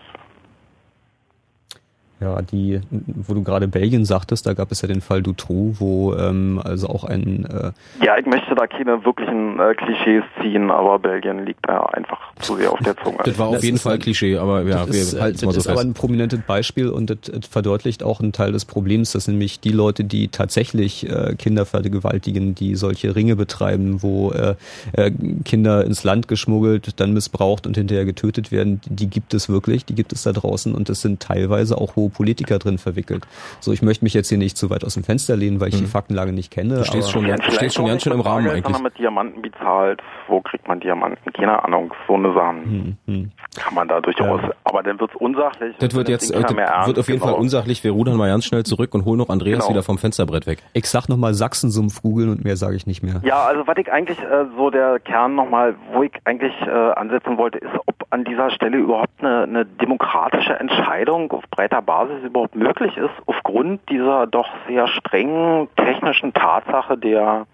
[2.24, 6.14] Ja, die, wo du gerade Belgien sagtest, da gab es ja den Fall Dutroux, wo
[6.14, 7.72] ähm, also auch ein äh
[8.02, 12.56] Ja, ich möchte da keine wirklichen äh, Klischees ziehen, aber Belgien liegt da einfach zu
[12.56, 13.18] sehr auf der Zunge.
[13.24, 15.52] Das war auf das jeden Fall ein Klischee, aber ja, wir ist, halten es mal
[15.52, 15.66] so fest.
[15.66, 19.12] Das ist aber ein prominentes Beispiel und das, das, verdeutlicht auch einen Teil des Problems,
[19.12, 24.54] dass nämlich die Leute, die tatsächlich äh, Kinder vergewaltigen, die solche Ringe betreiben, wo äh,
[24.92, 25.10] äh,
[25.44, 29.94] Kinder ins Land geschmuggelt, dann missbraucht und hinterher getötet werden, die gibt es wirklich, die
[29.94, 33.26] gibt es da draußen und das sind teilweise auch hohe Politiker drin verwickelt.
[33.60, 35.74] So, ich möchte mich jetzt hier nicht zu weit aus dem Fenster lehnen, weil ich
[35.74, 35.82] hm.
[35.82, 36.76] die Faktenlage nicht kenne.
[36.76, 38.64] Du stehst schon, du stehst schon ganz schön im Rahmen eigentlich.
[38.64, 41.32] Wenn man mit Diamanten bezahlt, wo kriegt man Diamanten?
[41.32, 43.32] Keine Ahnung, so eine Sachen hm, hm.
[43.56, 44.40] kann man da durchaus.
[44.42, 44.52] Ja.
[44.64, 45.76] Aber dann wird's unsachlich.
[45.78, 47.32] Das wird jetzt, das wird auf jeden genau.
[47.32, 47.84] Fall unsachlich.
[47.84, 49.70] Wir rudern mal ganz schnell zurück und holen noch Andreas genau.
[49.70, 50.62] wieder vom Fensterbrett weg.
[50.72, 53.20] Ich sag nochmal Sachsensumpf googeln und mehr sage ich nicht mehr.
[53.24, 57.36] Ja, also was ich eigentlich äh, so der Kern nochmal, wo ich eigentlich äh, ansetzen
[57.36, 62.54] wollte, ist, ob an dieser Stelle überhaupt eine, eine demokratische Entscheidung auf breiter Basis überhaupt
[62.54, 67.46] möglich ist, aufgrund dieser doch sehr strengen technischen Tatsache der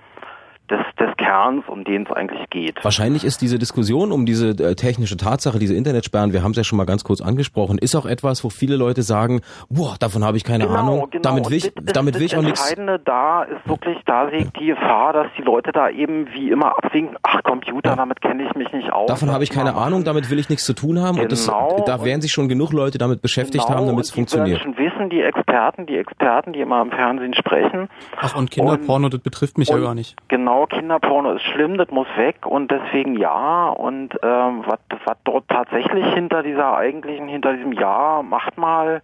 [0.71, 2.83] des, des Kerns, um den es eigentlich geht.
[2.83, 6.65] Wahrscheinlich ist diese Diskussion um diese äh, technische Tatsache, diese Internetsperren, wir haben es ja
[6.65, 10.37] schon mal ganz kurz angesprochen, ist auch etwas, wo viele Leute sagen, boah, davon habe
[10.37, 11.23] ich keine genau, Ahnung, genau.
[11.23, 12.61] damit will ich, das, damit will ich auch nichts.
[12.61, 16.29] Das Entscheidende da ist wirklich, da sehe ich die Gefahr, dass die Leute da eben
[16.33, 17.97] wie immer abwinken, ach Computer, ja.
[17.97, 19.07] damit kenne ich mich nicht aus.
[19.07, 21.23] Davon habe ich keine Ahnung, damit will ich nichts zu tun haben genau.
[21.23, 21.47] und das,
[21.87, 23.79] da werden sich schon genug Leute damit beschäftigt genau.
[23.79, 24.61] haben, damit es funktioniert.
[24.61, 27.89] Schon wissen, die Experten, die Experten, die immer im Fernsehen sprechen.
[28.17, 30.17] Ach und Kinderporno, und, das betrifft mich ja gar nicht.
[30.29, 33.69] Genau, Kinderporno ist schlimm, das muss weg und deswegen ja.
[33.69, 39.03] Und ähm, was dort tatsächlich hinter dieser eigentlichen, hinter diesem Ja, macht mal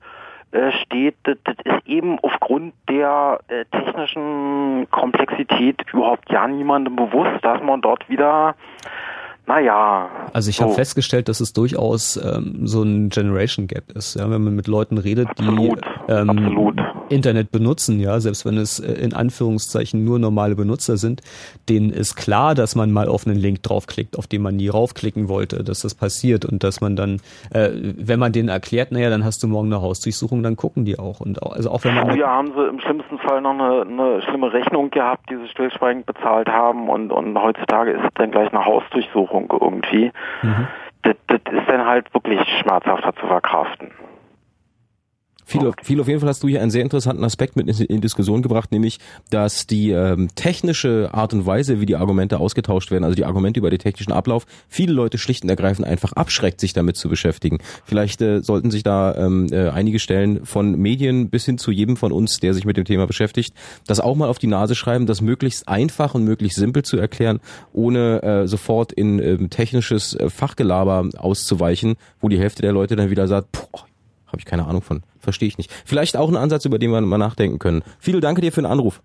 [0.53, 7.43] äh, steht, das, das ist eben aufgrund der äh, technischen Komplexität überhaupt ja niemandem bewusst,
[7.43, 8.55] dass man dort wieder
[9.47, 10.11] naja.
[10.33, 10.65] Also ich so.
[10.65, 14.17] habe festgestellt, dass es durchaus ähm, so ein Generation Gap ist.
[14.17, 16.81] Ja, wenn man mit Leuten redet, absolut, die ähm, absolut.
[17.09, 21.23] Internet benutzen, ja, selbst wenn es äh, in Anführungszeichen nur normale Benutzer sind,
[21.69, 25.29] denen ist klar, dass man mal auf einen Link draufklickt, auf den man nie raufklicken
[25.29, 27.21] wollte, dass das passiert und dass man dann,
[27.53, 30.99] äh, wenn man denen erklärt, naja, dann hast du morgen eine Hausdurchsuchung, dann gucken die
[30.99, 31.21] auch.
[31.21, 32.11] Und auch, also auch wenn man.
[32.11, 36.05] Früher haben sie im schlimmsten Fall noch eine, eine schlimme Rechnung gehabt, die sie stillschweigend
[36.05, 40.13] bezahlt haben und, und heutzutage ist es dann gleich eine Hausdurchsuchung irgendwie.
[40.43, 40.67] Mhm.
[41.03, 43.93] Das, das ist dann halt wirklich schmerzhafter zu verkraften.
[45.49, 48.01] Viel, viel auf jeden Fall hast du hier einen sehr interessanten Aspekt mit in, in
[48.01, 48.99] Diskussion gebracht, nämlich,
[49.31, 53.61] dass die ähm, technische Art und Weise, wie die Argumente ausgetauscht werden, also die Argumente
[53.61, 57.59] über den technischen Ablauf, viele Leute schlicht und ergreifend einfach abschreckt, sich damit zu beschäftigen.
[57.85, 61.97] Vielleicht äh, sollten sich da ähm, äh, einige Stellen von Medien bis hin zu jedem
[61.97, 63.55] von uns, der sich mit dem Thema beschäftigt,
[63.87, 67.39] das auch mal auf die Nase schreiben, das möglichst einfach und möglichst simpel zu erklären,
[67.73, 73.11] ohne äh, sofort in äh, technisches äh, Fachgelaber auszuweichen, wo die Hälfte der Leute dann
[73.11, 73.87] wieder sagt, boah,
[74.37, 75.03] habe ich keine Ahnung von.
[75.19, 75.73] Verstehe ich nicht.
[75.85, 77.83] Vielleicht auch ein Ansatz, über den wir mal nachdenken können.
[77.99, 79.03] Vielen Dank dir für den Anruf.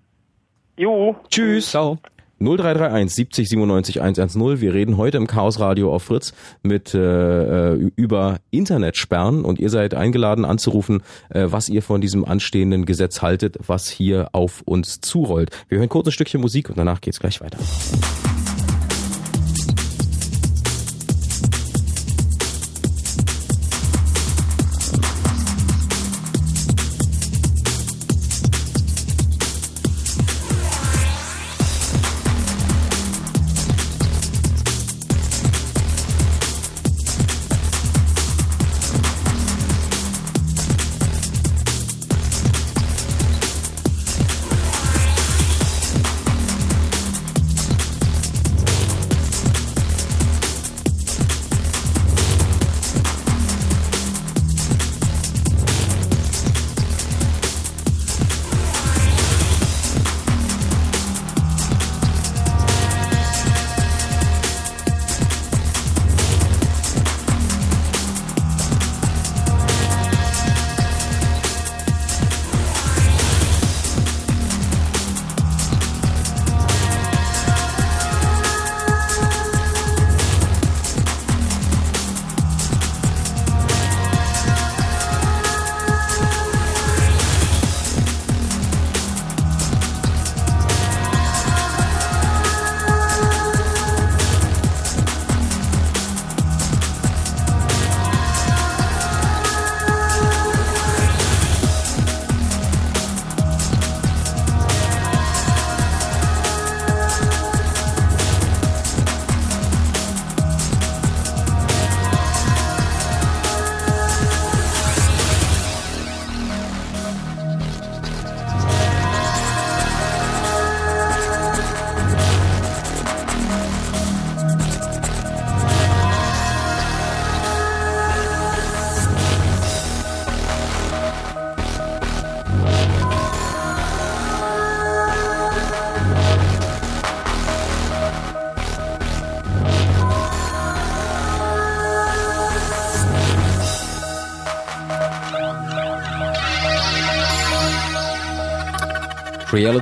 [0.78, 1.16] Jo.
[1.30, 1.72] Tschüss.
[1.72, 2.00] Ciao.
[2.40, 4.62] 0331 70 97 110.
[4.62, 9.94] Wir reden heute im Chaos Radio auf Fritz mit äh, über Internetsperren und ihr seid
[9.94, 15.52] eingeladen anzurufen, äh, was ihr von diesem anstehenden Gesetz haltet, was hier auf uns zurollt.
[15.70, 17.60] Wir hören kurz ein Stückchen Musik und danach geht's gleich weiter.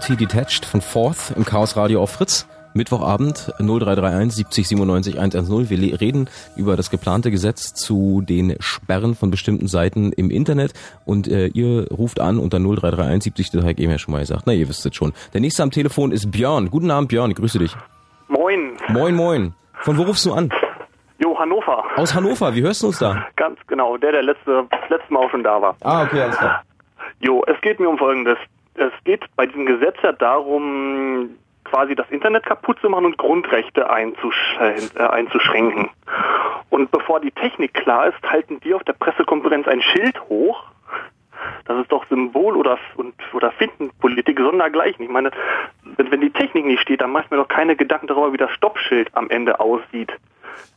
[0.10, 2.47] Reality Detached von Fourth im Chaos Radio auf Fritz.
[2.74, 5.70] Mittwochabend 0331 70 97 110.
[5.70, 10.74] Wir reden über das geplante Gesetz zu den Sperren von bestimmten Seiten im Internet
[11.05, 14.22] und äh, ihr ruft an unter 0331 70, das habe ich eben ja schon mal
[14.22, 14.43] gesagt.
[14.47, 15.14] Na, ihr wisst es schon.
[15.34, 16.72] Der nächste am Telefon ist Björn.
[16.72, 17.30] Guten Abend, Björn.
[17.30, 17.76] Ich grüße dich.
[18.30, 18.78] Moin.
[18.88, 19.53] Moin, moin.
[19.82, 20.49] Von wo rufst du an?
[21.20, 21.84] Jo, Hannover.
[21.97, 22.55] Aus Hannover.
[22.55, 23.28] Wie hörst du uns da?
[23.36, 23.98] Ganz genau.
[23.98, 25.76] Der, der letzte, letztes Mal auch schon da war.
[25.81, 26.64] Ah, okay, alles klar.
[27.19, 28.38] Jo, es geht mir um Folgendes
[28.76, 31.32] es geht bei diesem Gesetz ja darum,
[31.64, 35.90] quasi das Internet kaputt zu machen und Grundrechte einzusch äh, einzuschränken.
[36.70, 40.64] Und bevor die Technik klar ist, halten die auf der Pressekonferenz ein Schild hoch.
[41.66, 45.04] Das ist doch Symbol oder, und, oder Findenpolitik sondergleichen.
[45.04, 45.32] Ich meine,
[45.98, 48.38] wenn, wenn die Technik nicht steht, dann mache ich mir doch keine Gedanken darüber, wie
[48.38, 50.12] das Stoppschild am Ende aussieht.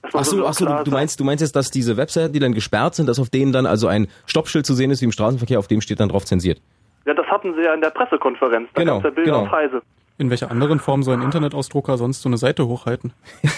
[0.03, 2.55] Ach so, ach so du, du meinst, du meinst jetzt, dass diese Webseiten, die dann
[2.55, 5.59] gesperrt sind, dass auf denen dann also ein Stoppschild zu sehen ist wie im Straßenverkehr,
[5.59, 6.61] auf dem steht dann drauf zensiert?
[7.07, 8.69] Ja, das hatten sie ja in der Pressekonferenz.
[8.75, 9.43] Da genau, ja Bilder genau.
[9.43, 9.83] auf Reise.
[10.19, 13.13] In welcher anderen Form soll ein Internetausdrucker sonst so eine Seite hochhalten?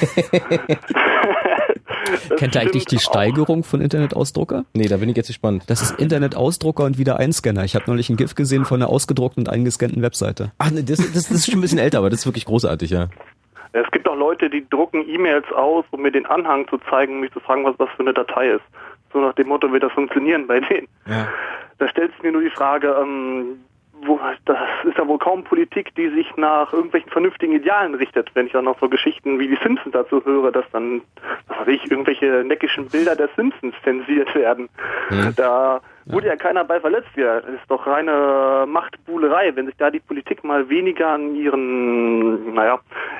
[2.36, 4.64] Kennt ihr eigentlich die Steigerung von Internetausdrucker?
[4.72, 5.64] Nee, da bin ich jetzt gespannt.
[5.68, 7.64] Das ist Internetausdrucker und wieder Einscanner.
[7.64, 10.52] Ich habe neulich ein GIF gesehen von einer ausgedruckten und eingescannten Webseite.
[10.58, 12.90] Ach, nee, das, das, das ist schon ein bisschen älter, aber das ist wirklich großartig,
[12.90, 13.08] ja.
[13.72, 17.20] Es gibt auch Leute, die drucken E-Mails aus, um mir den Anhang zu zeigen, um
[17.20, 18.64] mich zu fragen, was das für eine Datei ist.
[19.14, 20.88] So nach dem Motto wird das funktionieren bei denen.
[21.06, 21.28] Ja.
[21.78, 23.60] Da stellt sich mir nur die Frage, ähm,
[24.06, 28.30] wo, das ist ja wohl kaum Politik, die sich nach irgendwelchen vernünftigen Idealen richtet.
[28.34, 31.02] Wenn ich dann noch so Geschichten wie die Simpsons dazu höre, dass dann,
[31.48, 34.68] was weiß ich, irgendwelche neckischen Bilder der Simpsons zensiert werden.
[35.10, 35.34] Mhm.
[35.36, 37.10] Da wurde ja keiner bei verletzt.
[37.16, 39.54] Ja, das ist doch reine Machtbuhlerei.
[39.54, 42.78] Wenn sich da die Politik mal weniger an ihren, naja,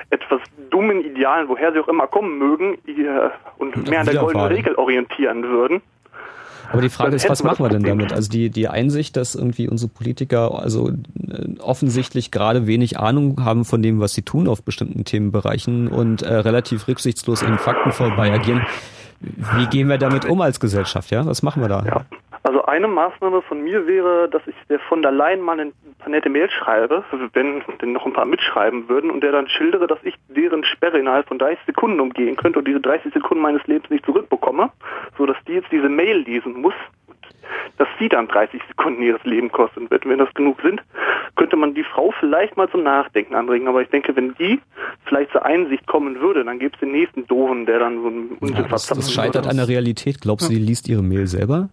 [0.09, 4.47] etwas dummen Idealen, woher sie auch immer kommen mögen, ihr, und mehr an der goldenen.
[4.47, 5.81] Regel orientieren würden.
[6.71, 8.13] Aber die Frage ist, was machen wir denn damit?
[8.13, 13.65] Also die, die Einsicht, dass irgendwie unsere Politiker also äh, offensichtlich gerade wenig Ahnung haben
[13.65, 18.31] von dem, was sie tun auf bestimmten Themenbereichen und äh, relativ rücksichtslos in Fakten vorbei
[18.31, 18.65] agieren.
[19.19, 21.09] Wie gehen wir damit um als Gesellschaft?
[21.11, 21.83] Ja, was machen wir da?
[21.85, 22.05] Ja.
[22.45, 26.09] Also eine Maßnahme von mir wäre, dass ich der von der Leyen mal ein paar
[26.09, 27.03] nette Mails schreibe,
[27.33, 30.99] wenn denn noch ein paar mitschreiben würden und der dann schildere, dass ich deren Sperre
[30.99, 34.69] innerhalb von 30 Sekunden umgehen könnte und diese 30 Sekunden meines Lebens nicht zurückbekomme,
[35.17, 36.75] so dass die jetzt diese Mail lesen muss,
[37.79, 40.07] dass sie dann 30 Sekunden ihres Lebens kosten wird.
[40.07, 40.83] Wenn das genug sind,
[41.37, 43.67] könnte man die Frau vielleicht mal zum Nachdenken anregen.
[43.67, 44.59] Aber ich denke, wenn die
[45.05, 48.37] vielleicht zur Einsicht kommen würde, dann gäbe es den nächsten Doofen, der dann so einen
[48.39, 50.21] Unsinn ja, das, das scheitert an der Realität.
[50.21, 51.69] Glaubst du, die liest ihre Mail selber?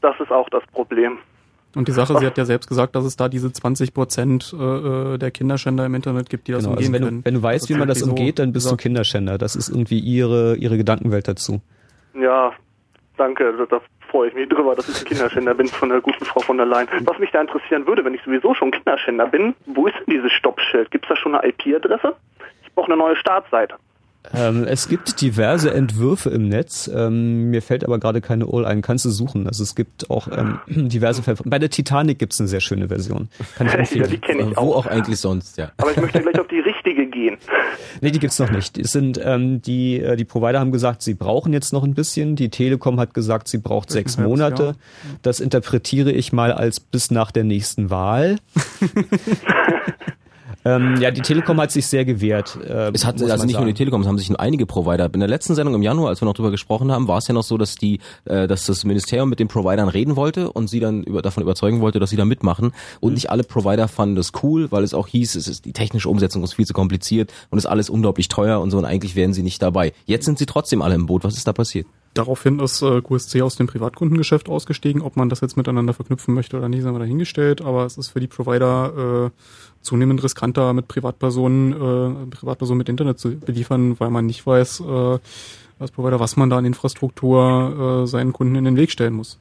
[0.00, 1.18] Das ist auch das Problem.
[1.76, 5.18] Und die Sache, sie hat ja selbst gesagt, dass es da diese 20 Prozent äh,
[5.18, 7.18] der Kinderschänder im Internet gibt, die das genau, umgehen also wenn können.
[7.20, 9.38] Du, wenn du weißt, wie man das umgeht, dann bist du Kinderschänder.
[9.38, 11.60] Das ist irgendwie ihre, ihre Gedankenwelt dazu.
[12.14, 12.52] Ja,
[13.16, 13.54] danke.
[13.70, 16.56] Da freue ich mich drüber, dass ich ein Kinderschänder bin von der guten Frau von
[16.56, 16.88] der Leyen.
[17.04, 20.32] Was mich da interessieren würde, wenn ich sowieso schon Kinderschänder bin, wo ist denn dieses
[20.32, 20.90] Stoppschild?
[20.90, 22.16] Gibt es da schon eine IP-Adresse?
[22.64, 23.76] Ich brauche eine neue Startseite.
[24.34, 26.90] Ähm, es gibt diverse Entwürfe im Netz.
[26.92, 28.82] Ähm, mir fällt aber gerade keine All ein.
[28.82, 29.46] Kannst du suchen?
[29.46, 31.22] Also es gibt auch ähm, diverse.
[31.22, 33.28] Ver Bei der Titanic gibt es eine sehr schöne Version.
[33.56, 34.04] Kann ich empfehlen.
[34.04, 34.76] ja, die kenne ich Wo auch.
[34.76, 35.72] auch eigentlich sonst, ja.
[35.78, 37.36] Aber ich möchte gleich auf die richtige gehen.
[38.02, 38.78] Nee, die gibt's noch nicht.
[38.78, 42.34] Es sind ähm, die äh, die Provider haben gesagt, sie brauchen jetzt noch ein bisschen.
[42.36, 44.62] Die Telekom hat gesagt, sie braucht sechs Monate.
[44.62, 44.74] Jahr.
[45.22, 48.36] Das interpretiere ich mal als bis nach der nächsten Wahl.
[50.64, 52.58] ähm, ja, die Telekom hat sich sehr gewehrt.
[52.62, 53.66] Äh, Es hat also nicht nur sagen.
[53.66, 55.08] die Telekom, es haben sich einige Provider.
[55.12, 57.34] In der letzten Sendung im Januar, als wir noch drüber gesprochen haben, war es ja
[57.34, 60.80] noch so, dass die, äh, dass das Ministerium mit den Providern reden wollte und sie
[60.80, 62.72] dann über, davon überzeugen wollte, dass sie da mitmachen.
[63.00, 66.08] Und nicht alle Provider fanden das cool, weil es auch hieß, es ist die technische
[66.08, 68.78] Umsetzung ist viel zu kompliziert und ist alles unglaublich teuer und so.
[68.78, 69.92] Und eigentlich wären sie nicht dabei.
[70.04, 71.24] Jetzt sind sie trotzdem alle im Boot.
[71.24, 71.86] Was ist da passiert?
[72.12, 75.00] Daraufhin ist äh, QSC aus dem Privatkundengeschäft ausgestiegen.
[75.00, 77.62] Ob man das jetzt miteinander verknüpfen möchte oder nicht, sind wir dahingestellt.
[77.62, 79.30] Aber es ist für die Provider äh,
[79.80, 85.18] zunehmend riskanter, mit Privatpersonen, äh, Privatpersonen mit Internet zu beliefern, weil man nicht weiß, äh,
[85.78, 89.38] als Provider, was man da an Infrastruktur äh, seinen Kunden in den Weg stellen muss.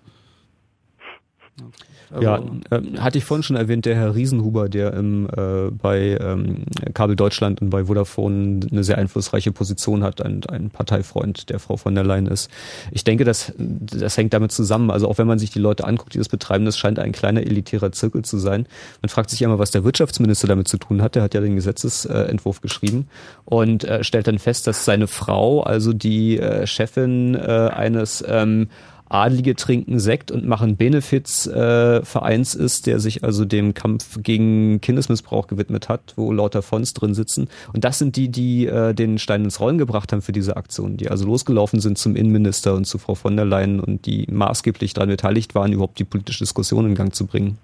[2.12, 6.18] Also, ja, äh, hatte ich vorhin schon erwähnt, der Herr Riesenhuber, der im, äh, bei
[6.20, 6.64] ähm,
[6.94, 11.78] Kabel Deutschland und bei Vodafone eine sehr einflussreiche Position hat, ein, ein Parteifreund der Frau
[11.78, 12.50] von der Leyen ist.
[12.92, 14.92] Ich denke, das, das hängt damit zusammen.
[14.92, 17.42] Also auch wenn man sich die Leute anguckt, die das betreiben, das scheint ein kleiner
[17.42, 18.66] elitärer Zirkel zu sein.
[19.02, 21.16] Man fragt sich immer, was der Wirtschaftsminister damit zu tun hat.
[21.16, 23.08] Der hat ja den Gesetzesentwurf geschrieben
[23.46, 28.68] und äh, stellt dann fest, dass seine Frau, also die äh, Chefin äh, eines ähm,
[29.10, 34.80] Adlige trinken Sekt und machen Benefits äh, Vereins ist, der sich also dem Kampf gegen
[34.82, 37.50] Kindesmissbrauch gewidmet hat, wo lauter Fonds drin sitzen.
[37.74, 40.98] Und das sind die, die äh, den Stein ins Rollen gebracht haben für diese Aktion,
[40.98, 44.94] die also losgelaufen sind zum Innenminister und zu Frau von der Leyen und die maßgeblich
[44.94, 47.58] daran beteiligt waren, überhaupt die politische Diskussion in Gang zu bringen.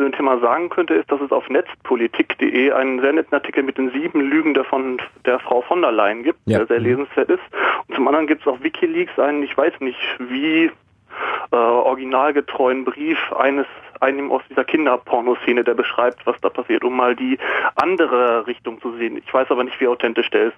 [0.00, 3.76] Zu dem Thema sagen könnte, ist, dass es auf netzpolitik.de einen sehr netten Artikel mit
[3.76, 6.56] den sieben Lügen der, von, der Frau von der Leyen gibt, Ja.
[6.56, 7.42] der sehr lesenswert ist.
[7.86, 10.70] Und zum anderen gibt es auf Wikileaks einen, ich weiß nicht wie
[11.52, 13.66] äh, originalgetreuen Brief eines
[14.00, 17.38] einem aus dieser Kinderpornoszene, der beschreibt, was da passiert, um mal die
[17.76, 19.18] andere Richtung zu sehen.
[19.24, 20.56] Ich weiß aber nicht, wie authentisch der ist.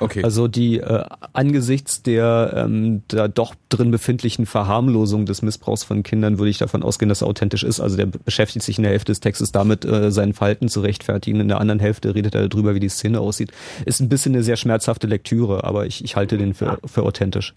[0.00, 0.22] Okay.
[0.24, 6.38] Also die äh, angesichts der ähm, da doch drin befindlichen Verharmlosung des Missbrauchs von Kindern
[6.38, 7.80] würde ich davon ausgehen, dass er authentisch ist.
[7.80, 11.40] Also der beschäftigt sich in der Hälfte des Textes damit, äh, sein Verhalten zu rechtfertigen.
[11.40, 13.52] In der anderen Hälfte redet er darüber, wie die Szene aussieht.
[13.86, 17.54] Ist ein bisschen eine sehr schmerzhafte Lektüre, aber ich, ich halte den für, für authentisch.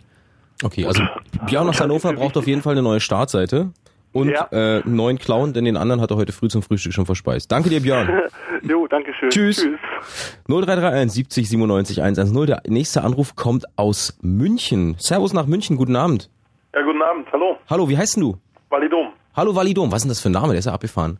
[0.64, 1.04] Okay, also
[1.48, 3.72] Björn aus Hannover braucht auf jeden Fall eine neue Startseite
[4.16, 4.48] und Ja.
[4.52, 7.52] äh, einen neuen Clown, denn den anderen hat er heute früh zum Frühstück schon verspeist.
[7.52, 8.22] Danke dir, Björn.
[8.64, 9.30] jo, danke schön.
[9.30, 9.58] Tschüss.
[9.58, 10.40] Tschüss.
[10.48, 12.46] 0331 70 97 110.
[12.46, 14.96] Der nächste Anruf kommt aus München.
[15.00, 16.30] Servus nach München, guten Abend.
[16.74, 17.28] Ja, guten Abend.
[17.34, 17.58] Hallo.
[17.70, 18.38] Hallo, wie heißt denn du?
[18.70, 19.10] Validom.
[19.36, 20.48] Hallo Validom, was ist denn das für ein Name?
[20.50, 21.20] Der ist ja abgefahren.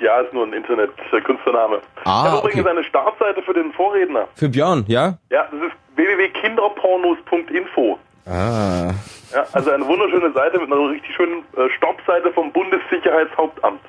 [0.00, 1.82] Ja, ist nur ein Internet-Künstlername.
[2.04, 2.70] Ah, ich habe übrigens okay.
[2.70, 4.28] eine Startseite für den Vorredner.
[4.34, 5.18] Für Björn, ja?
[5.30, 7.98] Ja, das ist www.kinderpornos.info.
[8.26, 8.92] Ah.
[9.32, 13.80] Ja, also eine wunderschöne Seite mit einer richtig schönen äh, Stoppseite vom Bundessicherheitshauptamt.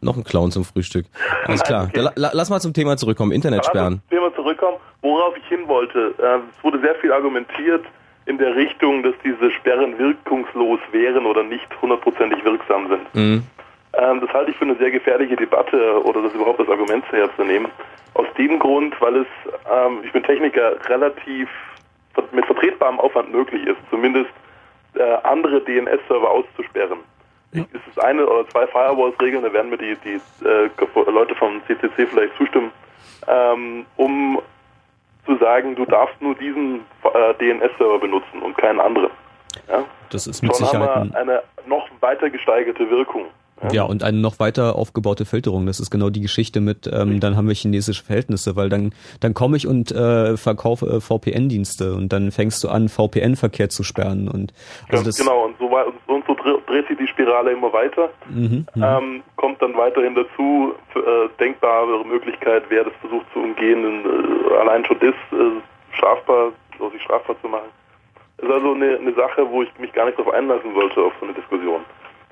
[0.00, 1.06] Noch ein Clown zum Frühstück.
[1.46, 1.84] Alles klar.
[1.88, 2.00] Okay.
[2.00, 3.32] La la lass mal zum Thema zurückkommen.
[3.32, 4.02] Internetsperren.
[4.10, 6.14] Lass uns Thema zurückkommen, worauf ich hin wollte.
[6.18, 7.84] Äh, es wurde sehr viel argumentiert
[8.26, 13.14] in der Richtung, dass diese Sperren wirkungslos wären oder nicht hundertprozentig wirksam sind.
[13.14, 13.42] Mhm.
[13.96, 17.70] Ähm, das halte ich für eine sehr gefährliche Debatte oder das überhaupt das Argument herzunehmen.
[18.14, 19.26] Aus dem Grund, weil es,
[19.70, 21.48] ähm, ich bin Techniker, relativ
[22.32, 24.30] mit vertretbarem Aufwand möglich ist, zumindest
[24.94, 26.98] äh, andere DNS-Server auszusperren.
[27.52, 32.06] Es ist eine oder zwei Firewalls-Regeln, da werden mir die, die äh, Leute vom CCC
[32.08, 32.72] vielleicht zustimmen,
[33.28, 34.40] ähm, um
[35.24, 39.10] zu sagen, du darfst nur diesen äh, DNS-Server benutzen und keinen anderen.
[39.68, 39.84] Ja?
[40.10, 43.26] Das ist mit Schon Sicherheit haben wir eine noch weiter gesteigerte Wirkung.
[43.72, 45.66] Ja und eine noch weiter aufgebaute Filterung.
[45.66, 49.34] Das ist genau die Geschichte mit, ähm, dann haben wir chinesische Verhältnisse, weil dann dann
[49.34, 54.28] komme ich und äh, verkaufe äh, VPN-Dienste und dann fängst du an VPN-Verkehr zu sperren
[54.28, 54.52] und
[54.88, 57.72] also Ganz das genau, und so, und, und so dre- dreht sich die Spirale immer
[57.72, 58.10] weiter.
[58.28, 58.82] Mhm, mhm.
[58.82, 64.84] Ähm, kommt dann weiterhin dazu, äh, denkbare Möglichkeit, wer das versucht zu umgehen, äh, allein
[64.84, 67.68] schon das äh, strafbar, so sich strafbar zu machen.
[68.38, 71.26] ist also eine, eine Sache, wo ich mich gar nicht darauf einlassen wollte, auf so
[71.26, 71.80] eine Diskussion.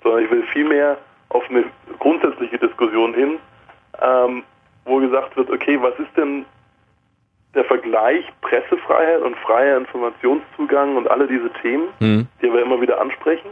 [0.03, 0.99] Sondern ich will vielmehr
[1.33, 1.65] auf eine
[1.99, 3.39] grundsätzliche Diskussion hin,
[4.01, 4.43] ähm,
[4.85, 6.45] wo gesagt wird, okay, was ist denn
[7.55, 12.27] der Vergleich Pressefreiheit und freier Informationszugang und alle diese Themen, Hm.
[12.41, 13.51] die wir immer wieder ansprechen,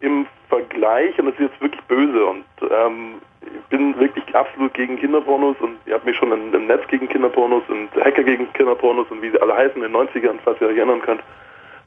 [0.00, 4.98] im Vergleich, und das ist jetzt wirklich böse, und ähm, ich bin wirklich absolut gegen
[4.98, 9.06] Kinderpornos und ihr habt mich schon im, im Netz gegen Kinderpornos und Hacker gegen Kinderpornos
[9.10, 11.22] und wie sie alle heißen in den 90ern, falls ihr euch erinnern könnt,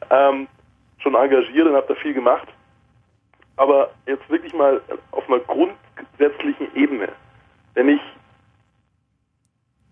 [0.09, 0.47] ähm,
[0.99, 2.47] schon engagiert und habt da viel gemacht.
[3.59, 4.81] Aber jetzt wirklich mal
[5.11, 7.09] auf einer grundsätzlichen Ebene,
[7.73, 8.01] wenn ich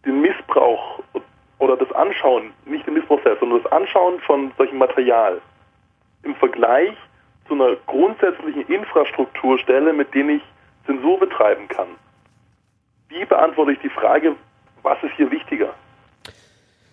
[0.05, 1.03] den Missbrauch
[1.59, 5.41] oder das Anschauen, nicht den Missbrauch selbst, sondern das Anschauen von solchem Material
[6.23, 6.95] im Vergleich
[7.45, 10.43] zu einer grundsätzlichen Infrastruktur stelle, mit denen ich
[10.85, 11.89] Zensur betreiben kann.
[13.09, 14.37] Wie beantworte ich die Frage,
[14.81, 15.73] was ist hier wichtiger?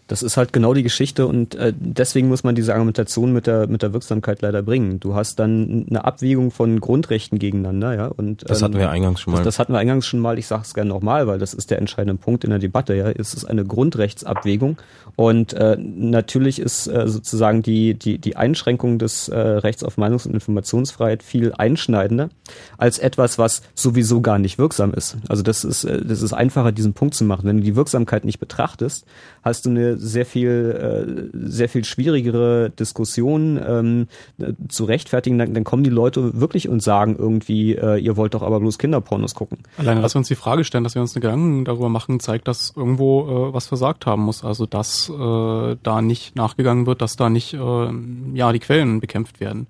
[0.07, 3.69] Das ist halt genau die Geschichte und äh, deswegen muss man diese Argumentation mit der
[3.69, 5.01] mit der Wirksamkeit leider bringen.
[5.01, 8.07] Du hast dann eine Abwägung von Grundrechten gegeneinander, ja.
[8.09, 9.39] Und ähm, Das hatten wir ja eingangs schon mal.
[9.39, 10.39] Das, das hatten wir eingangs schon mal.
[10.39, 12.95] Ich sage es gerne nochmal, weil das ist der entscheidende Punkt in der Debatte.
[12.95, 14.77] Ja, es ist eine Grundrechtsabwägung
[15.17, 20.27] und äh, natürlich ist äh, sozusagen die die die Einschränkung des äh, Rechts auf Meinungs-
[20.27, 22.29] und Informationsfreiheit viel einschneidender
[22.77, 25.17] als etwas, was sowieso gar nicht wirksam ist.
[25.29, 27.45] Also das ist äh, das ist einfacher, diesen Punkt zu machen.
[27.45, 29.07] Wenn du die Wirksamkeit nicht betrachtest,
[29.43, 34.07] hast du eine sehr viel, äh, sehr viel schwierigere Diskussion ähm,
[34.39, 35.39] äh, zu rechtfertigen.
[35.39, 38.79] Dann, dann kommen die Leute wirklich und sagen irgendwie, äh, ihr wollt doch aber bloß
[38.79, 39.59] Kinderpornos gucken.
[39.79, 42.49] Alleine, dass wir uns die Frage stellen, dass wir uns eine Gedanken darüber machen, zeigt,
[42.49, 44.45] dass irgendwo äh, was versagt haben muss.
[44.45, 47.89] Also dass äh, da nicht nachgegangen wird, dass da nicht äh,
[48.35, 49.67] ja die Quellen bekämpft werden.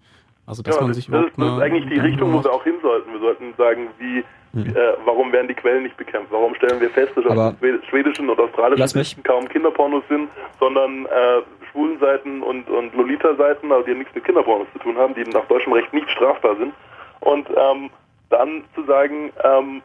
[0.46, 2.44] Also dass ja, man das, sich das, überhaupt das ist eine eigentlich die Richtung, wo
[2.44, 3.12] wir auch hin sollten.
[3.12, 4.24] Wir sollten sagen, wie,
[4.56, 6.30] äh, warum werden die Quellen nicht bekämpft?
[6.30, 7.54] Warum stellen wir fest, dass Aber auf
[7.88, 8.78] schwedischen und australischen
[9.14, 10.28] Seiten kaum Kinderpornos sind,
[10.60, 15.24] sondern äh, Schwulenseiten und, und Lolita-Seiten, also die nichts mit Kinderpornos zu tun haben, die
[15.24, 16.72] nach deutschem Recht nicht strafbar sind.
[17.20, 17.90] Und ähm,
[18.30, 19.82] dann zu sagen, ähm,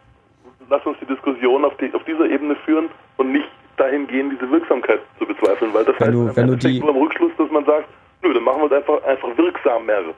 [0.69, 3.47] lass uns die Diskussion auf, die, auf dieser Ebene führen und nicht
[3.77, 6.89] dahin gehen, diese Wirksamkeit zu bezweifeln, weil das Wenn heißt du- wenn du die- nur
[6.89, 7.87] im Rückschluss, dass man sagt,
[8.21, 10.13] nö, dann machen wir es einfach, einfach wirksamer.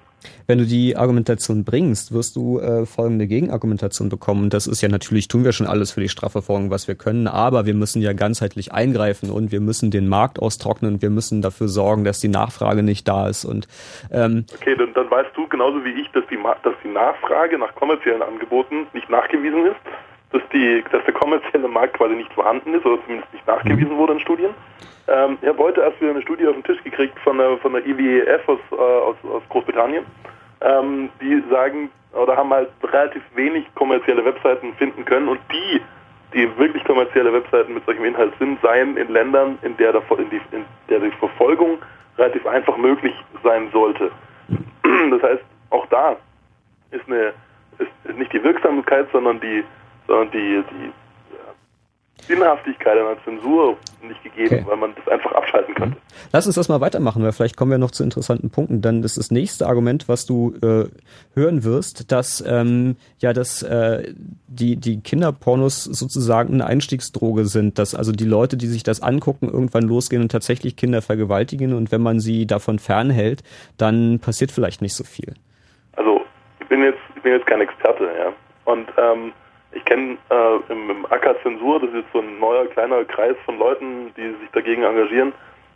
[0.48, 4.49] Wenn du die Argumentation bringst, wirst du äh, folgende Gegenargumentation bekommen.
[4.49, 7.65] Das ist ja natürlich, tun wir schon alles für die Strafverfolgung, was wir können, aber
[7.65, 12.03] wir müssen ja ganzheitlich eingreifen und wir müssen den Markt austrocknen, wir müssen dafür sorgen,
[12.03, 13.45] dass die Nachfrage nicht da ist.
[13.45, 13.68] Und
[14.11, 17.73] ähm, Okay, dann, dann weißt du genauso wie ich, dass die, dass die Nachfrage nach
[17.76, 19.80] kommerziellen Angeboten nicht nachgewiesen ist,
[20.32, 24.14] dass, die, dass der kommerzielle Markt quasi nicht vorhanden ist oder zumindest nicht nachgewiesen wurde
[24.14, 24.52] in Studien.
[25.07, 27.73] Ähm, ich habe heute erst wieder eine Studie auf den Tisch gekriegt von der, von
[27.73, 30.06] der IWF aus, äh, aus, aus Großbritannien.
[30.61, 35.82] Ähm, die sagen oder haben halt relativ wenig kommerzielle Webseiten finden können und die,
[36.34, 40.41] die wirklich kommerzielle Webseiten mit solchem Inhalt sind, seien in Ländern, in der, in, die,
[40.52, 41.78] in der die Verfolgung
[42.18, 43.14] relativ einfach möglich
[43.44, 44.11] sein sollte.
[45.11, 46.18] Das heißt, auch da
[46.91, 47.34] ist eine
[47.78, 49.64] ist nicht die Wirksamkeit, sondern die
[50.07, 50.91] sondern die, die
[52.27, 54.64] Sinnhaftigkeit einer Zensur nicht gegeben, Okay.
[54.68, 55.98] weil man das einfach abschalten könnte.
[56.31, 58.81] Lass uns das mal weitermachen, weil vielleicht kommen wir noch zu interessanten Punkten.
[58.81, 60.85] Dann ist das nächste Argument, was du äh,
[61.35, 64.14] hören wirst, dass ähm, ja, dass äh,
[64.48, 69.49] die die Kinderpornos sozusagen eine Einstiegsdroge sind, dass also die Leute, die sich das angucken,
[69.49, 73.43] irgendwann losgehen und tatsächlich Kinder vergewaltigen und wenn man sie davon fernhält,
[73.77, 75.34] dann passiert vielleicht nicht so viel.
[75.93, 76.22] Also
[76.60, 78.34] ich bin jetzt ich bin jetzt kein Experte, ja.
[78.65, 79.31] Und ähm,
[79.73, 83.35] ich kenne äh, im, im AK Zensur, das ist jetzt so ein neuer kleiner Kreis
[83.45, 85.34] von Leuten, die sich dagegen engagieren,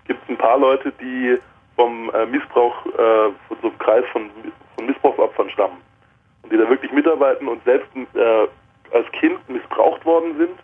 [0.07, 1.37] gibt es ein paar Leute, die
[1.75, 4.29] vom äh, Missbrauch, äh, von so einem Kreis von,
[4.75, 5.77] von Missbrauchsopfern stammen.
[6.43, 8.47] Und die da wirklich mitarbeiten und selbst äh,
[8.91, 10.59] als Kind missbraucht worden sind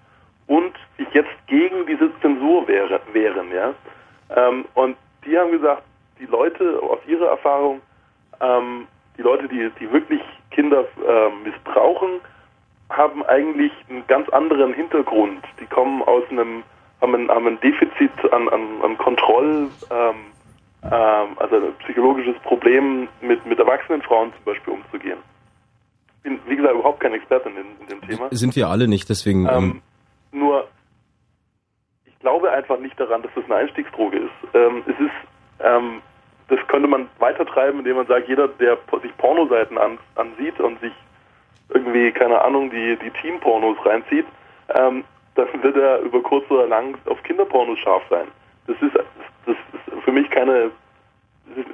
[0.48, 3.74] und sich jetzt gegen diese Zensur wäre, wären, ja.
[4.36, 4.96] Ähm, und
[5.26, 5.84] die haben gesagt,
[6.20, 7.82] die Leute aus ihrer Erfahrung,
[8.40, 8.88] ähm,
[9.18, 10.22] die Leute, die, die wirklich
[10.52, 12.22] Kinder äh, missbrauchen,
[12.92, 15.44] haben eigentlich einen ganz anderen Hintergrund.
[15.60, 16.64] Die kommen aus einem,
[17.02, 20.16] haben ein, haben ein Defizit an, an, an Kontroll, ähm,
[20.84, 25.20] ähm, also ein psychologisches Problem mit, mit erwachsenen Frauen zum Beispiel umzugehen.
[26.18, 28.28] Ich bin, wie gesagt, überhaupt kein Experte in, in dem Thema.
[28.32, 29.48] Sind wir alle nicht, deswegen.
[29.48, 29.82] Ähm, Ähm,
[30.32, 30.68] nur,
[32.06, 34.56] ich glaube einfach nicht daran, dass das eine Einstiegsdroge ist.
[34.56, 35.12] Ähm, es ist,
[35.60, 36.02] ähm,
[36.48, 40.94] das könnte man weitertreiben, indem man sagt, jeder, der sich Pornoseiten an, ansieht und sich
[41.74, 44.26] irgendwie, keine Ahnung, die, die Teen-Pornos reinzieht,
[44.76, 45.04] ähm,
[45.36, 48.28] dann wird er über kurz oder lang auf Kinderpornos scharf sein.
[48.68, 48.94] Das ist,
[49.46, 50.72] das ist für mich keine,
[51.48, 51.68] das ist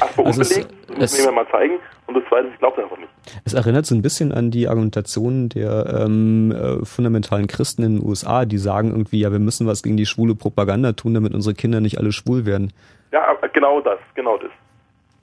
[0.00, 1.74] erstmal Also es- unbelegt, das muss es- mir mal zeigen.
[2.06, 3.08] Und das zweite, ich glaube einfach nicht.
[3.46, 8.06] Es erinnert so ein bisschen an die Argumentation der ähm, äh, fundamentalen Christen in den
[8.06, 11.54] USA, die sagen irgendwie, ja, wir müssen was gegen die schwule Propaganda tun, damit unsere
[11.54, 12.72] Kinder nicht alle schwul werden.
[13.12, 14.50] Ja, genau das, genau das.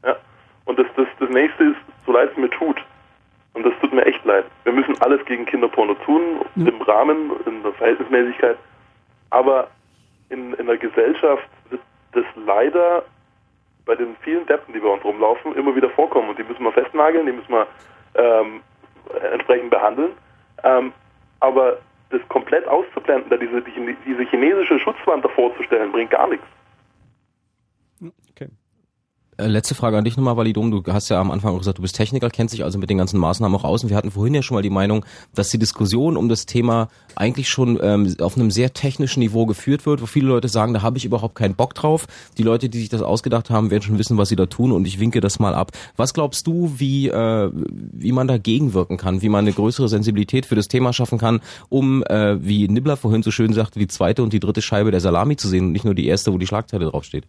[0.04, 0.16] Ja.
[0.66, 2.78] Und das, das, das nächste ist, so leid es mir tut,
[3.54, 7.64] und das tut mir echt leid, wir müssen alles gegen Kinderporno tun, im Rahmen, in
[7.64, 8.58] der Verhältnismäßigkeit,
[9.30, 9.68] aber
[10.30, 11.82] in, in der Gesellschaft wird
[12.14, 13.04] das leider
[13.86, 16.72] bei den vielen Deppen, die bei uns rumlaufen, immer wieder vorkommen und die müssen wir
[16.72, 17.68] festnageln, die müssen wir
[18.16, 18.62] ähm,
[19.32, 20.12] entsprechend behandeln.
[20.64, 20.94] Ähm,
[21.40, 21.80] aber
[22.10, 26.46] das komplett auszublenden, da diese, die, diese chinesische Schutzwand davor zu stellen, bringt gar nichts.
[29.38, 30.72] Äh, Letzte Frage an dich nochmal, Validum.
[30.72, 32.98] Du hast ja am Anfang auch gesagt, du bist Techniker, kennst dich also mit den
[32.98, 33.84] ganzen Maßnahmen auch aus.
[33.84, 36.90] Und wir hatten vorhin ja schon mal die Meinung, dass die Diskussion um das Thema
[37.16, 40.82] eigentlich schon ähm, auf einem sehr technischen Niveau geführt wird, wo viele Leute sagen, da
[40.82, 42.08] habe ich überhaupt keinen Bock drauf.
[42.38, 44.86] Die Leute, die sich das ausgedacht haben, werden schon wissen, was sie da tun und
[44.86, 45.72] ich winke das mal ab.
[45.96, 50.46] Was glaubst du, wie, äh, wie man dagegen wirken kann, wie man eine größere Sensibilität
[50.46, 51.40] für das Thema schaffen kann,
[51.70, 55.00] um, äh, wie Nibbler vorhin so schön sagte, die zweite und die dritte Scheibe der
[55.00, 57.26] Salami zu sehen und nicht nur die erste, wo die Schlagzeile draufsteht?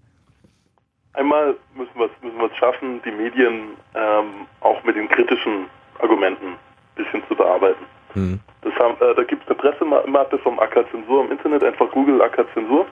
[1.15, 5.67] Einmal müssen wir es müssen schaffen, die Medien ähm, auch mit den kritischen
[6.01, 6.59] Argumenten ein
[6.97, 7.85] bisschen zu bearbeiten.
[8.15, 8.41] Hm.
[8.63, 12.23] Das haben, äh, da gibt es eine Pressemappe vom AK Zensur im Internet, einfach Google
[12.23, 12.87] AK Zensur.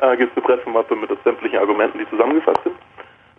[0.00, 2.76] Äh, gibt es eine Pressemappe mit sämtlichen Argumenten, die zusammengefasst sind.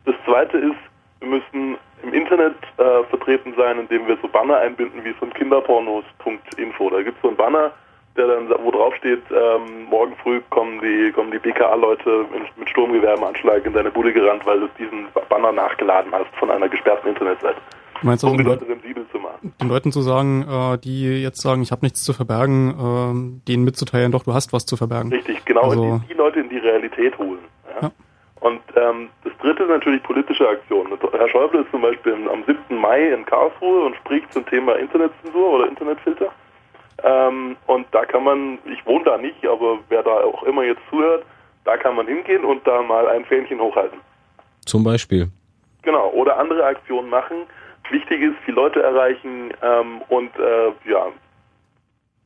[0.05, 0.77] Das zweite ist,
[1.19, 6.89] wir müssen im Internet äh, vertreten sein, indem wir so Banner einbinden wie von kinderpornos.info.
[6.89, 7.71] Da gibt es so einen Banner,
[8.17, 13.65] der dann, wo drauf steht, ähm, morgen früh kommen die, kommen die BKA-Leute mit, mit
[13.65, 17.59] in deine Bude gerannt, weil du diesen Banner nachgeladen hast von einer gesperrten Internetseite.
[18.01, 19.53] Du meinst also, um die den, Leute Leut sensibel zu machen.
[19.59, 23.63] den Leuten zu sagen, äh, die jetzt sagen, ich habe nichts zu verbergen, ähm, denen
[23.63, 25.11] mitzuteilen, doch, du hast was zu verbergen.
[25.11, 27.39] Richtig, genau, Also, die, die Leute in die Realität holen.
[27.81, 27.91] Ja?
[28.39, 30.93] Und ähm, das dritte ist natürlich politische Aktionen.
[31.11, 32.79] Herr Schäuble ist zum Beispiel am 7.
[32.79, 36.31] Mai in Karlsruhe und spricht zum Thema Internetzensur oder Internetfilter.
[37.03, 40.81] Ähm, und da kann man, ich wohne da nicht, aber wer da auch immer jetzt
[40.89, 41.25] zuhört,
[41.63, 43.99] da kann man hingehen und da mal ein Fähnchen hochhalten.
[44.65, 45.29] Zum Beispiel.
[45.83, 47.37] Genau, oder andere Aktionen machen.
[47.91, 51.07] Wichtig ist, viele Leute erreichen ähm, und äh, ja,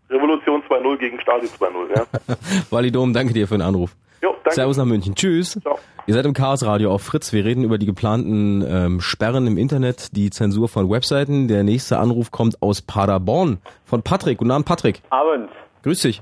[0.10, 1.96] Revolution 2.0 gegen Stasi 2.0.
[1.96, 2.06] Ja?
[2.70, 3.96] Validom, danke dir für den Anruf.
[4.22, 4.52] Jo, danke.
[4.52, 5.16] Servus nach München.
[5.16, 5.60] Tschüss.
[5.62, 5.80] Ciao.
[6.08, 7.32] Ihr seid im Chaos Radio auf Fritz.
[7.32, 11.48] Wir reden über die geplanten ähm, Sperren im Internet, die Zensur von Webseiten.
[11.48, 14.40] Der nächste Anruf kommt aus Paderborn von Patrick.
[14.40, 15.02] Guten Abend, Patrick.
[15.10, 15.50] Abend.
[15.84, 16.22] Grüß dich.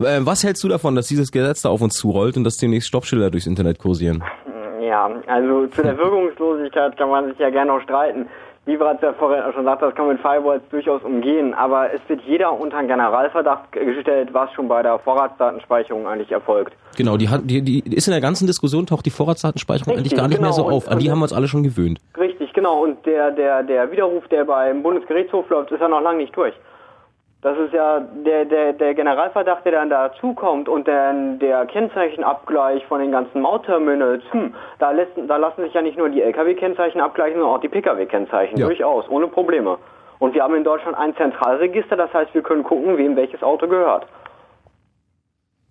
[0.00, 2.88] Äh, was hältst du davon, dass dieses Gesetz da auf uns zurollt und dass demnächst
[2.88, 4.22] Stoppschilder durchs Internet kursieren?
[4.80, 8.26] Ja, also zu der Wirkungslosigkeit kann man sich ja gerne auch streiten.
[8.68, 12.02] Wie bereits der Vorredner schon sagte, das kann man mit Firewalls durchaus umgehen, aber es
[12.06, 16.74] wird jeder unter einen Generalverdacht gestellt, was schon bei der Vorratsdatenspeicherung eigentlich erfolgt.
[16.94, 20.20] Genau, die, hat, die, die ist in der ganzen Diskussion taucht die Vorratsdatenspeicherung Richtig, eigentlich
[20.20, 20.76] gar nicht mehr so genau.
[20.76, 20.88] auf.
[20.88, 21.98] An die Und- haben wir uns alle schon gewöhnt.
[22.18, 22.82] Richtig, genau.
[22.84, 26.52] Und der, der, der Widerruf, der beim Bundesgerichtshof läuft, ist ja noch lange nicht durch.
[27.40, 33.00] Das ist ja der, der, der Generalverdacht, der dann dazukommt und dann der Kennzeichenabgleich von
[33.00, 34.24] den ganzen Mautterminals.
[34.32, 37.68] Hm, da, lässt, da lassen sich ja nicht nur die Lkw-Kennzeichen abgleichen, sondern auch die
[37.68, 38.58] Pkw-Kennzeichen.
[38.58, 38.66] Ja.
[38.66, 39.78] Durchaus, ohne Probleme.
[40.18, 43.68] Und wir haben in Deutschland ein Zentralregister, das heißt, wir können gucken, wem welches Auto
[43.68, 44.06] gehört.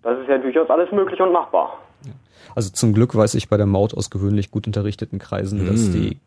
[0.03, 1.79] Das ist ja durchaus alles möglich und machbar.
[2.57, 6.17] Also zum Glück weiß ich bei der Maut aus gewöhnlich gut unterrichteten Kreisen, dass die,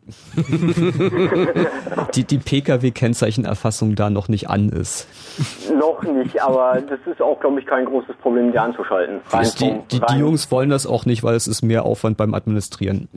[2.15, 5.09] die, die Pkw-Kennzeichenerfassung da noch nicht an ist.
[5.77, 9.19] Noch nicht, aber das ist auch, glaube ich, kein großes Problem, die anzuschalten.
[9.29, 12.33] Rein Die, die, die Jungs wollen das auch nicht, weil es ist mehr Aufwand beim
[12.33, 13.09] Administrieren.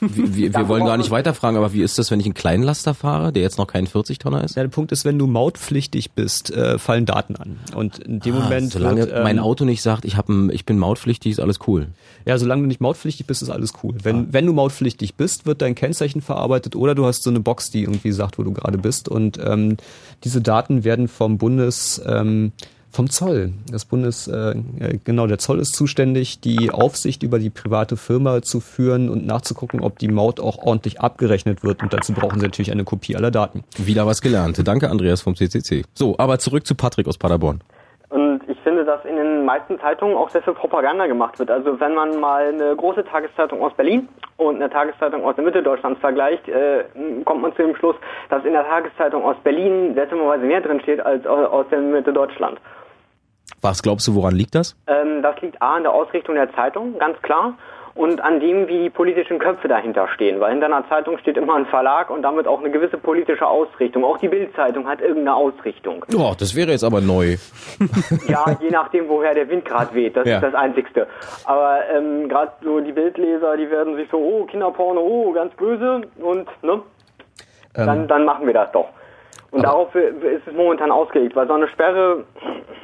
[0.00, 2.94] Wir, wir, wir wollen gar nicht weiterfragen, aber wie ist das, wenn ich einen Kleinlaster
[2.94, 4.56] fahre, der jetzt noch kein 40-Tonner ist?
[4.56, 7.58] Ja, der Punkt ist, wenn du mautpflichtig bist, äh, fallen Daten an.
[7.74, 10.48] Und in dem Ah, Moment solange wird, ähm, mein Auto nicht sagt, ich, hab ein,
[10.48, 11.88] ich bin mautpflichtig, ist alles cool.
[12.24, 13.96] Ja, solange du nicht mautpflichtig bist, ist alles cool.
[14.02, 17.70] Wenn, wenn du mautpflichtig bist, wird dein Kennzeichen verarbeitet oder du hast so eine Box,
[17.70, 19.08] die irgendwie sagt, wo du gerade bist.
[19.08, 19.76] Und ähm,
[20.22, 22.52] diese Daten werden vom Bundes, ähm,
[22.90, 23.52] vom Zoll.
[23.70, 28.40] Das Bundes, äh, äh, genau, der Zoll ist zuständig, die Aufsicht über die private Firma
[28.42, 31.82] zu führen und nachzugucken, ob die Maut auch ordentlich abgerechnet wird.
[31.82, 33.64] Und dazu brauchen sie natürlich eine Kopie aller Daten.
[33.76, 34.60] Wieder was gelernt.
[34.64, 35.84] Danke, Andreas vom CCC.
[35.94, 37.60] So, aber zurück zu Patrick aus Paderborn.
[38.66, 41.52] Finde, dass in den meisten Zeitungen auch sehr viel Propaganda gemacht wird.
[41.52, 45.62] Also wenn man mal eine große Tageszeitung aus Berlin und eine Tageszeitung aus der Mitte
[45.62, 46.82] Deutschlands vergleicht, äh,
[47.24, 47.94] kommt man zu dem Schluss,
[48.28, 52.12] dass in der Tageszeitung aus Berlin seltsamerweise mehr drin steht als au- aus der Mitte
[52.12, 52.58] Deutschland.
[53.62, 54.76] Was glaubst du, woran liegt das?
[54.88, 57.54] Ähm, das liegt A an der Ausrichtung der Zeitung, ganz klar,
[57.96, 60.38] und an dem, wie die politischen Köpfe dahinter stehen.
[60.38, 64.04] Weil hinter einer Zeitung steht immer ein Verlag und damit auch eine gewisse politische Ausrichtung.
[64.04, 66.04] Auch die Bildzeitung hat irgendeine Ausrichtung.
[66.14, 67.36] Oh, das wäre jetzt aber neu.
[68.28, 70.16] Ja, je nachdem, woher der Wind gerade weht.
[70.16, 70.36] Das Ja.
[70.36, 71.06] ist das Einzigste.
[71.44, 76.02] Aber ähm, gerade so die Bildleser, die werden sich so, oh, Kinderporno, oh, ganz böse
[76.18, 76.82] und, ne?
[77.74, 78.88] Dann, Ähm, dann machen wir das doch.
[79.52, 82.24] Und darauf ist es momentan ausgelegt, weil so eine Sperre,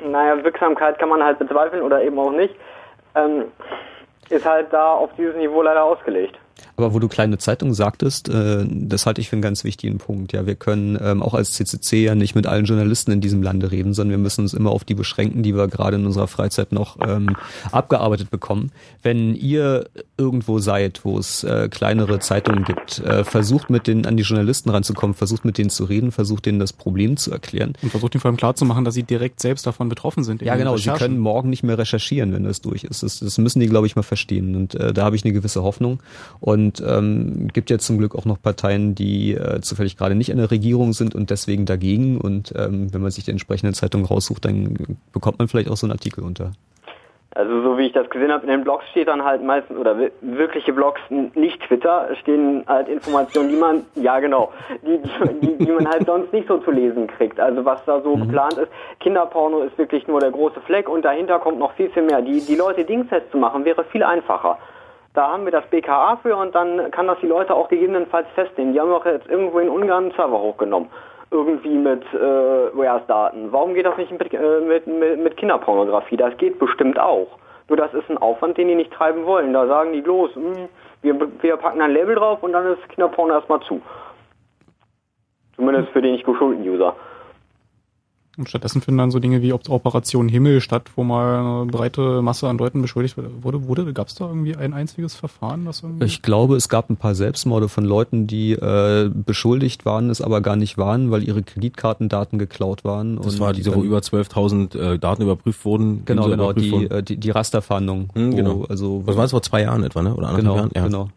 [0.06, 2.54] naja, Wirksamkeit kann man halt bezweifeln oder eben auch nicht,
[3.14, 3.44] ähm,
[4.32, 6.38] ist halt da auf dieses Niveau leider ausgelegt.
[6.76, 10.32] Aber wo du kleine Zeitung sagtest, äh, das halte ich für einen ganz wichtigen Punkt.
[10.32, 13.70] Ja, wir können ähm, auch als CCC ja nicht mit allen Journalisten in diesem Lande
[13.70, 16.72] reden, sondern wir müssen uns immer auf die beschränken, die wir gerade in unserer Freizeit
[16.72, 17.36] noch ähm,
[17.70, 18.72] abgearbeitet bekommen.
[19.02, 19.86] Wenn ihr
[20.22, 24.70] irgendwo seid, wo es äh, kleinere Zeitungen gibt, äh, versucht mit denen an die Journalisten
[24.70, 27.74] ranzukommen, versucht mit denen zu reden, versucht denen das Problem zu erklären.
[27.82, 30.42] Und versucht ihnen vor allem klarzumachen, dass sie direkt selbst davon betroffen sind.
[30.42, 30.76] in Ja, genau.
[30.76, 33.02] Sie können morgen nicht mehr recherchieren, wenn das durch ist.
[33.02, 34.54] Das, das müssen die, glaube ich, mal verstehen.
[34.54, 36.00] Und äh, da habe ich eine gewisse Hoffnung.
[36.38, 40.38] Und ähm, gibt ja zum Glück auch noch Parteien, die äh, zufällig gerade nicht in
[40.38, 42.18] der Regierung sind und deswegen dagegen.
[42.18, 44.76] Und ähm, wenn man sich die entsprechende Zeitung raussucht, dann
[45.12, 46.52] bekommt man vielleicht auch so einen Artikel unter.
[47.34, 49.98] Also so wie ich das gesehen habe, in den Blogs steht dann halt meistens, oder
[49.98, 54.52] wi- wirkliche Blogs, nicht Twitter, stehen halt Informationen, die man, ja genau,
[54.82, 55.00] die,
[55.40, 57.40] die, die man halt sonst nicht so zu lesen kriegt.
[57.40, 61.38] Also was da so geplant ist, Kinderporno ist wirklich nur der große Fleck und dahinter
[61.38, 62.20] kommt noch viel, viel mehr.
[62.20, 64.58] Die, die Leute dingfest zu machen, wäre viel einfacher.
[65.14, 68.72] Da haben wir das BKA für und dann kann das die Leute auch gegebenenfalls festnehmen.
[68.74, 70.88] Die haben doch jetzt irgendwo in Ungarn einen Server hochgenommen.
[71.32, 73.50] Irgendwie mit äh, Wares-Daten.
[73.52, 76.16] Warum geht das nicht mit, äh, mit, mit, mit Kinderpornografie?
[76.16, 77.38] Das geht bestimmt auch.
[77.68, 79.54] Nur das ist ein Aufwand, den die nicht treiben wollen.
[79.54, 80.68] Da sagen die bloß, hm,
[81.00, 83.80] wir, wir packen ein Label drauf und dann ist Kinderporno erstmal zu.
[85.56, 86.94] Zumindest für den nicht geschulten User.
[88.42, 92.22] Und stattdessen finden dann so Dinge wie Op- Operation Himmel statt, wo mal eine breite
[92.22, 93.68] Masse an Leuten beschuldigt wurde.
[93.68, 96.04] wurde Gab es da irgendwie ein einziges Verfahren, das irgendwie...
[96.06, 100.40] Ich glaube, es gab ein paar Selbstmorde von Leuten, die äh, beschuldigt waren, es aber
[100.40, 103.16] gar nicht waren, weil ihre Kreditkartendaten geklaut waren.
[103.18, 106.04] Das und war diese, wo über 12.000 äh, Daten überprüft wurden.
[106.04, 106.90] Genau, genau, überprüft die, wurden.
[106.90, 108.08] äh, die, die Rasterfahndung.
[108.14, 108.64] Hm, wo- genau.
[108.68, 110.14] Also, Was war das vor zwei Jahren etwa, ne?
[110.16, 110.70] Oder anderthalb Genau, Jahren?
[110.74, 110.84] Ja.
[110.84, 111.08] genau.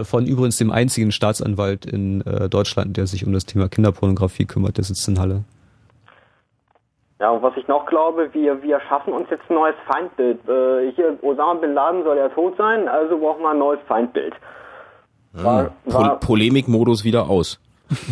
[0.00, 4.44] Äh, Von übrigens dem einzigen Staatsanwalt in äh, Deutschland, der sich um das Thema Kinderpornografie
[4.46, 5.44] kümmert, der sitzt in Halle.
[7.24, 10.46] Ja, und was ich noch glaube, wir, wir schaffen uns jetzt ein neues Feindbild.
[10.46, 14.34] Äh, hier, Osama Bin Laden soll ja tot sein, also brauchen wir ein neues Feindbild.
[15.32, 17.58] War, Pol war, Polemikmodus wieder aus.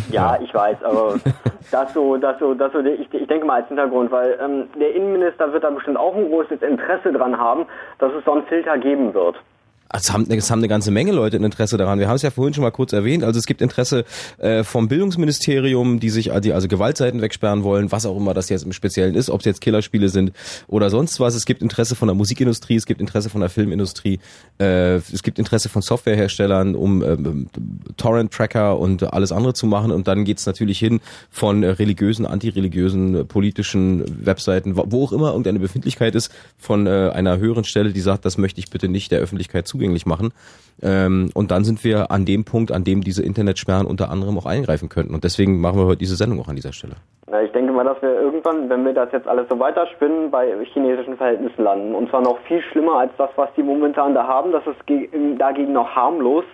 [0.09, 1.19] ja, ich weiß, aber
[1.71, 4.95] das so, das so, das so, ich, ich denke mal als Hintergrund, weil ähm, der
[4.95, 7.67] Innenminister wird da bestimmt auch ein großes Interesse dran haben,
[7.99, 9.35] dass es so einen Filter geben wird.
[9.95, 11.99] Es haben, es haben eine ganze Menge Leute ein Interesse daran.
[11.99, 13.23] Wir haben es ja vorhin schon mal kurz erwähnt.
[13.23, 14.05] Also es gibt Interesse
[14.39, 18.63] äh, vom Bildungsministerium, die sich die also Gewaltseiten wegsperren wollen, was auch immer das jetzt
[18.65, 20.31] im Speziellen ist, ob es jetzt Killerspiele sind
[20.67, 21.35] oder sonst was.
[21.35, 24.19] Es gibt Interesse von der Musikindustrie, es gibt Interesse von der Filmindustrie,
[24.59, 27.47] äh, es gibt Interesse von Softwareherstellern, um ähm,
[27.95, 29.91] Torrent-Tracker und alles andere zu machen.
[29.91, 35.29] Und dann geht's natürlich hin von äh, religiösen, antireligiösen, äh, politischen Webseiten, wo auch immer
[35.29, 39.11] irgendeine Befindlichkeit ist, von äh, einer höheren Stelle, die sagt, das möchte ich bitte nicht
[39.11, 40.33] der Öffentlichkeit zugänglich machen.
[40.81, 44.45] Ähm, und dann sind wir an dem Punkt, an dem diese Internetsperren unter anderem auch
[44.45, 45.13] eingreifen könnten.
[45.13, 46.95] Und deswegen machen wir heute diese Sendung auch an dieser Stelle.
[47.31, 50.53] Ja, ich denke mal, dass wir irgendwann, wenn wir das jetzt alles so weiterspinnen, bei
[50.73, 51.95] chinesischen Verhältnissen landen.
[51.95, 54.51] Und zwar noch viel schlimmer als das, was die momentan da haben.
[54.51, 56.45] Das ist ge dagegen noch harmlos.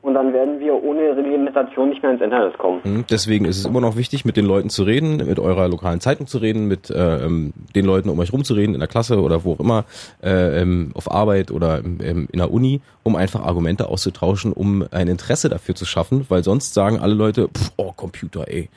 [0.00, 2.80] Und dann werden wir ohne Reglementation nicht mehr ins Internet kommen.
[2.84, 3.04] Mhm.
[3.10, 6.28] Deswegen ist es immer noch wichtig, mit den Leuten zu reden, mit eurer lokalen Zeitung
[6.28, 9.20] zu reden, mit äh, ähm, den Leuten um euch rum zu reden, in der Klasse
[9.20, 9.84] oder wo auch immer,
[10.22, 15.08] äh, ähm, auf Arbeit oder im, in der Uni, um einfach Argumente auszutauschen, um ein
[15.08, 18.68] Interesse dafür zu schaffen, weil sonst sagen alle Leute, pff, oh, Computer, ey.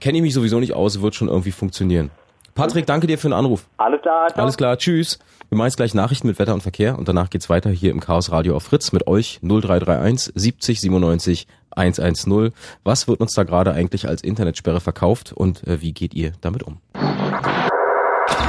[0.00, 2.10] Kenne ich mich sowieso nicht aus, wird schon irgendwie funktionieren.
[2.58, 3.66] Patrick, danke dir für den Anruf.
[3.76, 4.42] Alles klar, ciao.
[4.42, 5.20] Alles klar, tschüss.
[5.48, 8.00] Wir machen jetzt gleich Nachrichten mit Wetter und Verkehr und danach geht's weiter hier im
[8.00, 12.50] Chaos Radio auf Fritz mit euch 0331 70 97 110.
[12.82, 16.64] Was wird uns da gerade eigentlich als Internetsperre verkauft und äh, wie geht ihr damit
[16.64, 16.80] um?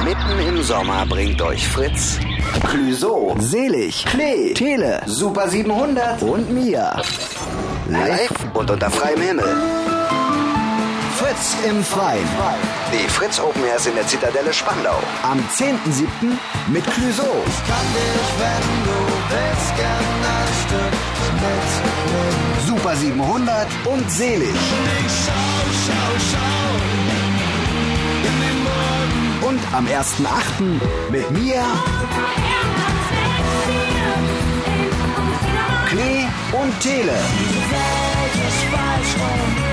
[0.04, 2.18] Mitten im Sommer bringt euch Fritz,
[2.68, 7.00] Clüso, Selig, Klee, Tele, Super 700 und Mia.
[7.88, 9.99] Live und unter freiem Himmel.
[11.20, 12.26] Fritz im Freien.
[12.94, 14.98] Die Fritz Open Airs in der Zitadelle Spandau.
[15.22, 16.08] Am 10.7.
[16.68, 17.22] mit Clüso.
[17.46, 18.98] Ich kann dich, wenn du
[19.28, 20.96] willst, gerne ein Stück
[21.34, 22.66] mitnehmen.
[22.66, 24.48] Super 700 und Selig.
[25.26, 26.70] schau, schau, schau.
[29.46, 30.80] Und am 1.8.
[31.10, 31.62] mit mir,
[35.86, 37.12] Klee und Tele.
[37.12, 39.69] Die Welt ist falsch rum.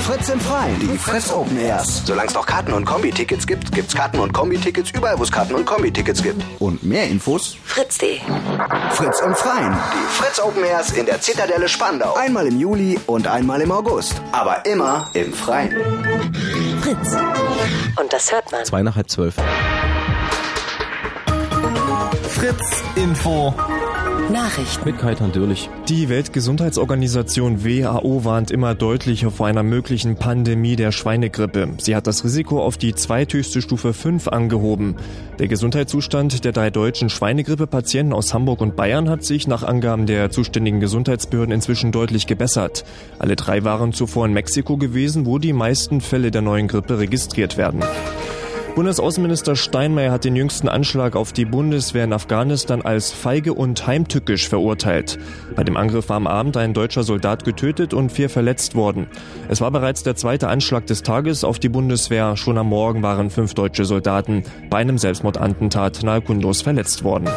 [0.00, 2.02] Fritz im Freien, die Fritz Open Airs.
[2.04, 5.54] Solange es noch Karten und Kombi-Tickets gibt, gibt's Karten und Kombi-Tickets überall, wo es Karten
[5.54, 6.42] und Kombi-Tickets gibt.
[6.58, 7.56] Und mehr Infos?
[7.64, 8.18] Fritz.de.
[8.90, 12.14] Fritz im Freien, die Fritz Open Airs in der Zitadelle Spandau.
[12.14, 14.14] Einmal im Juli und einmal im August.
[14.32, 15.72] Aber immer im Freien.
[16.82, 17.16] Fritz.
[17.98, 18.64] Und das hört man.
[18.64, 19.34] Zwei nach halb zwölf.
[22.28, 23.54] Fritz Info.
[24.32, 24.88] Nachrichten.
[24.88, 25.68] Mit Kaitan Dürlich.
[25.88, 31.68] Die Weltgesundheitsorganisation WHO warnt immer deutlicher vor einer möglichen Pandemie der Schweinegrippe.
[31.78, 34.96] Sie hat das Risiko auf die zweithöchste Stufe 5 angehoben.
[35.38, 40.30] Der Gesundheitszustand der drei deutschen Schweinegrippe-Patienten aus Hamburg und Bayern hat sich nach Angaben der
[40.30, 42.84] zuständigen Gesundheitsbehörden inzwischen deutlich gebessert.
[43.18, 47.58] Alle drei waren zuvor in Mexiko gewesen, wo die meisten Fälle der neuen Grippe registriert
[47.58, 47.82] werden.
[48.74, 54.48] Bundesaußenminister Steinmeier hat den jüngsten Anschlag auf die Bundeswehr in Afghanistan als feige und heimtückisch
[54.48, 55.16] verurteilt.
[55.54, 59.06] Bei dem Angriff war am Abend ein deutscher Soldat getötet und vier verletzt worden.
[59.48, 62.36] Es war bereits der zweite Anschlag des Tages auf die Bundeswehr.
[62.36, 67.28] Schon am Morgen waren fünf deutsche Soldaten bei einem Selbstmordattentat nahe Kundus verletzt worden.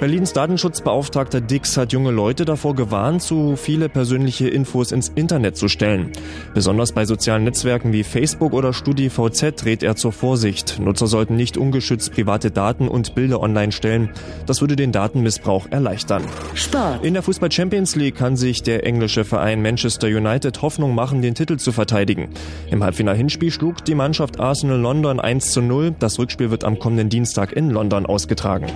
[0.00, 5.66] Berlins Datenschutzbeauftragter Dix hat junge Leute davor gewarnt, zu viele persönliche Infos ins Internet zu
[5.66, 6.12] stellen.
[6.54, 10.78] Besonders bei sozialen Netzwerken wie Facebook oder StudiVZ rät er zur Vorsicht.
[10.78, 14.10] Nutzer sollten nicht ungeschützt private Daten und Bilder online stellen.
[14.46, 16.22] Das würde den Datenmissbrauch erleichtern.
[16.54, 17.04] Sport.
[17.04, 21.34] In der Fußball Champions League kann sich der englische Verein Manchester United Hoffnung machen, den
[21.34, 22.28] Titel zu verteidigen.
[22.70, 25.96] Im Halbfinal-Hinspiel schlug die Mannschaft Arsenal London 1 zu 0.
[25.98, 28.66] Das Rückspiel wird am kommenden Dienstag in London ausgetragen.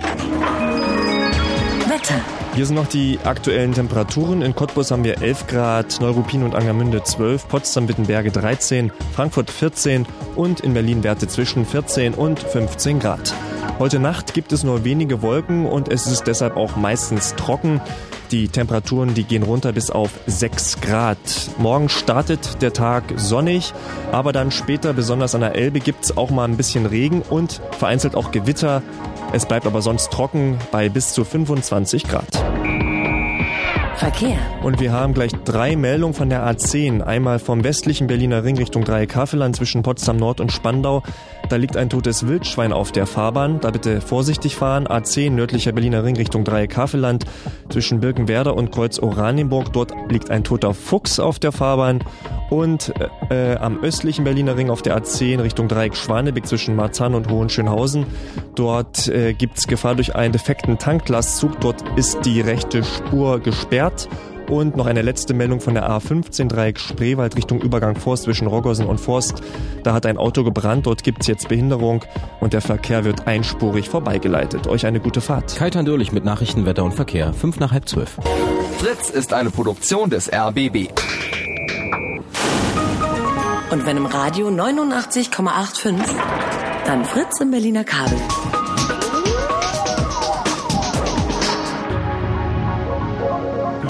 [2.03, 2.21] Wetter.
[2.55, 4.41] Hier sind noch die aktuellen Temperaturen.
[4.41, 10.05] In Cottbus haben wir 11 Grad, Neuruppin und Angermünde 12, Potsdam, Wittenberge 13, Frankfurt 14
[10.35, 13.33] und in Berlin Werte zwischen 14 und 15 Grad.
[13.79, 17.81] Heute Nacht gibt es nur wenige Wolken und es ist deshalb auch meistens trocken.
[18.31, 21.17] Die Temperaturen, die gehen runter bis auf 6 Grad.
[21.57, 23.73] Morgen startet der Tag sonnig,
[24.11, 27.61] aber dann später, besonders an der Elbe, gibt es auch mal ein bisschen Regen und
[27.77, 28.81] vereinzelt auch Gewitter.
[29.33, 32.27] Es bleibt aber sonst trocken bei bis zu 25 Grad.
[33.97, 34.37] Verkehr.
[34.61, 37.01] Und wir haben gleich drei Meldungen von der A10.
[37.01, 41.01] Einmal vom westlichen Berliner Ring Richtung Dreieck-Havelland zwischen Potsdam Nord und Spandau.
[41.49, 43.59] Da liegt ein totes Wildschwein auf der Fahrbahn.
[43.59, 44.87] Da bitte vorsichtig fahren.
[44.87, 47.25] A10 nördlicher Berliner Ring Richtung Dreieck-Havelland
[47.69, 49.73] zwischen Birkenwerder und Kreuz Oranienburg.
[49.73, 52.03] Dort liegt ein toter Fuchs auf der Fahrbahn.
[52.49, 52.93] Und
[53.29, 58.05] äh, am östlichen Berliner Ring auf der A10 Richtung Dreieck Schwanebeck zwischen Marzahn und Hohenschönhausen.
[58.55, 61.59] Dort äh, gibt es Gefahr durch einen defekten Tanklastzug.
[61.61, 64.07] Dort ist die rechte Spur gesperrt.
[64.49, 68.85] Und noch eine letzte Meldung von der A15 Dreieck Spreewald Richtung Übergang Forst zwischen Roggersen
[68.85, 69.41] und Forst.
[69.83, 72.03] Da hat ein Auto gebrannt, dort gibt es jetzt Behinderung
[72.39, 74.67] und der Verkehr wird einspurig vorbeigeleitet.
[74.67, 75.55] Euch eine gute Fahrt.
[75.55, 77.33] Kaitan Dürlich mit Nachrichten, Wetter und Verkehr.
[77.33, 78.17] Fünf nach halb zwölf.
[78.77, 80.89] Fritz ist eine Produktion des RBB.
[83.71, 85.95] Und wenn im Radio 89,85,
[86.85, 88.19] dann Fritz im Berliner Kabel.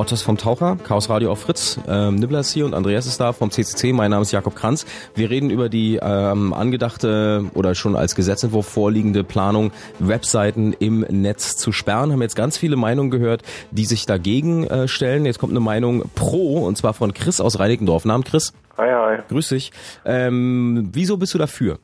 [0.00, 1.78] Ortes vom Taucher, Chaos Radio auf Fritz.
[1.86, 3.92] Ähm, Nibbler ist hier und Andreas ist da vom CCC.
[3.92, 4.86] Mein Name ist Jakob Kranz.
[5.14, 11.58] Wir reden über die ähm, angedachte oder schon als Gesetzentwurf vorliegende Planung, Webseiten im Netz
[11.58, 12.12] zu sperren.
[12.12, 15.26] Haben jetzt ganz viele Meinungen gehört, die sich dagegen äh, stellen.
[15.26, 18.06] Jetzt kommt eine Meinung pro und zwar von Chris aus Reinickendorf.
[18.06, 18.54] Namen Chris.
[18.78, 19.18] Hi, hi.
[19.28, 19.70] Grüß dich.
[20.06, 21.76] Ähm, wieso bist du dafür?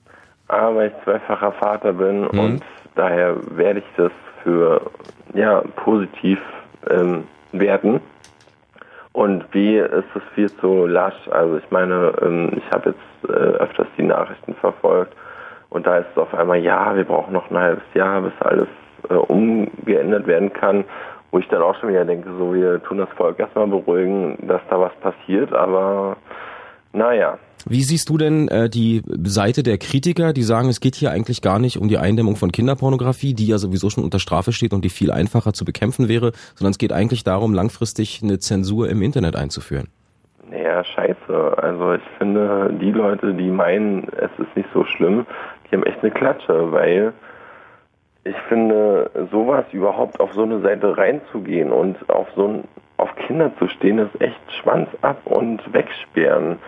[0.49, 2.39] Ah, weil ich zweifacher Vater bin mhm.
[2.39, 2.63] und
[2.95, 4.13] daher werde ich das
[4.43, 4.91] für
[5.35, 6.39] ja positiv
[6.89, 8.01] ähm, werden.
[9.13, 11.29] Und wie ist es viel zu lasch?
[11.31, 15.15] Also ich meine, ähm, ich habe jetzt äh, öfters die Nachrichten verfolgt
[15.71, 18.69] und da ist es auf einmal, ja, wir brauchen noch ein halbes Jahr, bis alles
[19.09, 20.85] äh, umgeändert werden kann,
[21.31, 24.61] wo ich dann auch schon wieder denke, so wir tun das Volk erstmal beruhigen, dass
[24.69, 26.17] da was passiert, aber
[26.93, 27.39] naja.
[27.69, 31.43] Wie siehst du denn äh, die Seite der Kritiker, die sagen, es geht hier eigentlich
[31.43, 34.85] gar nicht um die Eindämmung von Kinderpornografie, die ja sowieso schon unter Strafe steht und
[34.85, 39.03] die viel einfacher zu bekämpfen wäre, sondern es geht eigentlich darum, langfristig eine Zensur im
[39.03, 39.89] Internet einzuführen?
[40.49, 41.59] Naja, scheiße.
[41.59, 45.27] Also ich finde, die Leute, die meinen, es ist nicht so schlimm,
[45.67, 47.13] die haben echt eine Klatsche, weil
[48.23, 52.65] ich finde, sowas überhaupt auf so eine Seite reinzugehen und auf so ein,
[52.97, 56.59] auf Kinder zu stehen, ist echt Schwanz ab und wegsperren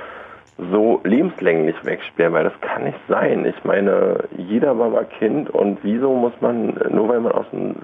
[0.58, 3.44] so lebenslänglich wegsperren, weil das kann nicht sein.
[3.46, 7.76] Ich meine, jeder war mal Kind und wieso muss man, nur weil man aus einem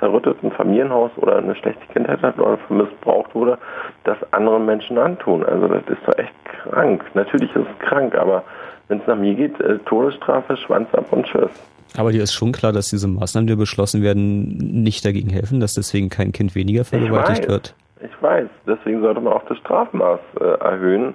[0.00, 3.58] zerrütteten Familienhaus oder eine schlechte Kindheit hat oder missbraucht wurde,
[4.02, 5.44] das anderen Menschen antun?
[5.44, 7.04] Also das ist doch echt krank.
[7.14, 8.42] Natürlich ist es krank, aber
[8.88, 11.50] wenn es nach mir geht, äh, Todesstrafe, Schwanz ab und Tschüss.
[11.96, 15.74] Aber dir ist schon klar, dass diese Maßnahmen, die beschlossen werden, nicht dagegen helfen, dass
[15.74, 17.76] deswegen kein Kind weniger vergewaltigt wird.
[18.00, 21.14] Ich weiß, deswegen sollte man auch das Strafmaß äh, erhöhen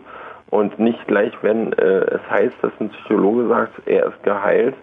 [0.49, 4.75] und nicht gleich, wenn äh, es heißt, dass ein Psychologe sagt, er ist geheilt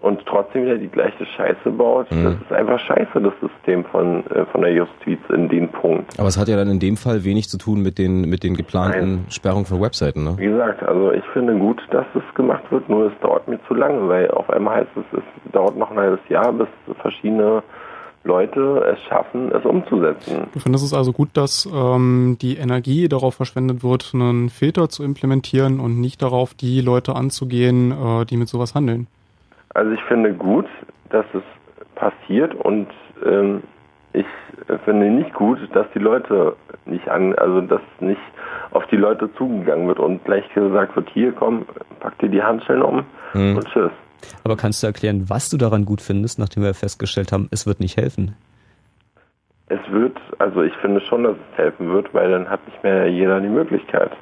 [0.00, 2.10] und trotzdem wieder die gleiche Scheiße baut.
[2.10, 2.24] Mhm.
[2.24, 6.18] Das ist einfach scheiße, das System von, äh, von der Justiz in dem Punkt.
[6.18, 8.54] Aber es hat ja dann in dem Fall wenig zu tun mit den, mit den
[8.54, 9.26] geplanten Nein.
[9.30, 10.34] Sperrungen von Webseiten, ne?
[10.38, 13.74] Wie gesagt, also ich finde gut, dass es gemacht wird, nur es dauert mir zu
[13.74, 16.68] lange, weil auf einmal heißt es, es dauert noch ein halbes Jahr, bis
[17.00, 17.62] verschiedene
[18.26, 20.48] Leute es schaffen, es umzusetzen.
[20.52, 25.02] Du findest es also gut, dass ähm, die Energie darauf verschwendet wird, einen Filter zu
[25.02, 29.06] implementieren und nicht darauf, die Leute anzugehen, äh, die mit sowas handeln?
[29.74, 30.66] Also ich finde gut,
[31.10, 31.42] dass es
[31.94, 32.88] passiert und
[33.24, 33.62] ähm,
[34.12, 34.26] ich
[34.84, 38.20] finde nicht gut, dass die Leute nicht an, also dass nicht
[38.70, 41.66] auf die Leute zugegangen wird und gleich gesagt wird, hier komm,
[42.00, 43.56] pack dir die Handschellen um hm.
[43.56, 43.92] und tschüss.
[44.44, 47.80] Aber kannst du erklären, was du daran gut findest, nachdem wir festgestellt haben, es wird
[47.80, 48.34] nicht helfen?
[49.68, 53.10] Es wird, also ich finde schon, dass es helfen wird, weil dann hat nicht mehr
[53.10, 54.12] jeder die Möglichkeit.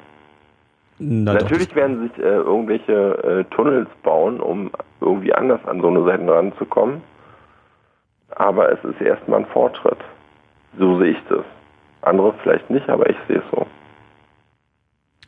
[0.97, 1.75] Na Natürlich doch.
[1.75, 2.93] werden sich äh, irgendwelche
[3.23, 7.01] äh, Tunnels bauen, um irgendwie anders an so eine Seite ranzukommen.
[8.31, 9.99] Aber es ist erstmal ein Fortschritt.
[10.79, 11.45] So sehe ich das.
[12.01, 13.65] Andere vielleicht nicht, aber ich sehe es so.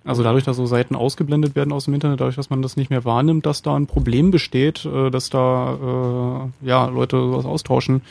[0.08, 2.90] Also dadurch, dass so Seiten ausgeblendet werden aus dem Internet, dadurch, dass man das nicht
[2.90, 8.02] mehr wahrnimmt, dass da ein Problem besteht, äh, dass da äh, ja Leute sowas austauschen,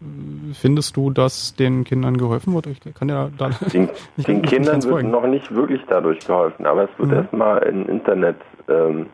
[0.00, 0.04] äh,
[0.52, 2.66] findest du, dass den Kindern geholfen wird?
[2.66, 3.88] Ich kann ja da den,
[4.18, 7.16] den Kindern wird noch nicht wirklich dadurch geholfen, aber es wird mhm.
[7.16, 8.36] erstmal im Internet
[8.68, 9.06] ähm,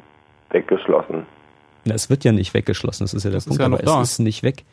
[0.51, 1.27] weggeschlossen.
[1.85, 3.83] Na, es wird ja nicht weggeschlossen, das ist ja der das Punkt, ist ja aber
[3.83, 4.03] da.
[4.03, 4.65] es ist nicht weg.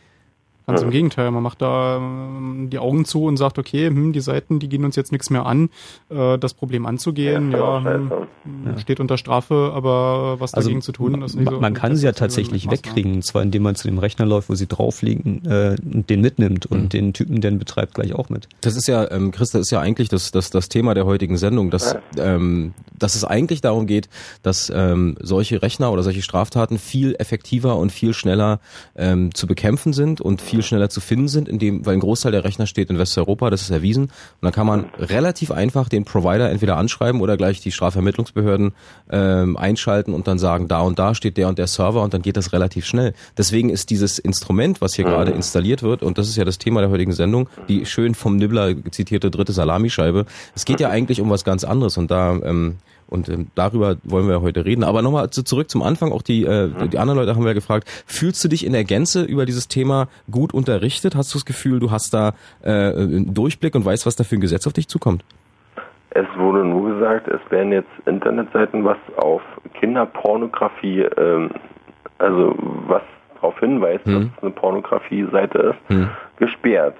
[0.68, 4.20] Ganz im Gegenteil, man macht da ähm, die Augen zu und sagt, okay, hm, die
[4.20, 5.70] Seiten, die gehen uns jetzt nichts mehr an,
[6.10, 8.12] äh, das Problem anzugehen, ja, ja, hm,
[8.66, 11.60] ja, steht unter Strafe, aber was also dagegen zu tun, ist nicht so.
[11.60, 14.56] Man kann sie ja tatsächlich wegkriegen, und zwar indem man zu dem Rechner läuft, wo
[14.56, 16.90] sie drauf liegen, äh, und den mitnimmt und mhm.
[16.90, 18.48] den Typen, den betreibt, gleich auch mit.
[18.62, 21.38] Das ist ja, ähm, Chris, das ist ja eigentlich das, das, das Thema der heutigen
[21.38, 24.10] Sendung, dass, ähm, dass es eigentlich darum geht,
[24.44, 28.60] dass ähm, solche Rechner oder solche Straftaten viel effektiver und viel schneller
[28.96, 32.44] ähm, zu bekämpfen sind und viel schneller zu finden sind, indem, weil ein Großteil der
[32.44, 34.04] Rechner steht in Westeuropa, das ist erwiesen.
[34.04, 34.12] Und
[34.42, 38.74] dann kann man relativ einfach den Provider entweder anschreiben oder gleich die Strafvermittlungsbehörden
[39.10, 42.22] ähm, einschalten und dann sagen, da und da steht der und der Server und dann
[42.22, 43.14] geht das relativ schnell.
[43.38, 45.12] Deswegen ist dieses Instrument, was hier mhm.
[45.12, 48.36] gerade installiert wird, und das ist ja das Thema der heutigen Sendung, die schön vom
[48.36, 50.26] Nibbler zitierte dritte Salamischeibe,
[50.56, 52.78] es geht ja eigentlich um was ganz anderes und da ähm,
[53.12, 54.84] und ähm, darüber wollen wir heute reden.
[54.84, 56.12] Aber nochmal zu, zurück zum Anfang.
[56.12, 59.24] Auch die, äh, die anderen Leute haben wir gefragt, fühlst du dich in der Gänze
[59.24, 61.16] über dieses Thema gut unterrichtet?
[61.16, 62.34] Hast du das Gefühl, du hast da
[62.64, 65.26] äh, einen Durchblick und weißt, was da für ein Gesetz auf dich zukommt?
[66.12, 69.42] Es wurde nur gesagt, es werden jetzt Internetseiten, was auf
[69.80, 71.52] Kinderpornografie, ähm,
[72.18, 72.56] also
[72.88, 73.02] was
[73.36, 74.14] darauf hinweist, hm.
[74.14, 76.10] dass es eine Pornografie-Seite ist, hm.
[76.38, 76.96] gesperrt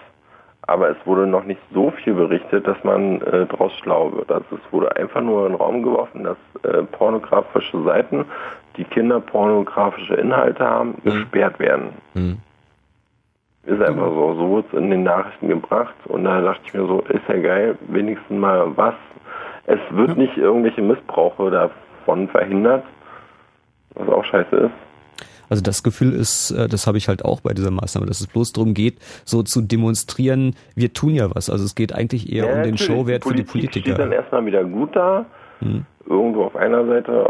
[0.72, 4.32] aber es wurde noch nicht so viel berichtet, dass man äh, daraus schlau wird.
[4.32, 8.26] Also es wurde einfach nur in den Raum geworfen, dass äh, pornografische Seiten,
[8.78, 11.10] die kinderpornografische Inhalte haben, mhm.
[11.10, 11.90] gesperrt werden.
[12.14, 12.38] Mhm.
[13.66, 14.34] Ist einfach so.
[14.36, 15.94] So wird es in den Nachrichten gebracht.
[16.06, 18.96] Und da dachte ich mir so, ist ja geil, wenigstens mal was.
[19.68, 22.84] Es wird nicht irgendwelche Missbrauche davon verhindert,
[23.94, 24.91] was auch scheiße ist.
[25.52, 28.28] Also das Gefühl ist, äh, das habe ich halt auch bei dieser Maßnahme, dass es
[28.28, 31.50] bloß darum geht, so zu demonstrieren, wir tun ja was.
[31.50, 32.78] Also es geht eigentlich eher Ja, um den.
[32.78, 33.96] Showwert Die für die Politik Politiker.
[33.96, 35.26] steht dann erstmal wieder gut da.
[35.60, 35.86] Hm.
[36.08, 37.28] Irgendwo auf einer Seite,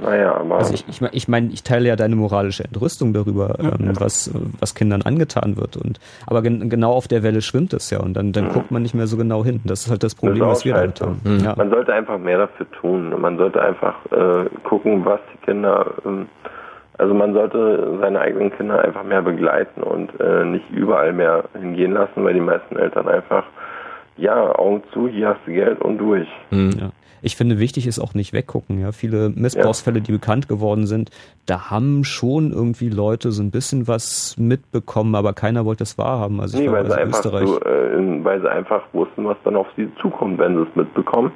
[0.00, 0.58] naja, aber.
[0.58, 4.30] Also ich, ich meine, ich, mein, ich teile ja deine moralische Entrüstung darüber, ähm, was,
[4.60, 5.76] was Kindern angetan wird.
[5.76, 8.82] Und aber gen genau auf der Welle schwimmt es ja und dann, dann guckt man
[8.82, 9.60] nicht mehr so genau hin.
[9.64, 11.20] Das ist halt das Problem, Das was wir damit haben.
[11.44, 11.54] Ja.
[11.56, 13.20] Man sollte einfach mehr dafür tun.
[13.20, 15.92] Man sollte einfach äh, gucken, was die Kinder.
[16.06, 16.28] Ähm,
[17.02, 21.92] also man sollte seine eigenen Kinder einfach mehr begleiten und äh, nicht überall mehr hingehen
[21.92, 23.42] lassen, weil die meisten Eltern einfach,
[24.16, 26.28] ja, Augen zu, hier hast du Geld und durch.
[26.52, 26.90] Ja.
[27.24, 28.80] Ich finde, wichtig ist auch nicht weggucken.
[28.80, 31.10] Ja, viele Missbrauchsfälle, die bekannt geworden sind,
[31.46, 36.40] da haben schon irgendwie Leute so ein bisschen was mitbekommen, aber keiner wollte es wahrhaben.
[36.40, 37.48] Also ich Nee, war weil sie, also in einfach Österreich.
[37.48, 40.76] so, äh, in, weil sie einfach wussten, was dann auf sie zukommt, wenn sie es
[40.76, 41.32] mitbekommen.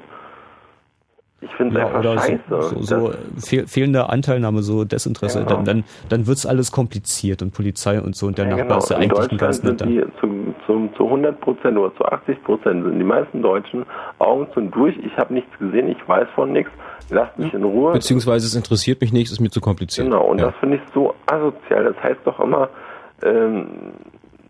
[1.48, 2.40] Ich finde es Ja, einfach oder scheiße.
[2.48, 5.40] so, so, so fehl, fehlende Anteilnahme, so Desinteresse.
[5.40, 5.50] Genau.
[5.56, 8.78] Dann, dann, dann wird's alles kompliziert und Polizei und so und der Ja, Nachbar genau.
[8.78, 9.86] ist ja eigentlich ein ganz netter.
[9.86, 13.84] die zu, zu, zu 100 Prozent oder zu 80 Prozent sind die meisten Deutschen
[14.18, 14.96] Augen zu und durch.
[14.98, 16.70] Ich habe nichts gesehen, ich weiß von nichts.
[17.10, 17.92] Lasst mich in Ruhe.
[17.92, 20.06] Beziehungsweise es interessiert mich nicht, ist mir zu kompliziert.
[20.08, 20.46] Genau, und ja.
[20.46, 21.84] das finde ich so asozial.
[21.84, 22.68] Das heißt doch immer,
[23.22, 23.66] ähm,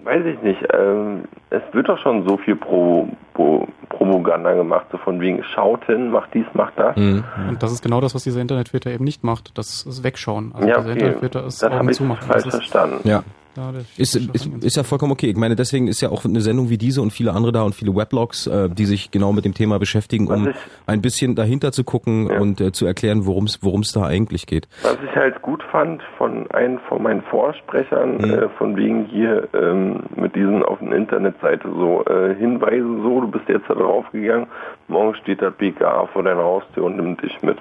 [0.07, 4.99] weiß ich nicht, ähm, es wird doch schon so viel Pro, Pro, Propaganda gemacht, so
[4.99, 6.97] von wegen, schaut hin, macht dies, macht das.
[6.97, 7.24] Mhm.
[7.49, 9.57] Und das ist genau das, was dieser Internetfilter eben nicht macht.
[9.59, 10.53] Das ist Wegschauen.
[10.55, 10.93] Also Ja, dieser okay.
[11.01, 12.23] Internetfilter ist Das Augen ich zumachen.
[12.27, 13.09] falsch Das ist- verstanden.
[13.09, 13.23] Ja.
[13.57, 15.28] Ja, der- Ist, ist, ist ja vollkommen okay.
[15.31, 17.74] Ich meine, deswegen ist ja auch eine Sendung wie diese und viele andere da und
[17.74, 20.57] viele Weblogs, äh, die sich genau mit dem Thema beschäftigen, um ich-
[20.87, 24.47] ein bisschen dahinter zu gucken und äh, zu erklären, worum es worum es da eigentlich
[24.47, 24.69] geht.
[24.83, 28.24] Was ich halt gut fand von einem von meinen Vorsprechern, Mhm.
[28.24, 33.28] äh, von wegen hier ähm, mit diesen auf der Internetseite so äh, Hinweise so, du
[33.28, 34.47] bist jetzt da drauf gegangen,
[34.89, 37.57] morgen steht da BKA vor deiner Haustür und nimmt dich mit.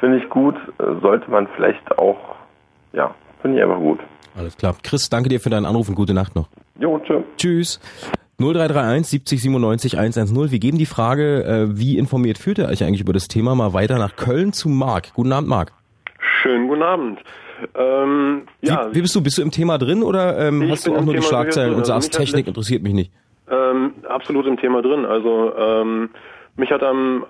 [0.00, 2.18] Finde ich gut, äh, sollte man vielleicht auch,
[2.92, 4.00] ja, finde ich einfach gut.
[4.36, 4.76] Alles klar.
[4.82, 6.48] Chris, danke dir für deinen Anruf und gute Nacht noch.
[6.78, 7.22] Jo, tschö.
[7.36, 7.80] Tschüss.
[8.38, 10.50] 0331 70 97 110.
[10.50, 13.72] Wir geben die Frage, äh, wie informiert führt ihr euch eigentlich über das Thema, mal
[13.72, 15.14] weiter nach Köln zu Marc.
[15.14, 15.72] Guten Abend, Marc.
[16.18, 17.20] Schönen guten Abend.
[17.74, 19.22] Ähm, ja, Wie, wie bist du?
[19.22, 21.76] Bist du im Thema drin oder ähm, hast du auch nur die Thema Schlagzeilen drin,
[21.78, 23.12] und also sagst, mich Technik interessiert mich nicht?
[23.50, 25.06] ähm, absolut im Thema drin.
[25.06, 26.10] Also ähm,
[26.56, 27.24] mich hat am,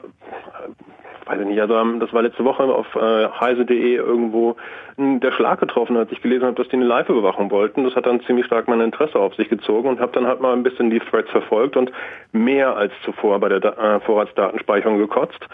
[1.27, 4.57] weiß ich nicht, also am, das war letzte Woche auf äh, heise.de irgendwo
[4.97, 7.85] m, der Schlag getroffen, als ich gelesen habe, dass die eine Live-Überwachung wollten.
[7.85, 10.53] Das hat dann ziemlich stark mein Interesse auf sich gezogen und habe dann halt mal
[10.53, 11.91] ein bisschen die Threads verfolgt und
[12.33, 15.47] mehr als zuvor bei der da äh, Vorratsdatenspeicherung gekotzt.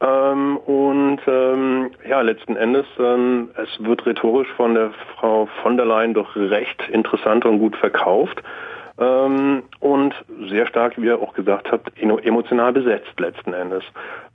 [0.00, 5.86] Ähm, und ähm, ja, letzten Endes, ähm, es wird rhetorisch von der Frau von der
[5.86, 8.42] Leyen doch recht interessant und gut verkauft.
[8.98, 10.14] Ähm, und
[10.48, 13.84] sehr stark, wie ihr auch gesagt habt, emo- emotional besetzt letzten Endes.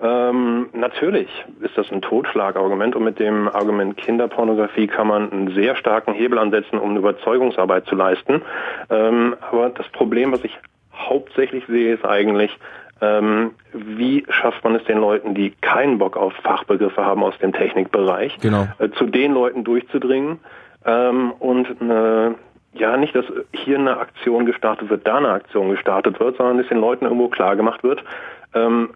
[0.02, 1.30] Ähm, natürlich
[1.62, 6.40] ist das ein Totschlagargument und mit dem Argument Kinderpornografie kann man einen sehr starken Hebel
[6.40, 8.42] ansetzen, um eine Überzeugungsarbeit zu leisten.
[8.90, 10.58] Ähm, aber das Problem, was ich
[10.94, 12.58] hauptsächlich sehe, ist eigentlich,
[13.02, 17.52] ähm, wie schafft man es den Leuten, die keinen Bock auf Fachbegriffe haben aus dem
[17.52, 18.68] Technikbereich, Genau.
[18.80, 20.40] äh, zu den Leuten durchzudringen
[20.86, 22.36] ähm, und eine,
[22.78, 26.68] ja nicht, dass hier eine Aktion gestartet wird, da eine Aktion gestartet wird, sondern dass
[26.68, 28.04] den Leuten irgendwo klar gemacht wird,
[28.54, 28.90] ähm,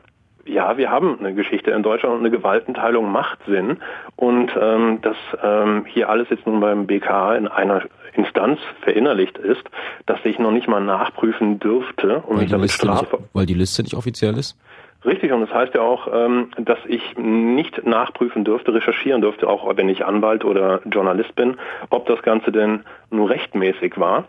[0.45, 3.77] ja, wir haben eine Geschichte in Deutschland und eine Gewaltenteilung macht Sinn
[4.15, 7.83] und ähm, dass ähm, hier alles jetzt nun beim BKA in einer
[8.13, 9.63] Instanz verinnerlicht ist,
[10.07, 13.23] dass ich noch nicht mal nachprüfen dürfte und Weil mich damit Liste nicht, strafe.
[13.33, 14.57] weil die Liste nicht offiziell ist?
[15.05, 19.77] Richtig, und das heißt ja auch, ähm, dass ich nicht nachprüfen dürfte, recherchieren dürfte, auch
[19.77, 21.57] wenn ich Anwalt oder Journalist bin,
[21.89, 24.25] ob das Ganze denn nur rechtmäßig war.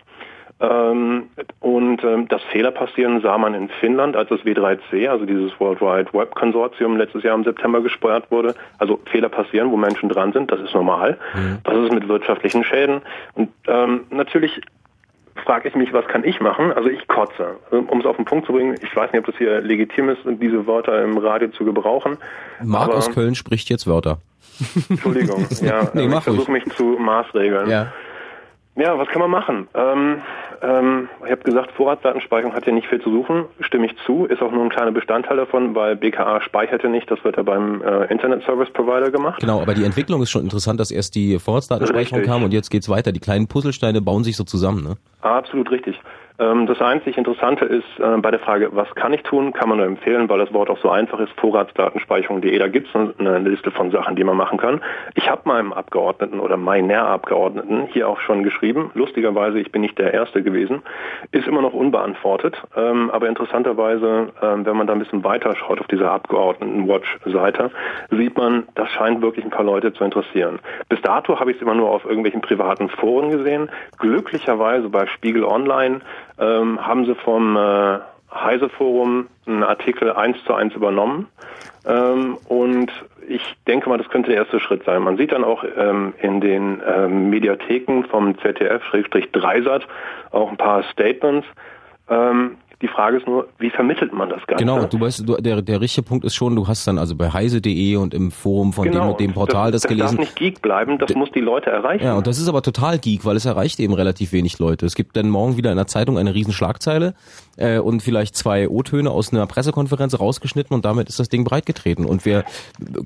[0.60, 5.59] Ähm, und ähm, dass Fehler passieren, sah man in Finnland, als das W3C, also dieses
[5.59, 8.55] World Wide Web Konsortium, letztes Jahr im September gesteuert wurde.
[8.78, 11.18] Also Fehler passieren, wo Menschen dran sind, das ist normal.
[11.64, 13.01] Was ist mit wirtschaftlichen Schäden?
[13.34, 13.48] Und
[14.10, 14.60] natürlich
[15.40, 16.72] frage ich mich, was kann ich machen?
[16.72, 17.56] Also ich kotze.
[17.70, 20.20] Um es auf den Punkt zu bringen, ich weiß nicht, ob das hier legitim ist,
[20.24, 22.16] diese Wörter im Radio zu gebrauchen.
[22.62, 24.18] Marc aus Köln spricht jetzt Wörter.
[24.88, 27.68] Entschuldigung, ja, Nee, ich versuche mich zu maßregeln.
[27.68, 27.92] Ja.
[28.76, 29.68] Ja, was kann man machen?
[29.74, 30.22] Ähm,
[30.62, 34.40] ähm, ich habe gesagt, Vorratsdatenspeicherung hat ja nicht viel zu suchen, stimme ich zu, ist
[34.42, 38.05] auch nur ein kleiner Bestandteil davon, weil BKA speicherte nicht, das wird ja beim äh,
[38.06, 39.40] Internet Service Provider gemacht.
[39.40, 42.32] Genau, aber die Entwicklung ist schon interessant, dass erst die Vorratsdatenspeicherung Richtig.
[42.32, 43.12] kam und jetzt geht's weiter.
[43.12, 44.97] Die kleinen Puzzlesteine bauen sich so zusammen, ne?
[45.22, 46.01] Absolut richtig.
[46.40, 49.78] Ähm, das einzig Interessante ist äh, bei der Frage, was kann ich tun, kann man
[49.78, 53.70] nur empfehlen, weil das Wort auch so einfach ist, Vorratsdatenspeicherung.de, da gibt es eine Liste
[53.70, 54.80] von Sachen, die man machen kann.
[55.14, 59.98] Ich habe meinem Abgeordneten oder meiner Abgeordneten hier auch schon geschrieben, lustigerweise, ich bin nicht
[59.98, 60.82] der Erste gewesen,
[61.30, 65.80] ist immer noch unbeantwortet, ähm, aber interessanterweise, ähm, wenn man da ein bisschen weiter schaut
[65.80, 67.70] auf dieser Abgeordneten-Watch-Seite,
[68.10, 70.58] sieht man, das scheint wirklich ein paar Leute zu interessieren.
[70.88, 73.68] Bis dato habe ich es immer nur auf irgendwelchen privaten Foren gesehen.
[73.98, 76.00] Glücklicherweise bei Spiegel Online
[76.40, 77.98] ähm, haben sie vom äh,
[78.32, 81.28] Heise Forum einen Artikel eins zu eins übernommen.
[81.86, 82.90] Ähm, und
[83.28, 85.02] ich denke mal, das könnte der erste Schritt sein.
[85.02, 89.86] Man sieht dann auch ähm, in den ähm, Mediatheken vom ZDF-Dreisat
[90.30, 91.46] auch ein paar Statements.
[92.08, 94.65] Ähm, die Frage ist nur, wie vermittelt man das Ganze?
[94.65, 97.31] Genau, du weißt, du, der, der richtige Punkt ist schon, du hast dann also bei
[97.31, 100.16] heise.de und im Forum von genau, dem und dem Portal das, das gelesen.
[100.16, 102.05] Das darf nicht Geek bleiben, das muss die Leute erreichen.
[102.05, 104.86] Ja, und das ist aber total Geek, weil es erreicht eben relativ wenig Leute.
[104.86, 107.15] Es gibt dann morgen wieder in der Zeitung eine riesen Schlagzeile
[107.60, 112.04] äh, und vielleicht zwei O-Töne aus einer Pressekonferenz rausgeschnitten und damit ist das Ding breitgetreten.
[112.04, 112.44] Und wir,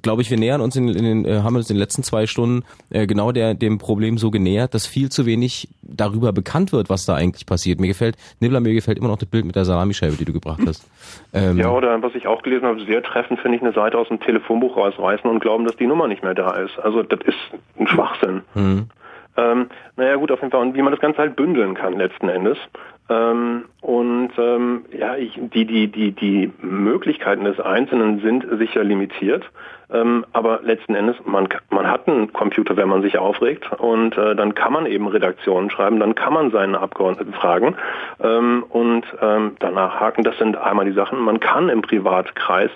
[0.02, 2.26] glaube ich, wir nähern uns in, in den, äh, haben uns in den letzten zwei
[2.26, 6.88] Stunden äh, genau der, dem Problem so genähert, dass viel zu wenig darüber bekannt wird,
[6.88, 7.80] was da eigentlich passiert.
[7.80, 10.60] Mir gefällt, Nibbler, mir gefällt immer noch das Bild mit der Salamischeibe, die du gebracht
[10.66, 10.84] hast.
[11.32, 14.08] Ähm, ja, oder was ich auch gelesen habe, sehr treffend finde ich eine Seite aus
[14.08, 16.78] dem Telefonbuch rausreißen und glauben, dass die Nummer nicht mehr da ist.
[16.78, 17.36] Also das ist
[17.78, 18.42] ein Schwachsinn.
[18.54, 18.86] Mhm.
[19.36, 20.62] Ähm, naja gut, auf jeden Fall.
[20.62, 22.58] Und wie man das Ganze halt bündeln kann letzten Endes.
[23.10, 29.44] Ähm, und ähm, ja, ich, die, die, die, die Möglichkeiten des Einzelnen sind sicher limitiert.
[29.92, 33.70] Ähm, aber letzten Endes, man, man hat einen Computer, wenn man sich aufregt.
[33.72, 37.76] Und äh, dann kann man eben Redaktionen schreiben, dann kann man seine Abgeordneten fragen
[38.22, 40.24] ähm, und ähm, danach haken.
[40.24, 41.18] Das sind einmal die Sachen.
[41.18, 42.70] Man kann im Privatkreis,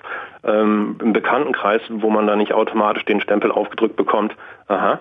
[0.45, 4.37] ähm, im Bekanntenkreis, wo man da nicht automatisch den Stempel aufgedrückt bekommt,
[4.67, 5.01] aha,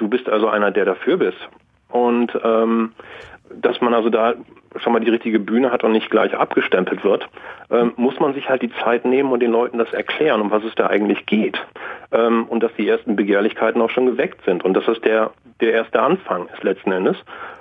[0.00, 1.38] du bist also einer, der dafür bist.
[1.88, 2.92] Und ähm,
[3.50, 4.34] dass man also da
[4.76, 7.28] schon mal die richtige Bühne hat und nicht gleich abgestempelt wird,
[7.70, 10.62] ähm, muss man sich halt die Zeit nehmen und den Leuten das erklären, um was
[10.62, 11.58] es da eigentlich geht.
[12.12, 15.72] Ähm, und dass die ersten Begehrlichkeiten auch schon geweckt sind und dass das der, der
[15.72, 17.16] erste Anfang ist letzten Endes.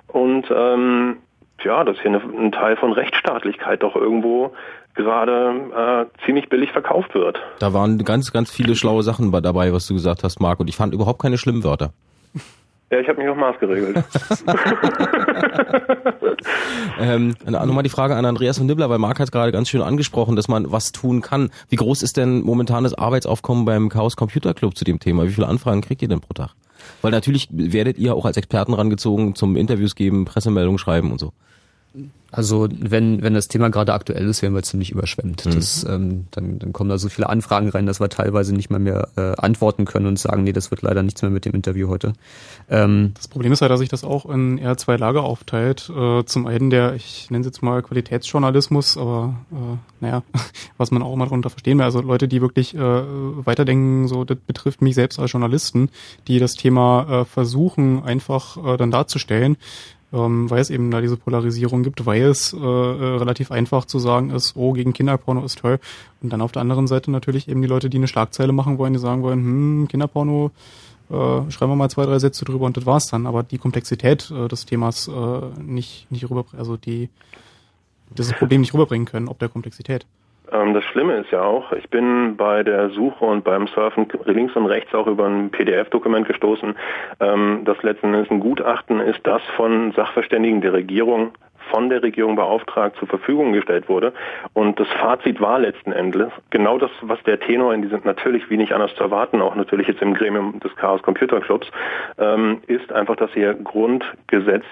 [0.07, 1.18] Und ähm,
[1.64, 4.53] ja, dass hier eine, ein Teil von Rechtsstaatlichkeit doch irgendwo
[4.95, 7.40] gerade äh, ziemlich billig verkauft wird.
[7.60, 10.76] Da waren ganz, ganz viele schlaue Sachen dabei, was du gesagt hast, Marc, und ich
[10.76, 11.94] fand überhaupt keine schlimmen Wörter.
[12.91, 13.98] Ja, ich habe mich auf Maß geregelt.
[16.99, 20.36] ähm, nochmal die Frage an Andreas und Nibbler, weil Marc hat gerade ganz schön angesprochen,
[20.36, 21.52] dass man was tun kann.
[21.70, 25.26] Wie groß ist denn momentan das Arbeitsaufkommen beim Chaos Computer Club zu dem Thema?
[25.26, 26.56] Wie viele Anfragen kriegt ihr denn pro Tag?
[27.03, 31.34] Weil natürlich werdet ihr auch als Experten rangezogen zum Interviews geben, Pressemeldungen schreiben und so.
[32.32, 35.45] Also wenn, wenn das Thema gerade aktuell ist, werden wir ziemlich überschwemmt.
[35.45, 35.52] Mhm.
[35.52, 38.80] Das, ähm, dann, dann kommen da so viele Anfragen rein, dass wir teilweise nicht mal
[38.80, 41.88] mehr äh, antworten können und sagen, nee, das wird leider nichts mehr mit dem Interview
[41.90, 42.14] heute.
[42.70, 45.90] Ähm, das Problem ist halt, dass sich das auch in eher zwei Lager aufteilt.
[45.90, 50.22] Äh, zum einen der, ich nenne es jetzt mal Qualitätsjournalismus, aber äh, naja,
[50.78, 51.86] was man auch immer darunter verstehen will.
[51.86, 55.90] Also Leute, die wirklich äh, weiterdenken, so das betrifft mich selbst als Journalisten,
[56.28, 59.57] die das Thema äh, versuchen einfach äh, dann darzustellen
[60.11, 63.99] ähm, weil es eben da diese Polarisierung gibt, weil es äh, äh, relativ einfach zu
[63.99, 65.80] sagen ist, oh, gegen Kinderporno ist toll.
[66.22, 68.94] Und dann auf der anderen Seite natürlich eben die Leute, die eine Schlagzeile machen wollen,
[68.94, 70.52] die sagen wollen, hm, Kinderporno,
[71.10, 73.26] äh, schreiben wir mal zwei, drei Sätze drüber und das war's dann.
[73.26, 77.10] Aber die Komplexität äh, des Themas äh, nicht, nicht rüber, also die,
[78.15, 80.06] das Problem nicht rüberbringen können, ob der Komplexität.
[80.52, 84.56] Ähm, das Schlimme ist ja auch, ich bin bei der Suche und beim Surfen links
[84.56, 86.76] und rechts auch über ein PDF-Dokument gestoßen,
[87.20, 91.32] ähm, das letzten Endes ein Gutachten ist, das von Sachverständigen der Regierung
[91.72, 94.14] von der Regierung beauftragt zur Verfügung gestellt wurde.
[94.54, 98.58] Und das Fazit war letzten Endes genau das, was der Tenor in diesem natürlich wie
[98.58, 101.68] nicht anders zu erwarten, auch natürlich jetzt im Gremium des Chaos Computer Clubs,
[102.18, 104.66] ähm, ist einfach, dass hier Grundgesetz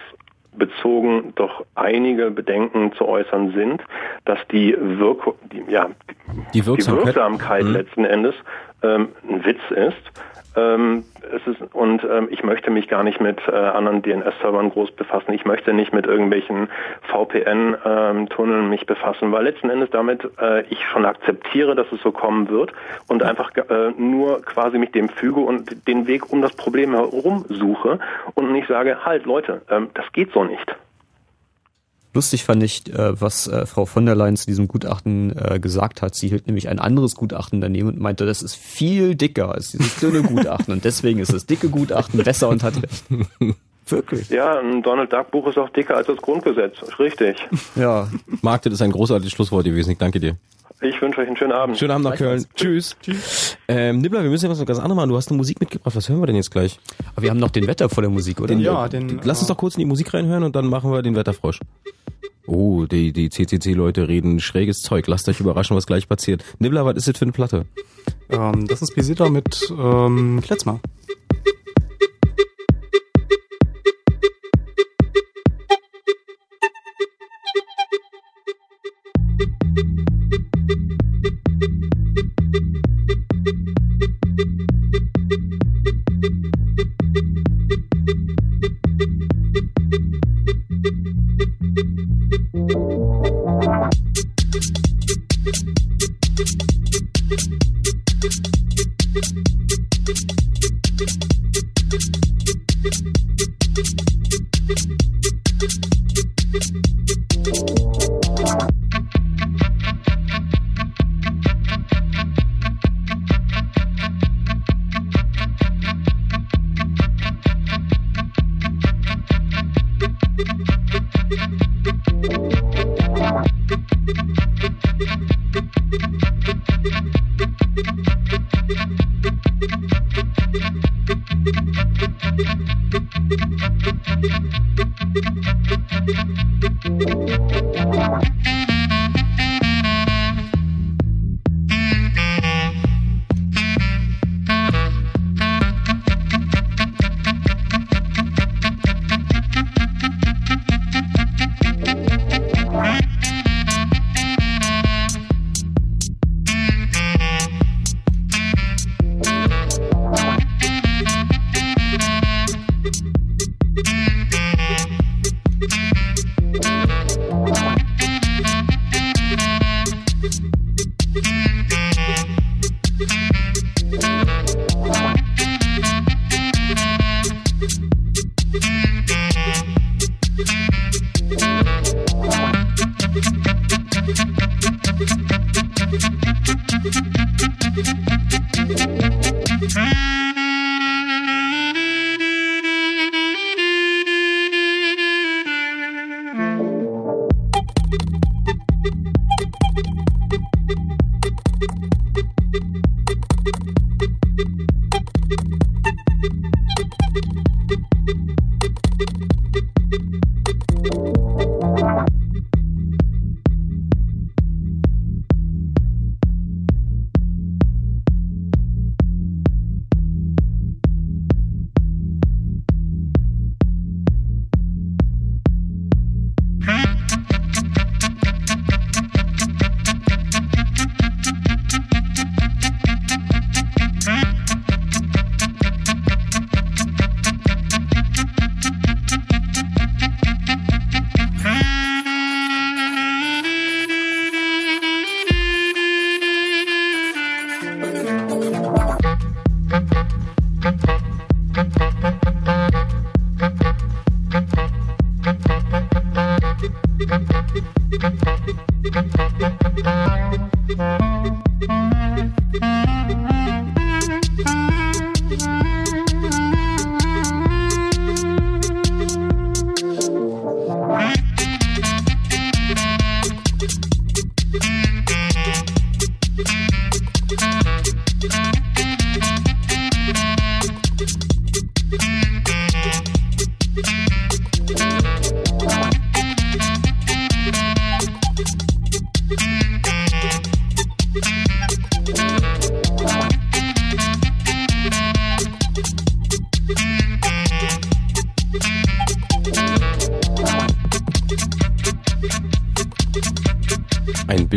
[0.57, 3.83] bezogen doch einige Bedenken zu äußern sind,
[4.25, 5.89] dass die, Wirk die, ja,
[6.53, 7.73] die Wirksamkeit, die Wirksamkeit mhm.
[7.73, 8.35] letzten Endes
[8.83, 10.36] ähm, ein Witz ist.
[10.57, 11.03] Ähm,
[11.45, 15.33] ist, und ähm, ich möchte mich gar nicht mit äh, anderen DNS-Servern groß befassen.
[15.33, 16.67] Ich möchte nicht mit irgendwelchen
[17.03, 22.11] VPN-Tunneln ähm, mich befassen, weil letzten Endes damit äh, ich schon akzeptiere, dass es so
[22.11, 22.73] kommen wird
[23.07, 27.45] und einfach äh, nur quasi mich dem füge und den Weg um das Problem herum
[27.49, 27.99] suche
[28.33, 30.75] und nicht sage, halt Leute, ähm, das geht so nicht.
[32.17, 36.01] Lustig fand ich, äh, was äh, Frau von der Leyen zu diesem Gutachten äh, gesagt
[36.01, 36.15] hat.
[36.15, 39.97] Sie hielt nämlich ein anderes Gutachten daneben und meinte, das ist viel dicker als dieses
[39.97, 43.03] dünne Gutachten und deswegen ist das dicke Gutachten besser und hat recht.
[43.87, 44.29] Wirklich?
[44.29, 46.77] Ja, ein Donald Duck Buch ist auch dicker als das Grundgesetz.
[46.97, 47.37] Richtig.
[47.75, 48.07] Ja.
[48.41, 49.91] Marc, das ist ein großartiges Schlusswort gewesen.
[49.91, 50.37] Ich danke dir.
[50.79, 51.77] Ich wünsche euch einen schönen Abend.
[51.77, 52.45] Schönen Abend nach Köln.
[52.55, 52.95] Tschüss.
[53.01, 53.57] Tschüss.
[53.67, 55.09] Ähm, Nibbler, wir müssen ja was ganz anderes machen.
[55.09, 55.95] Du hast eine Musik mitgebracht.
[55.95, 56.79] Was hören wir denn jetzt gleich?
[57.15, 58.49] Aber wir haben noch den Wetter vor der Musik, oder?
[58.49, 61.01] Den, ja, den, lass uns doch kurz in die Musik reinhören und dann machen wir
[61.01, 61.59] den Wetterfrosch.
[62.45, 65.07] Oh, die, die CCC-Leute reden schräges Zeug.
[65.07, 66.45] Lasst euch überraschen, was gleich passiert.
[66.59, 67.65] Nibbler, was ist das für eine Platte?
[68.29, 70.79] Ähm, das ist Pesita mit ähm, Kletzmer.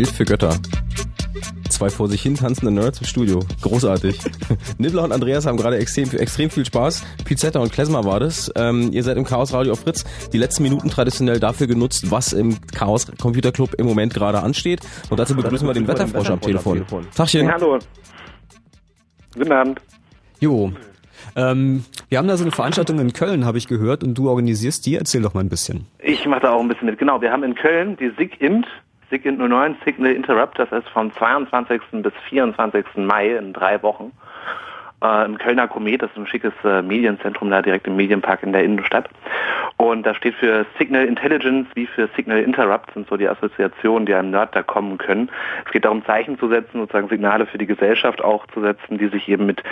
[0.06, 0.56] Götter.
[1.68, 3.40] Zwei vor sich hin tanzende Nerds im Studio.
[3.62, 4.18] Großartig.
[4.78, 7.04] Nibbler und Andreas haben gerade extrem, extrem viel Spaß.
[7.24, 8.50] Pizetta und Klesmer war das.
[8.56, 10.04] Ähm, ihr seid im Chaos Radio auf Fritz.
[10.32, 14.80] Die letzten Minuten traditionell dafür genutzt, was im Chaos Computer Club im Moment gerade ansteht.
[15.10, 16.84] Und dazu begrüßen wir den Wetterfrosch am Telefon.
[17.14, 17.46] Tachchen.
[17.46, 17.78] Ja, hallo.
[19.34, 19.80] Guten Abend.
[20.40, 20.72] Jo.
[21.36, 24.84] Ähm, wir haben da so eine Veranstaltung in Köln, habe ich gehört, und du organisierst
[24.86, 24.96] die.
[24.96, 25.86] Erzähl doch mal ein bisschen.
[26.02, 26.98] Ich mache da auch ein bisschen mit.
[26.98, 28.66] Genau, wir haben in Köln die SIG-INT,
[29.10, 31.80] 09 Signal Interrupt, das ist vom 22.
[32.02, 32.86] bis 24.
[32.96, 34.12] Mai in drei Wochen.
[35.02, 38.52] Äh, im Kölner Komet, das ist ein schickes äh, Medienzentrum da direkt im Medienpark in
[38.52, 39.08] der Innenstadt.
[39.76, 44.14] Und das steht für Signal Intelligence wie für Signal Interrupt, sind so die Assoziationen, die
[44.14, 45.30] einem Nerd da kommen können.
[45.64, 49.08] Es geht darum, Zeichen zu setzen, sozusagen Signale für die Gesellschaft auch zu setzen, die
[49.08, 49.62] sich eben mit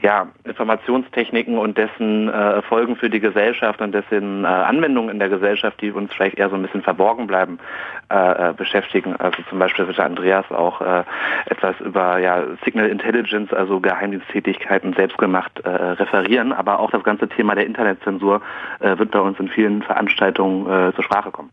[0.00, 5.28] ja, Informationstechniken und dessen äh, Folgen für die Gesellschaft und dessen äh, Anwendungen in der
[5.28, 7.58] Gesellschaft, die uns vielleicht eher so ein bisschen verborgen bleiben,
[8.10, 9.16] äh, äh beschäftigen.
[9.16, 10.80] Also zum Beispiel wird Andreas auch
[11.46, 13.80] etwas über ja, Signal Intelligence, also
[14.78, 18.40] Geheimdiensttätigkeiten selbstgemacht äh, referieren, aber auch das ganze Thema der Internetzensur
[18.80, 21.50] äh, wird bei uns in vielen Veranstaltungen äh, zur Sprache kommen.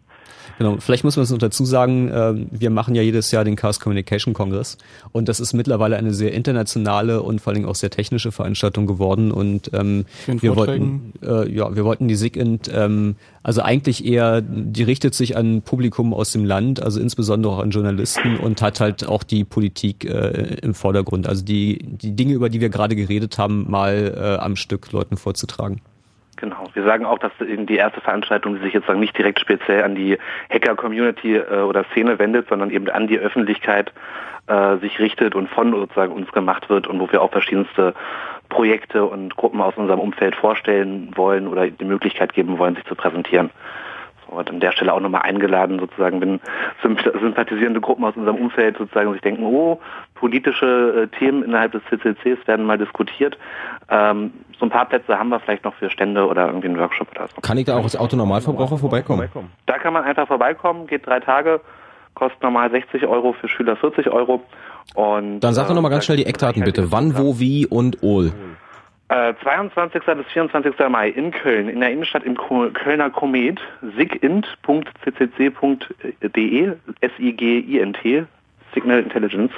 [0.58, 3.56] Genau, vielleicht muss man es noch dazu sagen, äh, wir machen ja jedes Jahr den
[3.56, 4.78] Chaos Communication Congress
[5.12, 9.32] und das ist mittlerweile eine sehr internationale und vor allem auch sehr technische Veranstaltung geworden.
[9.32, 14.84] Und ähm, wir wollten äh, ja wir wollten die SIGINT ähm, also eigentlich eher die
[14.84, 19.08] richtet sich an Publikum aus dem Land, also insbesondere auch an Journalisten und hat halt
[19.08, 23.38] auch die Politik äh, im Vordergrund, also die die Dinge über die wir gerade geredet
[23.38, 25.82] haben mal äh, am Stück Leuten vorzutragen.
[26.38, 26.66] Genau.
[26.74, 30.18] Wir sagen auch, dass die erste Veranstaltung, die sich jetzt nicht direkt speziell an die
[30.50, 33.94] Hacker-Community äh, oder Szene wendet, sondern eben an die Öffentlichkeit
[34.48, 37.94] äh, sich richtet und von sozusagen uns gemacht wird und wo wir auch verschiedenste
[38.50, 42.96] Projekte und Gruppen aus unserem Umfeld vorstellen wollen oder die Möglichkeit geben wollen, sich zu
[42.96, 43.50] präsentieren.
[44.28, 46.40] So, und an der Stelle auch nochmal eingeladen, sozusagen, wenn
[46.82, 49.80] sympathisierende Gruppen aus unserem Umfeld sozusagen sich denken, oh,
[50.16, 53.38] politische äh, Themen innerhalb des CCCs werden mal diskutiert.
[53.90, 57.10] Ähm, so ein paar Plätze haben wir vielleicht noch für Stände oder irgendwie einen Workshop
[57.12, 57.42] oder so.
[57.42, 59.30] Kann ich da auch als Autonormalverbraucher vorbeikommen?
[59.66, 61.62] Da kann man einfach vorbeikommen, geht drei Tage,
[62.14, 64.42] kostet normal 60 Euro, für Schüler 40 Euro.
[64.94, 66.92] Und, Dann sag doch nochmal ganz schnell die Eckdaten bitte.
[66.92, 68.32] Wann, wo, wie und Ohl.
[69.08, 70.02] Äh, 22.
[70.04, 70.74] bis 24.
[70.90, 73.60] Mai in Köln, in der Innenstadt im Kölner Komet,
[73.98, 74.44] sigint.ccc.de,
[77.02, 78.26] S-I-G-I-N-T,
[78.74, 79.52] Signal Intelligence,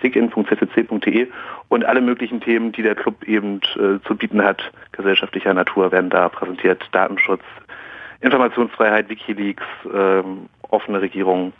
[0.00, 1.28] sigint.ccc.de
[1.68, 4.62] und alle möglichen Themen, die der Club eben äh, zu bieten hat,
[4.92, 6.82] gesellschaftlicher Natur, werden da präsentiert.
[6.92, 7.42] Datenschutz,
[8.20, 11.52] Informationsfreiheit, Wikileaks, ähm, offene Regierung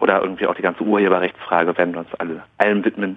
[0.00, 3.16] oder irgendwie auch die ganze Urheberrechtsfrage werden wir uns alle allem widmen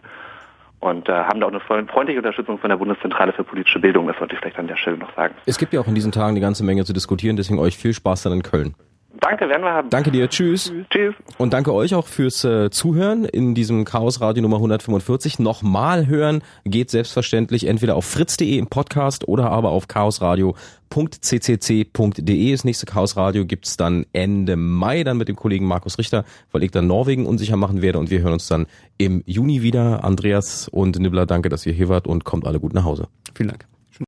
[0.80, 4.18] und äh, haben da auch eine freundliche Unterstützung von der Bundeszentrale für politische Bildung, das
[4.18, 5.34] sollte ich vielleicht an der Stelle noch sagen.
[5.46, 7.94] Es gibt ja auch in diesen Tagen eine ganze Menge zu diskutieren, deswegen euch viel
[7.94, 8.76] Spaß dann in Köln.
[9.20, 9.90] Danke, werden wir haben.
[9.90, 10.72] Danke dir, tschüss.
[10.90, 11.14] Tschüss.
[11.38, 15.40] Und danke euch auch fürs äh, Zuhören in diesem Chaos Radio Nummer 145.
[15.40, 22.52] Nochmal hören geht selbstverständlich entweder auf fritz.de im Podcast oder aber auf chaosradio.ccc.de.
[22.52, 26.64] Das nächste Chaos Radio gibt's dann Ende Mai, dann mit dem Kollegen Markus Richter, weil
[26.64, 28.68] ich dann Norwegen unsicher machen werde und wir hören uns dann
[28.98, 30.04] im Juni wieder.
[30.04, 33.08] Andreas und Nibbler, danke, dass ihr hier wart und kommt alle gut nach Hause.
[33.34, 33.66] Vielen Dank.